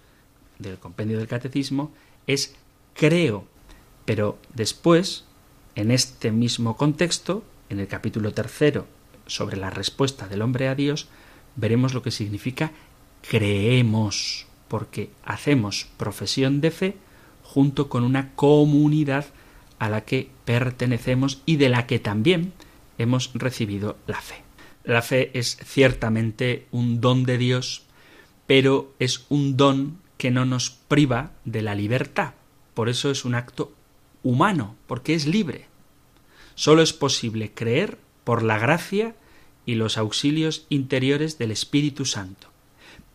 del 0.60 0.78
compendio 0.78 1.18
del 1.18 1.26
catecismo, 1.26 1.90
es 2.28 2.54
creo. 2.94 3.44
Pero 4.04 4.38
después, 4.54 5.24
en 5.74 5.90
este 5.90 6.30
mismo 6.30 6.76
contexto, 6.76 7.42
en 7.70 7.80
el 7.80 7.88
capítulo 7.88 8.32
tercero 8.32 8.86
sobre 9.26 9.56
la 9.56 9.70
respuesta 9.70 10.28
del 10.28 10.42
hombre 10.42 10.68
a 10.68 10.76
Dios, 10.76 11.08
veremos 11.56 11.92
lo 11.92 12.02
que 12.02 12.12
significa 12.12 12.70
creemos, 13.28 14.46
porque 14.68 15.10
hacemos 15.24 15.88
profesión 15.96 16.60
de 16.60 16.70
fe 16.70 16.96
junto 17.42 17.88
con 17.88 18.02
una 18.04 18.34
comunidad 18.34 19.26
a 19.78 19.88
la 19.88 20.04
que 20.04 20.30
pertenecemos 20.44 21.42
y 21.46 21.56
de 21.56 21.68
la 21.68 21.86
que 21.86 21.98
también 21.98 22.52
hemos 22.98 23.30
recibido 23.34 23.96
la 24.06 24.20
fe. 24.20 24.42
La 24.84 25.02
fe 25.02 25.30
es 25.34 25.56
ciertamente 25.64 26.66
un 26.70 27.00
don 27.00 27.24
de 27.24 27.38
Dios, 27.38 27.82
pero 28.46 28.94
es 28.98 29.26
un 29.28 29.56
don 29.56 29.98
que 30.16 30.30
no 30.30 30.44
nos 30.44 30.70
priva 30.70 31.32
de 31.44 31.62
la 31.62 31.74
libertad. 31.74 32.34
Por 32.74 32.88
eso 32.88 33.10
es 33.10 33.24
un 33.24 33.34
acto 33.34 33.72
humano, 34.22 34.76
porque 34.86 35.14
es 35.14 35.26
libre. 35.26 35.66
Solo 36.54 36.82
es 36.82 36.92
posible 36.92 37.52
creer 37.52 37.98
por 38.24 38.42
la 38.42 38.58
gracia 38.58 39.14
y 39.66 39.74
los 39.74 39.98
auxilios 39.98 40.66
interiores 40.68 41.38
del 41.38 41.50
Espíritu 41.50 42.04
Santo. 42.04 42.48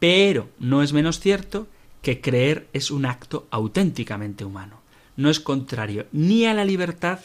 Pero 0.01 0.49
no 0.57 0.81
es 0.81 0.93
menos 0.93 1.19
cierto 1.19 1.67
que 2.01 2.21
creer 2.21 2.67
es 2.73 2.89
un 2.89 3.05
acto 3.05 3.47
auténticamente 3.51 4.43
humano. 4.43 4.81
No 5.15 5.29
es 5.29 5.39
contrario 5.39 6.07
ni 6.11 6.47
a 6.47 6.55
la 6.55 6.65
libertad 6.65 7.19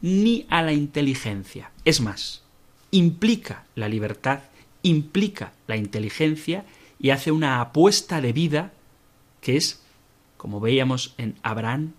ni 0.00 0.46
a 0.48 0.62
la 0.62 0.72
inteligencia. 0.72 1.72
Es 1.84 2.00
más, 2.00 2.44
implica 2.92 3.64
la 3.74 3.88
libertad, 3.88 4.38
implica 4.84 5.52
la 5.66 5.76
inteligencia 5.76 6.64
y 7.00 7.10
hace 7.10 7.32
una 7.32 7.60
apuesta 7.60 8.20
de 8.20 8.32
vida 8.32 8.72
que 9.40 9.56
es, 9.56 9.82
como 10.36 10.60
veíamos 10.60 11.14
en 11.18 11.34
Abraham, 11.42 11.94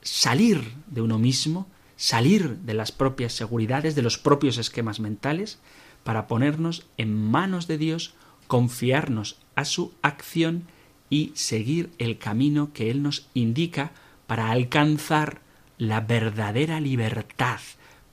salir 0.00 0.72
de 0.86 1.02
uno 1.02 1.18
mismo, 1.18 1.66
salir 1.96 2.56
de 2.60 2.72
las 2.72 2.92
propias 2.92 3.34
seguridades, 3.34 3.94
de 3.94 4.00
los 4.00 4.16
propios 4.16 4.56
esquemas 4.56 5.00
mentales, 5.00 5.58
para 6.02 6.26
ponernos 6.28 6.86
en 6.96 7.14
manos 7.14 7.66
de 7.66 7.76
Dios, 7.76 8.14
confiarnos 8.46 9.36
a 9.56 9.64
su 9.64 9.92
acción 10.02 10.64
y 11.10 11.32
seguir 11.34 11.90
el 11.98 12.18
camino 12.18 12.72
que 12.72 12.90
Él 12.90 13.02
nos 13.02 13.28
indica 13.34 13.90
para 14.28 14.50
alcanzar 14.50 15.40
la 15.78 16.00
verdadera 16.00 16.80
libertad 16.80 17.60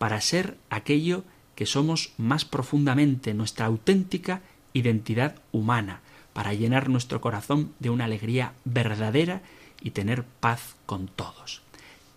para 0.03 0.19
ser 0.19 0.57
aquello 0.69 1.23
que 1.55 1.65
somos 1.65 2.11
más 2.17 2.43
profundamente, 2.43 3.33
nuestra 3.33 3.67
auténtica 3.67 4.41
identidad 4.73 5.35
humana, 5.53 6.01
para 6.33 6.53
llenar 6.53 6.89
nuestro 6.89 7.21
corazón 7.21 7.71
de 7.79 7.89
una 7.89 8.03
alegría 8.03 8.51
verdadera 8.65 9.43
y 9.81 9.91
tener 9.91 10.25
paz 10.25 10.75
con 10.85 11.07
todos. 11.07 11.61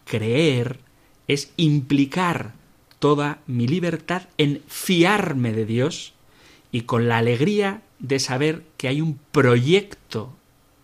Creer 0.05 0.81
es 1.29 1.53
implicar 1.57 2.55
toda 2.99 3.39
mi 3.47 3.69
libertad 3.69 4.23
en 4.37 4.65
fiarme 4.67 5.53
de 5.53 5.65
Dios 5.65 6.13
y 6.73 6.81
con 6.81 7.07
la 7.07 7.19
alegría 7.19 7.83
de 7.99 8.19
saber 8.19 8.65
que 8.77 8.89
hay 8.89 9.01
un 9.01 9.19
proyecto 9.33 10.35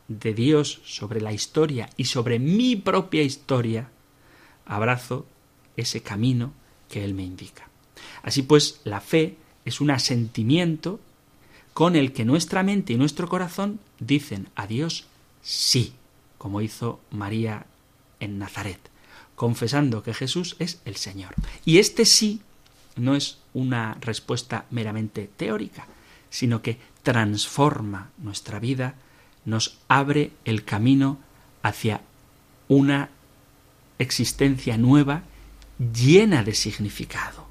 de 0.08 0.34
Dios 0.34 0.80
sobre 0.84 1.20
la 1.20 1.32
historia 1.32 1.88
y 1.96 2.06
sobre 2.06 2.38
mi 2.38 2.76
propia 2.76 3.22
historia 3.22 3.90
abrazo 4.66 5.26
ese 5.76 6.02
camino 6.02 6.52
que 6.88 7.04
Él 7.04 7.14
me 7.14 7.24
indica. 7.24 7.68
Así 8.22 8.42
pues, 8.42 8.80
la 8.84 9.00
fe 9.00 9.36
es 9.64 9.80
un 9.80 9.90
asentimiento 9.90 11.00
con 11.74 11.96
el 11.96 12.12
que 12.12 12.24
nuestra 12.24 12.62
mente 12.62 12.92
y 12.92 12.96
nuestro 12.96 13.28
corazón 13.28 13.80
dicen 13.98 14.48
a 14.54 14.66
Dios 14.66 15.06
sí, 15.40 15.94
como 16.38 16.60
hizo 16.60 17.00
María 17.10 17.66
en 18.20 18.38
Nazaret, 18.38 18.80
confesando 19.34 20.02
que 20.02 20.14
Jesús 20.14 20.56
es 20.58 20.80
el 20.84 20.96
Señor. 20.96 21.34
Y 21.64 21.78
este 21.78 22.04
sí 22.04 22.42
no 22.96 23.16
es 23.16 23.38
una 23.54 23.96
respuesta 24.00 24.66
meramente 24.70 25.30
teórica, 25.36 25.86
sino 26.30 26.62
que 26.62 26.78
transforma 27.02 28.10
nuestra 28.18 28.58
vida, 28.58 28.94
nos 29.44 29.78
abre 29.88 30.32
el 30.44 30.64
camino 30.64 31.18
hacia 31.62 32.00
una 32.68 33.10
existencia 33.98 34.76
nueva, 34.78 35.22
llena 35.78 36.42
de 36.44 36.54
significado, 36.54 37.46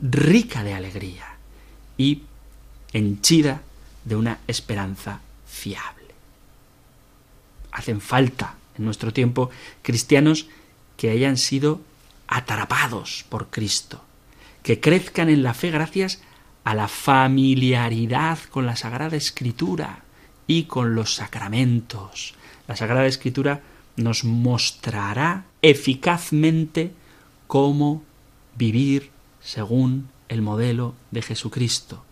rica 0.00 0.62
de 0.64 0.74
alegría 0.74 1.36
y 1.96 2.22
henchida 2.92 3.62
de 4.04 4.16
una 4.16 4.38
esperanza 4.46 5.20
fiable. 5.46 6.14
Hacen 7.72 8.00
falta 8.00 8.56
en 8.78 8.84
nuestro 8.84 9.12
tiempo 9.12 9.50
cristianos 9.82 10.46
que 10.96 11.10
hayan 11.10 11.36
sido 11.36 11.80
atrapados 12.26 13.24
por 13.28 13.48
Cristo, 13.48 14.02
que 14.62 14.80
crezcan 14.80 15.28
en 15.28 15.42
la 15.42 15.54
fe 15.54 15.70
gracias 15.70 16.20
a 16.66 16.74
la 16.74 16.88
familiaridad 16.88 18.40
con 18.50 18.66
la 18.66 18.74
Sagrada 18.74 19.16
Escritura 19.16 20.02
y 20.48 20.64
con 20.64 20.96
los 20.96 21.14
sacramentos. 21.14 22.34
La 22.66 22.74
Sagrada 22.74 23.06
Escritura 23.06 23.60
nos 23.94 24.24
mostrará 24.24 25.44
eficazmente 25.62 26.92
cómo 27.46 28.02
vivir 28.56 29.12
según 29.40 30.08
el 30.28 30.42
modelo 30.42 30.96
de 31.12 31.22
Jesucristo. 31.22 32.04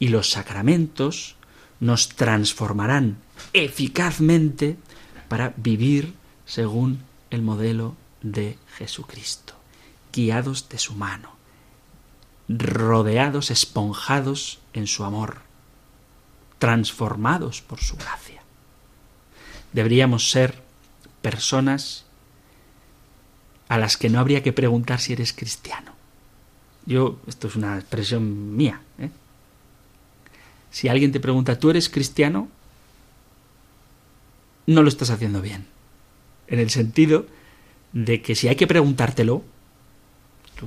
Y 0.00 0.08
los 0.08 0.28
sacramentos 0.28 1.36
nos 1.78 2.08
transformarán 2.08 3.18
eficazmente 3.52 4.76
para 5.28 5.54
vivir 5.56 6.14
según 6.46 6.98
el 7.30 7.42
modelo 7.42 7.94
de 8.22 8.58
Jesucristo, 8.76 9.54
guiados 10.12 10.68
de 10.68 10.78
su 10.78 10.94
mano, 10.94 11.37
rodeados, 12.48 13.50
esponjados 13.50 14.60
en 14.72 14.86
su 14.86 15.04
amor, 15.04 15.38
transformados 16.58 17.60
por 17.60 17.80
su 17.80 17.96
gracia. 17.96 18.42
Deberíamos 19.72 20.30
ser 20.30 20.62
personas 21.20 22.04
a 23.68 23.76
las 23.76 23.96
que 23.96 24.08
no 24.08 24.18
habría 24.18 24.42
que 24.42 24.52
preguntar 24.52 25.00
si 25.00 25.12
eres 25.12 25.32
cristiano. 25.32 25.92
Yo, 26.86 27.18
esto 27.26 27.48
es 27.48 27.56
una 27.56 27.78
expresión 27.78 28.56
mía. 28.56 28.80
¿eh? 28.98 29.10
Si 30.70 30.88
alguien 30.88 31.12
te 31.12 31.20
pregunta, 31.20 31.58
¿tú 31.58 31.68
eres 31.68 31.90
cristiano? 31.90 32.48
No 34.66 34.82
lo 34.82 34.88
estás 34.88 35.10
haciendo 35.10 35.42
bien. 35.42 35.66
En 36.46 36.60
el 36.60 36.70
sentido 36.70 37.26
de 37.92 38.22
que 38.22 38.34
si 38.34 38.48
hay 38.48 38.56
que 38.56 38.66
preguntártelo, 38.66 39.42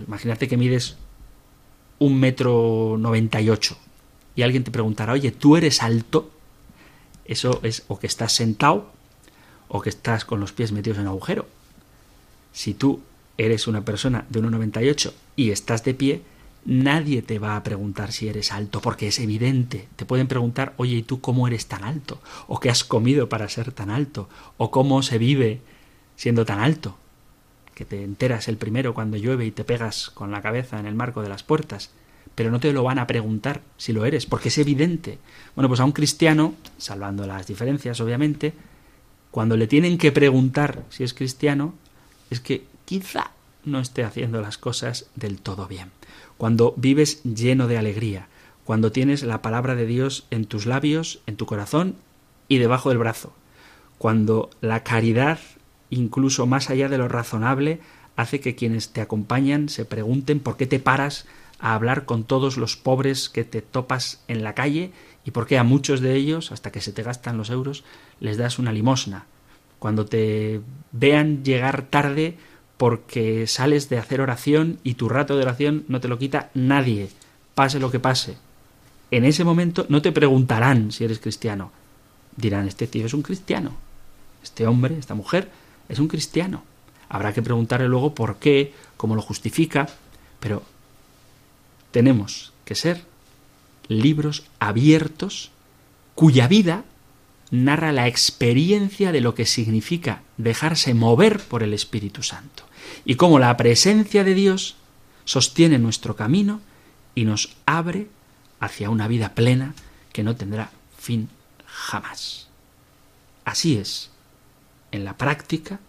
imagínate 0.08 0.48
que 0.48 0.58
mides 0.58 0.98
un 2.02 2.20
metro 2.20 2.95
noventa 2.97 3.41
y 3.41 3.52
ocho 3.52 3.78
y 4.36 4.41
alguien 4.41 4.64
te 4.64 4.72
preguntara, 4.72 5.14
oye, 5.14 5.30
¿tú 5.30 5.56
eres 5.56 5.84
alto? 5.84 6.32
Eso 7.26 7.60
es 7.62 7.84
o 7.89 7.99
que 7.99 8.08
estás 8.08 8.34
sentado 8.34 8.91
o 9.68 9.82
que 9.82 9.89
estás 9.89 10.26
con 10.26 10.39
los 10.39 10.52
pies 10.52 10.72
metidos 10.72 10.97
en 10.97 11.06
agujero. 11.06 11.45
Si 12.54 12.74
tú 12.74 13.02
eres 13.38 13.68
una 13.68 13.86
persona 13.86 14.26
de 14.30 14.41
1,98 14.41 15.14
y 15.36 15.52
estás 15.52 15.84
de 15.84 15.93
pie, 15.93 16.22
nadie 16.66 17.22
te 17.22 17.38
va 17.38 17.56
a 17.56 17.62
preguntar 17.62 18.12
si 18.12 18.28
eres 18.28 18.52
alto, 18.52 18.82
porque 18.82 19.08
es 19.08 19.20
evidente. 19.20 19.88
Te 19.95 20.06
pueden 20.06 20.28
preguntar, 20.28 20.74
oye, 20.78 20.95
¿y 20.95 21.04
tú 21.04 21.22
cómo 21.22 21.47
eres 21.47 21.68
tan 21.68 21.84
alto? 21.84 22.20
¿O 22.47 22.60
qué 22.60 22.72
has 22.72 22.84
comido 22.84 23.30
para 23.30 23.47
ser 23.47 23.74
tan 23.74 23.91
alto? 23.91 24.28
¿O 24.58 24.72
cómo 24.72 25.04
se 25.04 25.20
vive 25.20 25.62
siendo 26.16 26.45
tan 26.45 26.60
alto? 26.60 26.97
Que 27.76 27.86
te 27.86 28.04
enteras 28.04 28.48
el 28.48 28.58
primero 28.58 28.94
cuando 28.94 29.18
llueve 29.18 29.46
y 29.46 29.52
te 29.52 29.64
pegas 29.64 30.10
con 30.10 30.32
la 30.32 30.42
cabeza 30.42 30.80
en 30.80 30.86
el 30.86 30.96
marco 30.96 31.22
de 31.22 31.30
las 31.30 31.44
puertas. 31.44 31.92
Pero 32.36 32.52
no 32.52 32.60
te 32.60 32.74
lo 32.74 32.84
van 32.84 33.00
a 33.00 33.08
preguntar 33.08 33.62
si 33.78 33.94
lo 33.94 34.06
eres, 34.06 34.26
porque 34.26 34.50
es 34.50 34.58
evidente. 34.58 35.18
Bueno, 35.56 35.68
pues 35.68 35.80
a 35.80 35.86
un 35.86 35.92
cristiano, 35.92 36.56
salvando 36.78 37.28
las 37.28 37.48
diferencias, 37.48 38.00
obviamente, 38.00 38.54
cuando 39.32 39.58
le 39.58 39.68
tienen 39.68 39.98
que 39.98 40.12
preguntar 40.12 40.84
si 40.90 41.04
es 41.04 41.14
cristiano, 41.14 41.74
es 42.30 42.40
que 42.40 42.66
quizá 42.86 43.32
no 43.64 43.80
esté 43.80 44.04
haciendo 44.04 44.42
las 44.42 44.58
cosas 44.58 45.08
del 45.16 45.40
todo 45.40 45.68
bien. 45.68 45.92
Cuando 46.38 46.74
vives 46.78 47.24
lleno 47.24 47.68
de 47.68 47.78
alegría, 47.78 48.28
cuando 48.64 48.92
tienes 48.92 49.24
la 49.24 49.42
palabra 49.42 49.76
de 49.76 49.86
Dios 49.86 50.26
en 50.32 50.46
tus 50.46 50.66
labios, 50.66 51.22
en 51.28 51.36
tu 51.36 51.46
corazón 51.46 51.96
y 52.48 52.58
debajo 52.58 52.90
del 52.90 52.98
brazo, 52.98 53.34
cuando 53.98 54.50
la 54.62 54.84
caridad, 54.84 55.40
incluso 55.92 56.48
más 56.48 56.72
allá 56.72 56.89
de 56.89 56.98
lo 56.98 57.08
razonable, 57.08 57.80
hace 58.16 58.39
que 58.39 58.56
quienes 58.56 58.89
te 58.89 59.02
acompañan 59.02 59.70
se 59.70 59.86
pregunten 59.86 60.39
por 60.39 60.58
qué 60.58 60.66
te 60.66 60.80
paras 60.80 61.28
a 61.60 61.76
hablar 61.76 62.06
con 62.06 62.24
todos 62.24 62.58
los 62.58 62.76
pobres 62.76 63.30
que 63.30 63.44
te 63.44 63.62
topas 63.62 64.24
en 64.28 64.44
la 64.44 64.56
calle 64.56 64.92
y 65.24 65.32
por 65.32 65.46
qué 65.46 65.60
a 65.60 65.64
muchos 65.64 66.02
de 66.02 66.16
ellos, 66.16 66.52
hasta 66.52 66.72
que 66.72 66.82
se 66.82 66.92
te 66.92 67.04
gastan 67.04 67.38
los 67.38 67.52
euros, 67.52 67.84
les 68.20 68.38
das 68.38 68.58
una 68.58 68.74
limosna. 68.74 69.26
Cuando 69.78 70.06
te 70.06 70.62
vean 70.92 71.44
llegar 71.44 71.84
tarde 71.84 72.38
porque 72.78 73.46
sales 73.46 73.89
de 73.89 74.00
hacer 74.00 74.22
oración 74.22 74.80
y 74.84 74.96
tu 74.96 75.08
rato 75.08 75.36
de 75.36 75.44
oración 75.44 75.86
no 75.88 76.00
te 76.00 76.08
lo 76.08 76.18
quita 76.18 76.50
nadie, 76.56 77.10
pase 77.54 77.80
lo 77.80 77.92
que 77.92 78.00
pase. 78.00 78.38
En 79.12 79.26
ese 79.26 79.44
momento 79.44 79.86
no 79.89 80.02
te 80.02 80.12
preguntarán 80.12 80.92
si 80.92 81.04
eres 81.04 81.20
cristiano. 81.20 81.72
Dirán, 82.36 82.68
este 82.68 82.88
tío 82.88 83.06
es 83.06 83.14
un 83.14 83.22
cristiano. 83.22 83.74
Este 84.42 84.66
hombre, 84.66 84.98
esta 84.98 85.14
mujer, 85.14 85.50
es 85.90 86.00
un 86.00 86.08
cristiano. 86.08 86.64
Habrá 87.10 87.34
que 87.34 87.42
preguntarle 87.42 87.88
luego 87.88 88.16
por 88.16 88.38
qué, 88.38 88.74
cómo 88.98 89.16
lo 89.16 89.22
justifica, 89.22 89.90
pero 90.40 90.64
tenemos 91.92 92.54
que 92.66 92.76
ser 92.76 93.04
libros 93.88 94.44
abiertos 94.60 95.52
cuya 96.16 96.48
vida 96.48 96.84
narra 97.52 97.92
la 97.92 98.08
experiencia 98.08 99.12
de 99.12 99.22
lo 99.22 99.36
que 99.36 99.46
significa 99.46 100.22
dejarse 100.38 100.94
mover 100.94 101.40
por 101.40 101.64
el 101.64 101.74
Espíritu 101.74 102.24
Santo 102.24 102.64
y 103.04 103.16
cómo 103.16 103.40
la 103.40 103.56
presencia 103.58 104.24
de 104.24 104.34
Dios 104.34 104.76
sostiene 105.26 105.78
nuestro 105.78 106.16
camino 106.16 106.62
y 107.14 107.26
nos 107.26 107.56
abre 107.66 108.08
hacia 108.60 108.90
una 108.90 109.08
vida 109.08 109.34
plena 109.36 109.76
que 110.14 110.24
no 110.24 110.36
tendrá 110.36 110.72
fin 110.98 111.30
jamás. 111.66 112.48
Así 113.44 113.78
es, 113.78 114.11
en 114.92 115.06
la 115.06 115.18
práctica, 115.18 115.80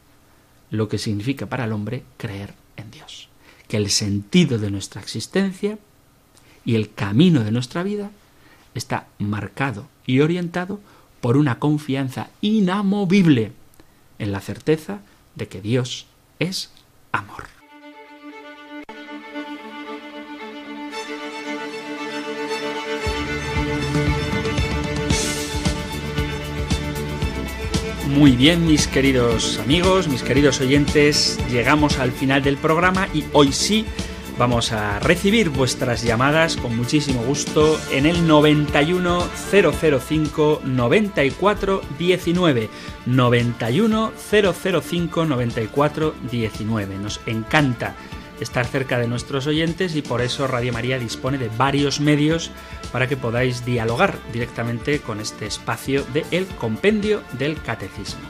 lo 0.70 0.88
que 0.88 0.98
significa 0.98 1.46
para 1.46 1.64
el 1.64 1.72
hombre 1.72 2.02
creer 2.16 2.54
en 2.76 2.90
Dios, 2.90 3.28
que 3.68 3.76
el 3.76 3.90
sentido 3.90 4.58
de 4.58 4.70
nuestra 4.70 5.00
existencia 5.00 5.78
y 6.64 6.76
el 6.76 6.92
camino 6.92 7.44
de 7.44 7.52
nuestra 7.52 7.82
vida 7.82 8.10
está 8.74 9.06
marcado 9.18 9.88
y 10.06 10.20
orientado 10.20 10.80
por 11.20 11.36
una 11.36 11.58
confianza 11.58 12.30
inamovible 12.40 13.52
en 14.18 14.32
la 14.32 14.40
certeza 14.40 15.00
de 15.34 15.48
que 15.48 15.60
Dios 15.60 16.06
es 16.38 16.70
amor. 17.12 17.61
Muy 28.14 28.36
bien, 28.36 28.66
mis 28.66 28.86
queridos 28.86 29.58
amigos, 29.58 30.08
mis 30.08 30.22
queridos 30.22 30.60
oyentes, 30.60 31.38
llegamos 31.50 31.98
al 31.98 32.12
final 32.12 32.42
del 32.42 32.56
programa 32.56 33.08
y 33.14 33.24
hoy 33.32 33.52
sí 33.52 33.86
Vamos 34.38 34.72
a 34.72 34.98
recibir 34.98 35.50
vuestras 35.50 36.02
llamadas 36.02 36.56
con 36.56 36.74
muchísimo 36.76 37.22
gusto 37.22 37.78
en 37.92 38.06
el 38.06 38.26
91005 38.26 40.62
94 40.64 41.82
19. 41.98 42.70
91005 43.06 45.26
94 45.26 46.14
19. 46.30 46.96
Nos 46.96 47.20
encanta 47.26 47.94
estar 48.40 48.66
cerca 48.66 48.98
de 48.98 49.08
nuestros 49.08 49.46
oyentes 49.46 49.94
y 49.94 50.02
por 50.02 50.20
eso 50.20 50.46
Radio 50.46 50.72
María 50.72 50.98
dispone 50.98 51.38
de 51.38 51.50
varios 51.56 52.00
medios 52.00 52.50
para 52.90 53.08
que 53.08 53.16
podáis 53.16 53.64
dialogar 53.64 54.18
directamente 54.32 55.00
con 55.00 55.20
este 55.20 55.46
espacio 55.46 56.04
de 56.12 56.24
El 56.30 56.46
Compendio 56.46 57.22
del 57.38 57.60
Catecismo. 57.62 58.20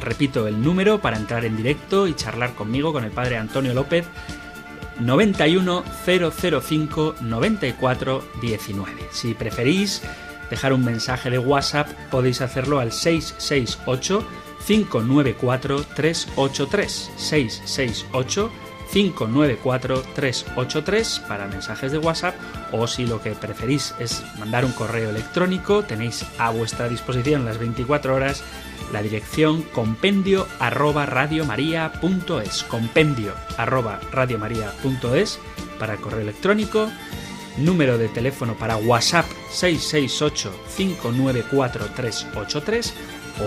Repito 0.00 0.46
el 0.46 0.62
número 0.62 1.00
para 1.00 1.16
entrar 1.16 1.44
en 1.44 1.56
directo 1.56 2.06
y 2.06 2.14
charlar 2.14 2.54
conmigo, 2.54 2.92
con 2.92 3.04
el 3.04 3.10
Padre 3.10 3.36
Antonio 3.36 3.74
López, 3.74 4.06
91 4.98 5.84
005 6.04 7.16
94 7.20 8.24
19. 8.40 8.92
Si 9.12 9.34
preferís 9.34 10.02
dejar 10.48 10.72
un 10.72 10.84
mensaje 10.84 11.30
de 11.30 11.38
WhatsApp, 11.38 11.88
podéis 12.10 12.40
hacerlo 12.40 12.80
al 12.80 12.92
668 12.92 14.26
594 14.66 15.84
383 15.94 17.10
668 17.16 18.50
594 18.92 20.02
383 20.14 21.22
para 21.28 21.46
mensajes 21.46 21.92
de 21.92 21.98
WhatsApp 21.98 22.34
o 22.72 22.86
si 22.86 23.06
lo 23.06 23.22
que 23.22 23.32
preferís 23.32 23.94
es 23.98 24.22
mandar 24.38 24.64
un 24.64 24.72
correo 24.72 25.10
electrónico, 25.10 25.82
tenéis 25.82 26.24
a 26.38 26.50
vuestra 26.50 26.88
disposición 26.88 27.44
las 27.44 27.58
24 27.58 28.14
horas 28.14 28.42
la 28.92 29.02
dirección 29.02 29.62
compendio 29.62 30.46
arroba 30.58 31.06
radiomaria.es 31.06 32.64
compendio 32.64 33.34
arroba 33.56 34.00
radiomaria.es 34.10 35.38
para 35.78 35.96
correo 35.96 36.20
electrónico 36.20 36.90
número 37.58 37.98
de 37.98 38.08
teléfono 38.08 38.54
para 38.54 38.76
WhatsApp 38.76 39.26
668 39.50 40.52
594 40.76 41.86
383 41.94 42.94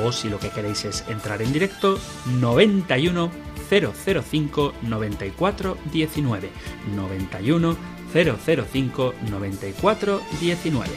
o 0.04 0.12
si 0.12 0.30
lo 0.30 0.40
que 0.40 0.50
queréis 0.50 0.86
es 0.86 1.04
entrar 1.08 1.42
en 1.42 1.54
directo 1.54 2.00
91 2.40 3.32
005 3.70 4.74
94 4.82 5.78
19 5.92 6.50
91 6.96 7.78
005 8.14 9.14
94 9.30 10.22
19. 10.40 10.90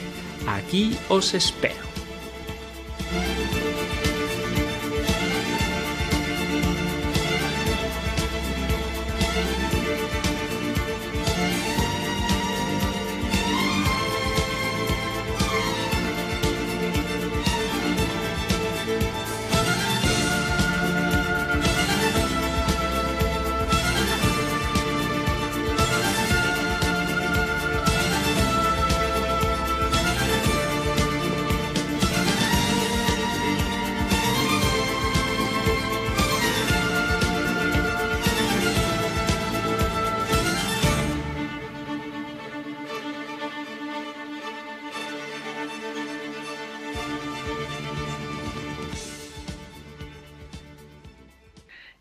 Aquí 0.46 0.96
os 1.08 1.34
espero. 1.34 1.86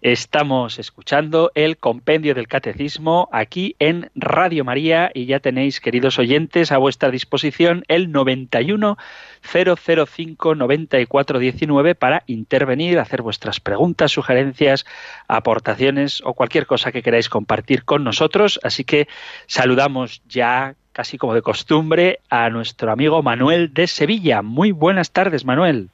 Estamos 0.05 0.77
escuchando 0.77 1.51
el 1.55 1.77
compendio 1.77 2.35
del 2.35 2.47
catecismo 2.47 3.27
aquí 3.31 3.75
en 3.79 4.11
Radio 4.13 4.63
María 4.63 5.09
y 5.11 5.25
ya 5.25 5.39
tenéis, 5.39 5.81
queridos 5.81 6.19
oyentes, 6.19 6.71
a 6.71 6.77
vuestra 6.77 7.09
disposición 7.09 7.83
el 7.87 8.11
91 8.11 8.99
005 9.41 10.53
94 10.53 11.39
19 11.39 11.95
para 11.95 12.21
intervenir, 12.27 12.99
hacer 12.99 13.23
vuestras 13.23 13.59
preguntas, 13.59 14.11
sugerencias, 14.11 14.85
aportaciones 15.27 16.21
o 16.23 16.35
cualquier 16.35 16.67
cosa 16.67 16.91
que 16.91 17.01
queráis 17.01 17.27
compartir 17.27 17.83
con 17.83 18.03
nosotros. 18.03 18.59
Así 18.61 18.83
que 18.83 19.07
saludamos 19.47 20.21
ya 20.29 20.75
casi 20.91 21.17
como 21.17 21.33
de 21.33 21.41
costumbre 21.41 22.19
a 22.29 22.51
nuestro 22.51 22.91
amigo 22.91 23.23
Manuel 23.23 23.73
de 23.73 23.87
Sevilla. 23.87 24.43
Muy 24.43 24.71
buenas 24.71 25.09
tardes, 25.09 25.45
Manuel. 25.45 25.89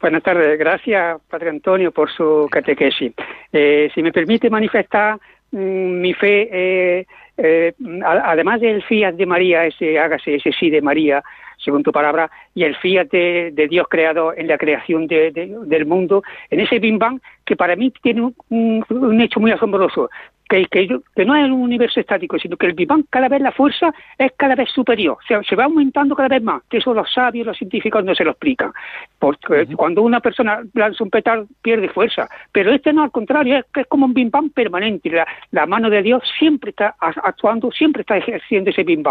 Buenas 0.00 0.22
tardes. 0.22 0.56
Gracias, 0.58 1.20
Padre 1.28 1.50
Antonio, 1.50 1.90
por 1.90 2.10
su 2.10 2.48
catequesis. 2.50 3.12
Eh, 3.52 3.90
si 3.92 4.02
me 4.02 4.12
permite 4.12 4.48
manifestar 4.48 5.18
mm, 5.50 6.00
mi 6.00 6.14
fe, 6.14 6.48
eh, 6.52 7.06
eh, 7.36 7.72
además 8.04 8.60
del 8.60 8.82
fiat 8.84 9.14
de 9.14 9.26
María, 9.26 9.66
ese 9.66 9.98
hágase, 9.98 10.36
ese 10.36 10.52
sí 10.52 10.70
de 10.70 10.82
María, 10.82 11.24
según 11.56 11.82
tu 11.82 11.90
palabra, 11.90 12.30
y 12.54 12.62
el 12.62 12.76
fiat 12.76 13.10
de, 13.10 13.66
Dios 13.68 13.88
creado 13.90 14.32
en 14.36 14.46
la 14.46 14.56
creación 14.56 15.08
del 15.08 15.86
mundo, 15.86 16.22
en 16.50 16.60
ese 16.60 16.78
bim 16.78 16.98
bang 16.98 17.18
que 17.44 17.56
para 17.56 17.74
mí 17.74 17.92
tiene 18.00 18.30
un, 18.50 19.20
hecho 19.20 19.40
muy 19.40 19.50
asombroso 19.50 20.10
que, 20.48 20.66
que, 20.66 21.24
no 21.24 21.36
es 21.36 21.44
un 21.44 21.60
universo 21.60 22.00
estático, 22.00 22.38
sino 22.38 22.56
que 22.56 22.66
el 22.66 22.72
Big 22.72 22.88
cada 23.10 23.28
vez 23.28 23.40
la 23.40 23.52
fuerza 23.52 23.92
es 24.16 24.32
cada 24.36 24.54
vez 24.54 24.70
superior, 24.70 25.18
se, 25.26 25.42
se 25.44 25.56
va 25.56 25.64
aumentando 25.64 26.16
cada 26.16 26.28
vez 26.28 26.42
más, 26.42 26.62
que 26.70 26.78
eso 26.78 26.94
los 26.94 27.12
sabios, 27.12 27.46
los 27.46 27.56
científicos 27.56 28.04
no 28.04 28.14
se 28.14 28.24
lo 28.24 28.30
explican. 28.30 28.72
Porque 29.18 29.66
cuando 29.76 30.02
una 30.02 30.20
persona 30.20 30.62
lanza 30.74 31.04
un 31.04 31.10
petal 31.10 31.46
pierde 31.60 31.88
fuerza, 31.88 32.28
pero 32.52 32.72
este 32.72 32.92
no, 32.92 33.02
al 33.02 33.10
contrario, 33.10 33.58
es, 33.58 33.66
es 33.74 33.86
como 33.86 34.06
un 34.06 34.14
Big 34.14 34.30
permanente, 34.54 35.10
la, 35.50 35.66
mano 35.66 35.90
de 35.90 36.02
Dios 36.02 36.22
siempre 36.38 36.70
está 36.70 36.94
actuando, 36.98 37.70
siempre 37.70 38.00
está 38.02 38.16
ejerciendo 38.16 38.70
ese 38.70 38.84
Big 38.84 39.02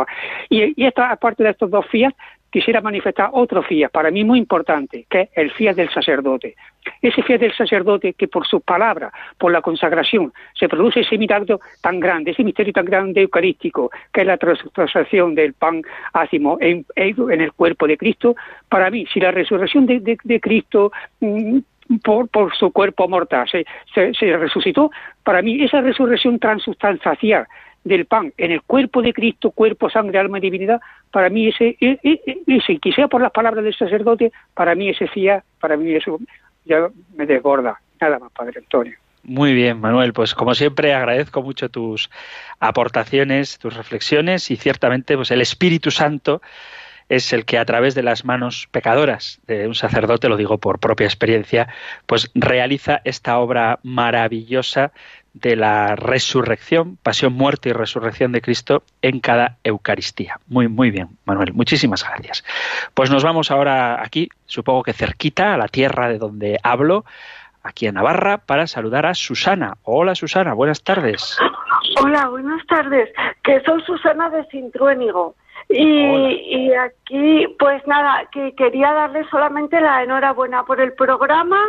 Y, 0.50 0.82
y 0.82 0.86
esta, 0.86 1.12
aparte 1.12 1.44
de 1.44 1.52
estos 1.52 1.70
dos 1.70 1.86
fiat, 1.88 2.14
quisiera 2.58 2.82
manifestar 2.82 3.30
otro 3.34 3.62
fiat, 3.62 3.92
para 3.92 4.10
mí 4.10 4.24
muy 4.24 4.40
importante, 4.40 5.06
que 5.08 5.22
es 5.22 5.30
el 5.36 5.52
fiat 5.52 5.76
del 5.76 5.92
sacerdote. 5.92 6.56
Ese 7.04 7.22
fiat 7.22 7.40
del 7.40 7.54
sacerdote 7.54 8.14
que 8.14 8.28
por 8.28 8.48
sus 8.48 8.64
palabras, 8.64 9.14
por 9.38 9.52
la 9.52 9.62
consagración, 9.62 10.34
se 10.58 10.68
produce 10.68 11.02
ese 11.02 11.20
milagro 11.20 11.60
tan 11.82 12.00
grande, 12.00 12.32
ese 12.32 12.44
misterio 12.44 12.74
tan 12.74 12.86
grande 12.86 13.22
eucarístico, 13.22 13.92
que 14.12 14.22
es 14.22 14.28
la 14.28 14.38
transacción 14.38 15.36
del 15.36 15.54
pan 15.54 15.84
ácimo 16.14 16.58
en, 16.60 16.84
el 16.96 17.54
cuerpo 17.54 17.86
de 17.86 17.96
Cristo. 17.96 18.36
Para 18.68 18.90
mí, 18.90 19.06
si 19.14 19.20
la 19.20 19.30
resurrección 19.30 19.86
de, 19.86 20.40
Cristo 20.42 20.92
mm, 21.20 21.60
por, 22.04 22.56
su 22.56 22.72
cuerpo 22.72 23.08
mortal 23.08 23.48
se, 23.52 23.66
se, 23.94 24.36
resucitó, 24.36 24.90
para 25.24 25.44
mí 25.44 25.64
esa 25.64 25.82
resurrección 25.82 26.40
transustancial 26.40 27.46
del 27.88 28.06
pan 28.06 28.34
en 28.38 28.52
el 28.52 28.62
cuerpo 28.62 29.02
de 29.02 29.14
Cristo, 29.14 29.52
cuerpo, 29.52 29.90
sangre, 29.90 30.20
alma 30.20 30.38
y 30.38 30.42
divinidad, 30.42 30.82
para 31.12 31.30
mí 31.30 31.48
ese, 31.48 31.78
e, 31.80 32.00
e, 32.04 32.22
e, 32.26 32.42
ese, 32.48 32.80
que 32.80 32.92
sea 32.92 33.08
por 33.08 33.22
las 33.22 33.32
palabras 33.32 33.64
del 33.64 33.76
sacerdote, 33.76 34.32
para 34.54 34.76
mí 34.76 34.90
ese 34.90 35.08
fía, 35.08 35.44
para 35.60 35.78
mí 35.78 35.94
eso 35.94 36.20
ya 36.66 36.90
me 37.16 37.26
desborda. 37.26 37.80
Nada 38.00 38.20
más, 38.20 38.32
Padre 38.32 38.60
Antonio. 38.60 38.98
Muy 39.24 39.54
bien, 39.54 39.82
Manuel. 39.82 40.14
Pues 40.14 40.34
como 40.34 40.56
siempre 40.56 40.94
agradezco 40.94 41.42
mucho 41.42 41.70
tus 41.70 42.10
aportaciones, 42.60 43.58
tus 43.58 43.76
reflexiones 43.76 44.52
y 44.52 44.56
ciertamente 44.56 45.16
pues 45.16 45.32
el 45.32 45.42
Espíritu 45.42 45.92
Santo 45.92 46.42
es 47.10 47.32
el 47.34 47.46
que 47.46 47.58
a 47.58 47.66
través 47.66 47.96
de 47.96 48.04
las 48.04 48.26
manos 48.26 48.68
pecadoras 48.72 49.40
de 49.48 49.68
un 49.68 49.76
sacerdote, 49.76 50.30
lo 50.30 50.38
digo 50.38 50.58
por 50.58 50.80
propia 50.80 51.06
experiencia, 51.06 51.68
pues 52.06 52.30
realiza 52.36 53.02
esta 53.04 53.38
obra 53.40 53.80
maravillosa 53.84 54.92
de 55.40 55.56
la 55.56 55.96
resurrección, 55.96 56.98
pasión, 56.98 57.34
muerte 57.34 57.70
y 57.70 57.74
resurrección 57.74 58.32
de 58.32 58.42
Cristo 58.42 58.84
en 59.02 59.20
cada 59.20 59.58
Eucaristía. 59.64 60.40
Muy, 60.48 60.68
muy 60.68 60.92
bien, 60.92 61.10
Manuel. 61.26 61.54
Muchísimas 61.54 62.04
gracias. 62.04 62.44
Pues 62.94 63.10
nos 63.10 63.24
vamos 63.24 63.52
ahora 63.52 64.02
aquí, 64.02 64.30
supongo 64.46 64.84
que 64.84 64.94
cerquita, 64.94 65.54
a 65.54 65.58
la 65.58 65.68
tierra 65.68 66.10
de 66.10 66.18
donde 66.18 66.60
hablo, 66.64 67.06
aquí 67.64 67.88
en 67.88 67.96
Navarra, 67.96 68.40
para 68.40 68.68
saludar 68.68 69.06
a 69.06 69.14
Susana. 69.14 69.78
Hola, 69.84 70.16
Susana, 70.16 70.54
buenas 70.54 70.84
tardes. 70.84 71.38
Hola, 72.02 72.30
buenas 72.30 72.66
tardes. 72.68 73.10
Que 73.44 73.62
soy 73.62 73.82
Susana 73.84 74.30
de 74.30 74.46
Sintruénigo. 74.48 75.36
Y, 75.70 75.84
y, 75.84 76.74
aquí, 76.74 77.46
pues 77.60 77.86
nada, 77.88 78.26
que 78.32 78.56
quería 78.56 78.94
darle 78.94 79.28
solamente 79.30 79.82
la 79.82 80.02
enhorabuena 80.02 80.64
por 80.64 80.80
el 80.80 80.94
programa 80.94 81.60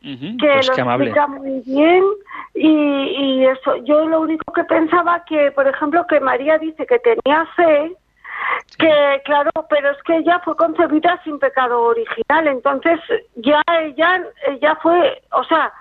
que 0.00 0.36
pues 0.38 0.68
lo 0.68 0.74
explica 0.74 1.26
muy 1.26 1.60
bien 1.66 2.04
y, 2.54 2.68
y, 2.68 3.46
eso 3.46 3.76
yo 3.84 4.06
lo 4.06 4.20
único 4.22 4.52
que 4.52 4.64
pensaba 4.64 5.24
que 5.24 5.52
por 5.52 5.68
ejemplo 5.68 6.06
que 6.06 6.20
María 6.20 6.58
dice 6.58 6.86
que 6.86 6.98
tenía 6.98 7.46
fe 7.54 7.94
que 8.78 9.22
claro 9.24 9.50
pero 9.68 9.90
es 9.90 10.02
que 10.04 10.16
ella 10.16 10.40
fue 10.42 10.56
concebida 10.56 11.20
sin 11.22 11.38
pecado 11.38 11.82
original 11.82 12.46
entonces 12.46 12.98
ya 13.36 13.62
ella 13.82 14.24
ella 14.46 14.78
fue 14.82 15.22
o 15.32 15.44
sea 15.44 15.72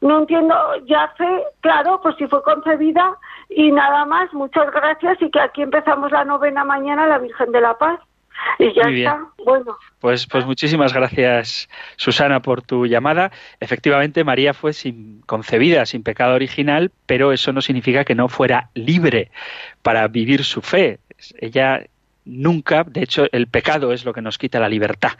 no 0.00 0.18
entiendo 0.18 0.54
ya 0.86 1.08
fe 1.16 1.44
claro 1.60 2.00
pues 2.00 2.14
si 2.16 2.28
fue 2.28 2.42
concebida 2.44 3.16
y 3.48 3.72
nada 3.72 4.04
más 4.04 4.32
muchas 4.32 4.70
gracias 4.70 5.20
y 5.20 5.30
que 5.30 5.40
aquí 5.40 5.62
empezamos 5.62 6.12
la 6.12 6.24
novena 6.24 6.62
mañana 6.62 7.08
la 7.08 7.18
Virgen 7.18 7.50
de 7.50 7.60
la 7.60 7.76
Paz 7.76 7.98
y 8.58 8.74
ya 8.74 8.82
está. 8.82 9.26
Bueno. 9.44 9.76
Pues, 10.00 10.26
pues 10.26 10.44
muchísimas 10.44 10.92
gracias, 10.92 11.68
Susana, 11.96 12.40
por 12.40 12.62
tu 12.62 12.86
llamada. 12.86 13.30
Efectivamente, 13.60 14.24
María 14.24 14.54
fue 14.54 14.72
sin, 14.72 15.20
concebida 15.22 15.86
sin 15.86 16.02
pecado 16.02 16.34
original, 16.34 16.92
pero 17.06 17.32
eso 17.32 17.52
no 17.52 17.60
significa 17.60 18.04
que 18.04 18.14
no 18.14 18.28
fuera 18.28 18.70
libre 18.74 19.30
para 19.82 20.06
vivir 20.08 20.44
su 20.44 20.62
fe. 20.62 21.00
Ella 21.38 21.84
nunca, 22.24 22.84
de 22.84 23.02
hecho, 23.02 23.26
el 23.32 23.46
pecado 23.48 23.92
es 23.92 24.04
lo 24.04 24.12
que 24.12 24.22
nos 24.22 24.38
quita 24.38 24.60
la 24.60 24.68
libertad. 24.68 25.12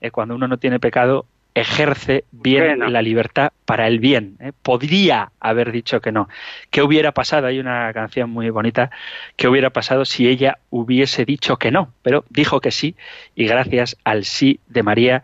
Eh, 0.00 0.10
cuando 0.10 0.34
uno 0.34 0.48
no 0.48 0.58
tiene 0.58 0.78
pecado, 0.78 1.26
ejerce 1.56 2.24
bien 2.32 2.92
la 2.92 3.00
libertad 3.00 3.50
para 3.64 3.88
el 3.88 3.98
bien. 3.98 4.36
¿eh? 4.40 4.52
Podría 4.62 5.32
haber 5.40 5.72
dicho 5.72 6.02
que 6.02 6.12
no. 6.12 6.28
¿Qué 6.70 6.82
hubiera 6.82 7.12
pasado? 7.12 7.46
Hay 7.46 7.58
una 7.58 7.90
canción 7.94 8.28
muy 8.28 8.50
bonita. 8.50 8.90
¿Qué 9.36 9.48
hubiera 9.48 9.70
pasado 9.70 10.04
si 10.04 10.28
ella 10.28 10.58
hubiese 10.68 11.24
dicho 11.24 11.56
que 11.56 11.70
no? 11.70 11.92
Pero 12.02 12.26
dijo 12.28 12.60
que 12.60 12.70
sí 12.70 12.94
y 13.34 13.46
gracias 13.46 13.96
al 14.04 14.26
sí 14.26 14.60
de 14.68 14.82
María 14.82 15.22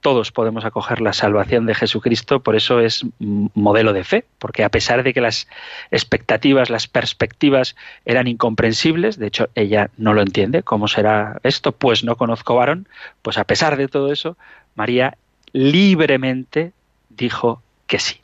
todos 0.00 0.32
podemos 0.32 0.66
acoger 0.66 1.00
la 1.00 1.14
salvación 1.14 1.64
de 1.64 1.74
Jesucristo, 1.74 2.40
por 2.40 2.56
eso 2.56 2.78
es 2.78 3.06
modelo 3.18 3.94
de 3.94 4.04
fe, 4.04 4.26
porque 4.38 4.62
a 4.62 4.68
pesar 4.68 5.02
de 5.02 5.14
que 5.14 5.22
las 5.22 5.48
expectativas, 5.90 6.68
las 6.68 6.88
perspectivas 6.88 7.74
eran 8.04 8.26
incomprensibles, 8.26 9.18
de 9.18 9.28
hecho 9.28 9.48
ella 9.54 9.90
no 9.96 10.12
lo 10.12 10.20
entiende, 10.20 10.62
¿cómo 10.62 10.88
será 10.88 11.40
esto? 11.42 11.72
Pues 11.72 12.04
no 12.04 12.16
conozco 12.16 12.54
varón, 12.54 12.86
pues 13.22 13.38
a 13.38 13.44
pesar 13.44 13.78
de 13.78 13.88
todo 13.88 14.12
eso, 14.12 14.36
María 14.74 15.16
libremente 15.54 16.72
dijo 17.08 17.62
que 17.86 17.98
sí. 17.98 18.20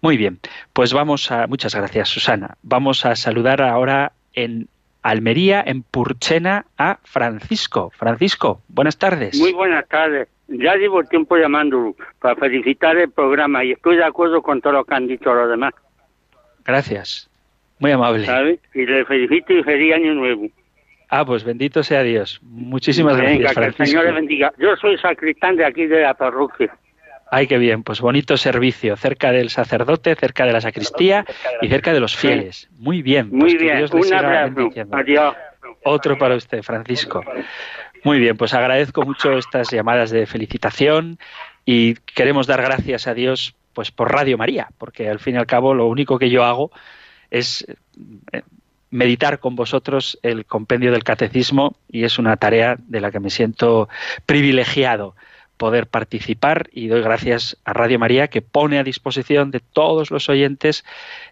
Muy 0.00 0.16
bien, 0.16 0.40
pues 0.72 0.92
vamos 0.92 1.30
a. 1.30 1.46
Muchas 1.46 1.74
gracias, 1.74 2.08
Susana. 2.08 2.56
Vamos 2.62 3.06
a 3.06 3.14
saludar 3.14 3.62
ahora 3.62 4.12
en 4.34 4.68
Almería, 5.02 5.62
en 5.64 5.82
Purchena, 5.82 6.66
a 6.76 6.98
Francisco. 7.04 7.92
Francisco, 7.96 8.62
buenas 8.68 8.98
tardes. 8.98 9.38
Muy 9.38 9.52
buenas 9.52 9.86
tardes. 9.86 10.28
Ya 10.48 10.76
llevo 10.76 11.04
tiempo 11.04 11.36
llamando 11.36 11.94
para 12.20 12.36
felicitar 12.36 12.96
el 12.96 13.10
programa 13.10 13.64
y 13.64 13.72
estoy 13.72 13.96
de 13.96 14.04
acuerdo 14.04 14.42
con 14.42 14.60
todo 14.60 14.74
lo 14.74 14.84
que 14.84 14.94
han 14.94 15.06
dicho 15.06 15.34
los 15.34 15.50
demás. 15.50 15.74
Gracias. 16.64 17.28
Muy 17.78 17.90
amable. 17.90 18.24
¿Sabe? 18.26 18.60
Y 18.74 18.86
le 18.86 19.04
felicito 19.04 19.52
y 19.52 19.62
feliz 19.62 19.94
año 19.94 20.14
nuevo. 20.14 20.48
Ah, 21.08 21.24
pues 21.24 21.44
bendito 21.44 21.82
sea 21.82 22.02
Dios. 22.02 22.40
Muchísimas 22.42 23.16
Venga, 23.16 23.28
gracias, 23.30 23.54
que 23.54 23.60
el 23.60 23.72
Francisco. 23.72 24.00
Señor 24.00 24.04
le 24.06 24.20
bendiga. 24.20 24.52
Yo 24.58 24.76
soy 24.76 24.98
sacristán 24.98 25.56
de 25.56 25.64
aquí 25.64 25.86
de 25.86 26.02
la 26.02 26.14
parroquia. 26.14 26.76
Ay, 27.30 27.46
qué 27.46 27.58
bien. 27.58 27.82
Pues 27.82 28.00
bonito 28.00 28.36
servicio, 28.36 28.96
cerca 28.96 29.32
del 29.32 29.50
sacerdote, 29.50 30.14
cerca 30.14 30.46
de 30.46 30.52
la 30.52 30.60
sacristía 30.60 31.24
y 31.60 31.68
cerca 31.68 31.92
de 31.92 32.00
los 32.00 32.16
fieles. 32.16 32.68
Muy 32.78 33.02
bien. 33.02 33.30
Muy 33.30 33.40
pues 33.40 33.52
que 33.54 33.62
bien, 33.64 33.76
Dios 33.78 33.90
un 33.92 34.14
abrazo. 34.14 34.70
Adiós. 34.92 35.36
Otro 35.84 36.18
para 36.18 36.34
usted, 36.34 36.62
Francisco. 36.62 37.24
Muy 38.04 38.18
bien, 38.18 38.36
pues 38.36 38.54
agradezco 38.54 39.02
mucho 39.02 39.36
estas 39.36 39.70
llamadas 39.70 40.10
de 40.10 40.26
felicitación 40.26 41.18
y 41.64 41.94
queremos 41.94 42.46
dar 42.46 42.62
gracias 42.62 43.06
a 43.06 43.14
Dios 43.14 43.56
pues 43.72 43.90
por 43.90 44.12
Radio 44.12 44.38
María, 44.38 44.68
porque 44.78 45.08
al 45.08 45.18
fin 45.18 45.34
y 45.34 45.38
al 45.38 45.46
cabo 45.46 45.74
lo 45.74 45.86
único 45.86 46.18
que 46.18 46.30
yo 46.30 46.44
hago 46.44 46.70
es 47.30 47.66
eh, 48.32 48.42
meditar 48.96 49.38
con 49.40 49.56
vosotros 49.56 50.18
el 50.22 50.46
compendio 50.46 50.90
del 50.90 51.04
catecismo 51.04 51.76
y 51.88 52.04
es 52.04 52.18
una 52.18 52.36
tarea 52.36 52.76
de 52.78 53.00
la 53.00 53.10
que 53.10 53.20
me 53.20 53.30
siento 53.30 53.88
privilegiado 54.24 55.14
poder 55.56 55.86
participar 55.86 56.68
y 56.72 56.88
doy 56.88 57.02
gracias 57.02 57.56
a 57.64 57.72
Radio 57.72 57.98
María 57.98 58.28
que 58.28 58.42
pone 58.42 58.78
a 58.78 58.84
disposición 58.84 59.50
de 59.50 59.60
todos 59.60 60.10
los 60.10 60.28
oyentes 60.28 60.84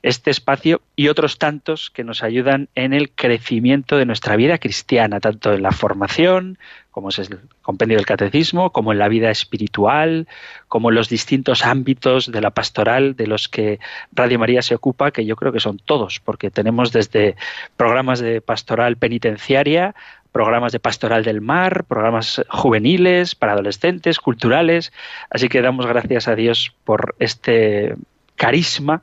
este 0.03 0.31
espacio 0.31 0.81
y 0.97 1.09
otros 1.09 1.39
tantos 1.39 1.91
que 1.91 2.05
nos 2.05 2.23
ayudan 2.23 2.69
en 2.75 2.93
el 2.93 3.11
crecimiento 3.11 3.97
de 3.97 4.07
nuestra 4.07 4.37
vida 4.37 4.59
cristiana, 4.59 5.21
tanto 5.21 5.53
en 5.53 5.63
la 5.63 5.73
formación, 5.73 6.59
como 6.91 7.09
es 7.09 7.19
el 7.19 7.41
compendio 7.63 7.97
del 7.97 8.07
catecismo, 8.07 8.71
como 8.71 8.93
en 8.93 8.99
la 8.99 9.09
vida 9.09 9.31
espiritual, 9.31 10.29
como 10.69 10.91
en 10.91 10.95
los 10.95 11.09
distintos 11.09 11.65
ámbitos 11.65 12.31
de 12.31 12.41
la 12.41 12.51
pastoral 12.51 13.17
de 13.17 13.27
los 13.27 13.49
que 13.49 13.81
Radio 14.13 14.39
María 14.39 14.63
se 14.63 14.77
ocupa, 14.77 15.11
que 15.11 15.27
yo 15.27 15.35
creo 15.35 15.53
que 15.53 15.59
son 15.59 15.79
todos, 15.79 16.21
porque 16.21 16.53
tenemos 16.53 16.93
desde 16.93 17.35
programas 17.77 18.21
de 18.21 18.41
pastoral 18.41 18.97
penitenciaria, 18.97 19.95
programas 20.35 20.73
de 20.73 20.81
pastoral 20.81 21.23
del 21.23 21.41
mar, 21.41 21.85
programas 21.85 22.43
juveniles, 22.49 23.37
para 23.37 23.53
adolescentes, 23.53 24.19
culturales. 24.19 24.93
Así 25.31 25.49
que 25.49 25.63
damos 25.63 25.87
gracias 25.87 26.27
a 26.27 26.35
Dios 26.35 26.75
por 26.83 27.15
este 27.21 27.95
carisma 28.35 29.01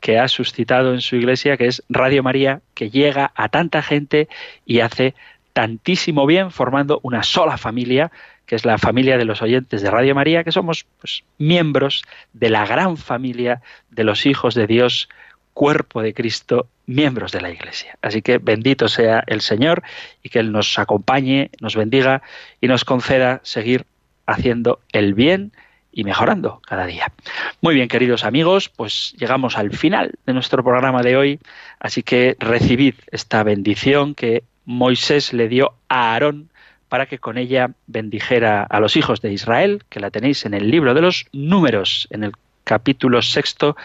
que 0.00 0.18
ha 0.18 0.28
suscitado 0.28 0.92
en 0.92 1.00
su 1.00 1.16
iglesia, 1.16 1.56
que 1.56 1.68
es 1.68 1.82
Radio 1.88 2.22
María, 2.22 2.60
que 2.74 2.90
llega 2.90 3.32
a 3.34 3.48
tanta 3.48 3.80
gente 3.80 4.28
y 4.66 4.80
hace 4.80 5.14
tantísimo 5.54 6.26
bien 6.26 6.50
formando 6.50 7.00
una 7.02 7.22
sola 7.22 7.56
familia, 7.56 8.12
que 8.44 8.54
es 8.54 8.66
la 8.66 8.76
familia 8.76 9.16
de 9.16 9.24
los 9.24 9.40
oyentes 9.40 9.80
de 9.80 9.90
Radio 9.90 10.14
María, 10.14 10.44
que 10.44 10.52
somos 10.52 10.84
pues, 11.00 11.24
miembros 11.38 12.04
de 12.34 12.50
la 12.50 12.66
gran 12.66 12.98
familia 12.98 13.62
de 13.88 14.04
los 14.04 14.26
hijos 14.26 14.54
de 14.54 14.66
Dios, 14.66 15.08
cuerpo 15.54 16.02
de 16.02 16.12
Cristo, 16.12 16.68
miembros 16.86 17.32
de 17.32 17.40
la 17.40 17.50
Iglesia. 17.50 17.96
Así 18.02 18.20
que 18.20 18.38
bendito 18.38 18.88
sea 18.88 19.24
el 19.26 19.40
Señor 19.40 19.82
y 20.22 20.28
que 20.28 20.40
Él 20.40 20.52
nos 20.52 20.78
acompañe, 20.78 21.50
nos 21.60 21.76
bendiga 21.76 22.22
y 22.60 22.68
nos 22.68 22.84
conceda 22.84 23.40
seguir 23.44 23.86
haciendo 24.26 24.80
el 24.92 25.14
bien 25.14 25.52
y 25.92 26.04
mejorando 26.04 26.60
cada 26.66 26.86
día. 26.86 27.12
Muy 27.60 27.74
bien, 27.74 27.88
queridos 27.88 28.24
amigos, 28.24 28.68
pues 28.68 29.14
llegamos 29.16 29.56
al 29.56 29.70
final 29.70 30.12
de 30.26 30.32
nuestro 30.32 30.62
programa 30.64 31.02
de 31.02 31.16
hoy, 31.16 31.40
así 31.78 32.02
que 32.02 32.36
recibid 32.40 32.94
esta 33.12 33.42
bendición 33.44 34.14
que 34.14 34.42
Moisés 34.64 35.32
le 35.32 35.48
dio 35.48 35.74
a 35.88 36.12
Aarón 36.12 36.50
para 36.88 37.06
que 37.06 37.18
con 37.18 37.38
ella 37.38 37.70
bendijera 37.86 38.62
a 38.62 38.80
los 38.80 38.96
hijos 38.96 39.20
de 39.20 39.32
Israel, 39.32 39.82
que 39.88 40.00
la 40.00 40.10
tenéis 40.10 40.44
en 40.46 40.54
el 40.54 40.70
libro 40.70 40.94
de 40.94 41.00
los 41.00 41.26
números, 41.32 42.08
en 42.10 42.24
el 42.24 42.32
capítulo 42.64 43.22
sexto, 43.22 43.76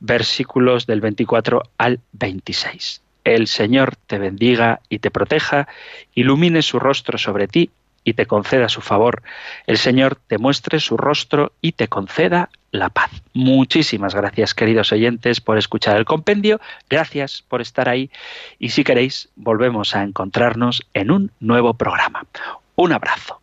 versículos 0.00 0.86
del 0.86 1.00
24 1.00 1.62
al 1.76 2.00
26. 2.12 3.02
El 3.24 3.46
Señor 3.46 3.96
te 4.06 4.18
bendiga 4.18 4.80
y 4.88 5.00
te 5.00 5.10
proteja, 5.10 5.68
ilumine 6.14 6.62
su 6.62 6.78
rostro 6.78 7.18
sobre 7.18 7.46
ti 7.46 7.70
y 8.04 8.14
te 8.14 8.26
conceda 8.26 8.70
su 8.70 8.80
favor. 8.80 9.22
El 9.66 9.76
Señor 9.76 10.16
te 10.16 10.38
muestre 10.38 10.80
su 10.80 10.96
rostro 10.96 11.52
y 11.60 11.72
te 11.72 11.88
conceda 11.88 12.48
la 12.70 12.88
paz. 12.88 13.10
Muchísimas 13.34 14.14
gracias, 14.14 14.54
queridos 14.54 14.92
oyentes, 14.92 15.40
por 15.42 15.58
escuchar 15.58 15.96
el 15.96 16.06
compendio. 16.06 16.60
Gracias 16.88 17.44
por 17.46 17.60
estar 17.60 17.88
ahí. 17.88 18.10
Y 18.58 18.70
si 18.70 18.84
queréis, 18.84 19.28
volvemos 19.36 19.94
a 19.94 20.02
encontrarnos 20.02 20.86
en 20.94 21.10
un 21.10 21.32
nuevo 21.40 21.74
programa. 21.74 22.24
Un 22.76 22.92
abrazo. 22.92 23.42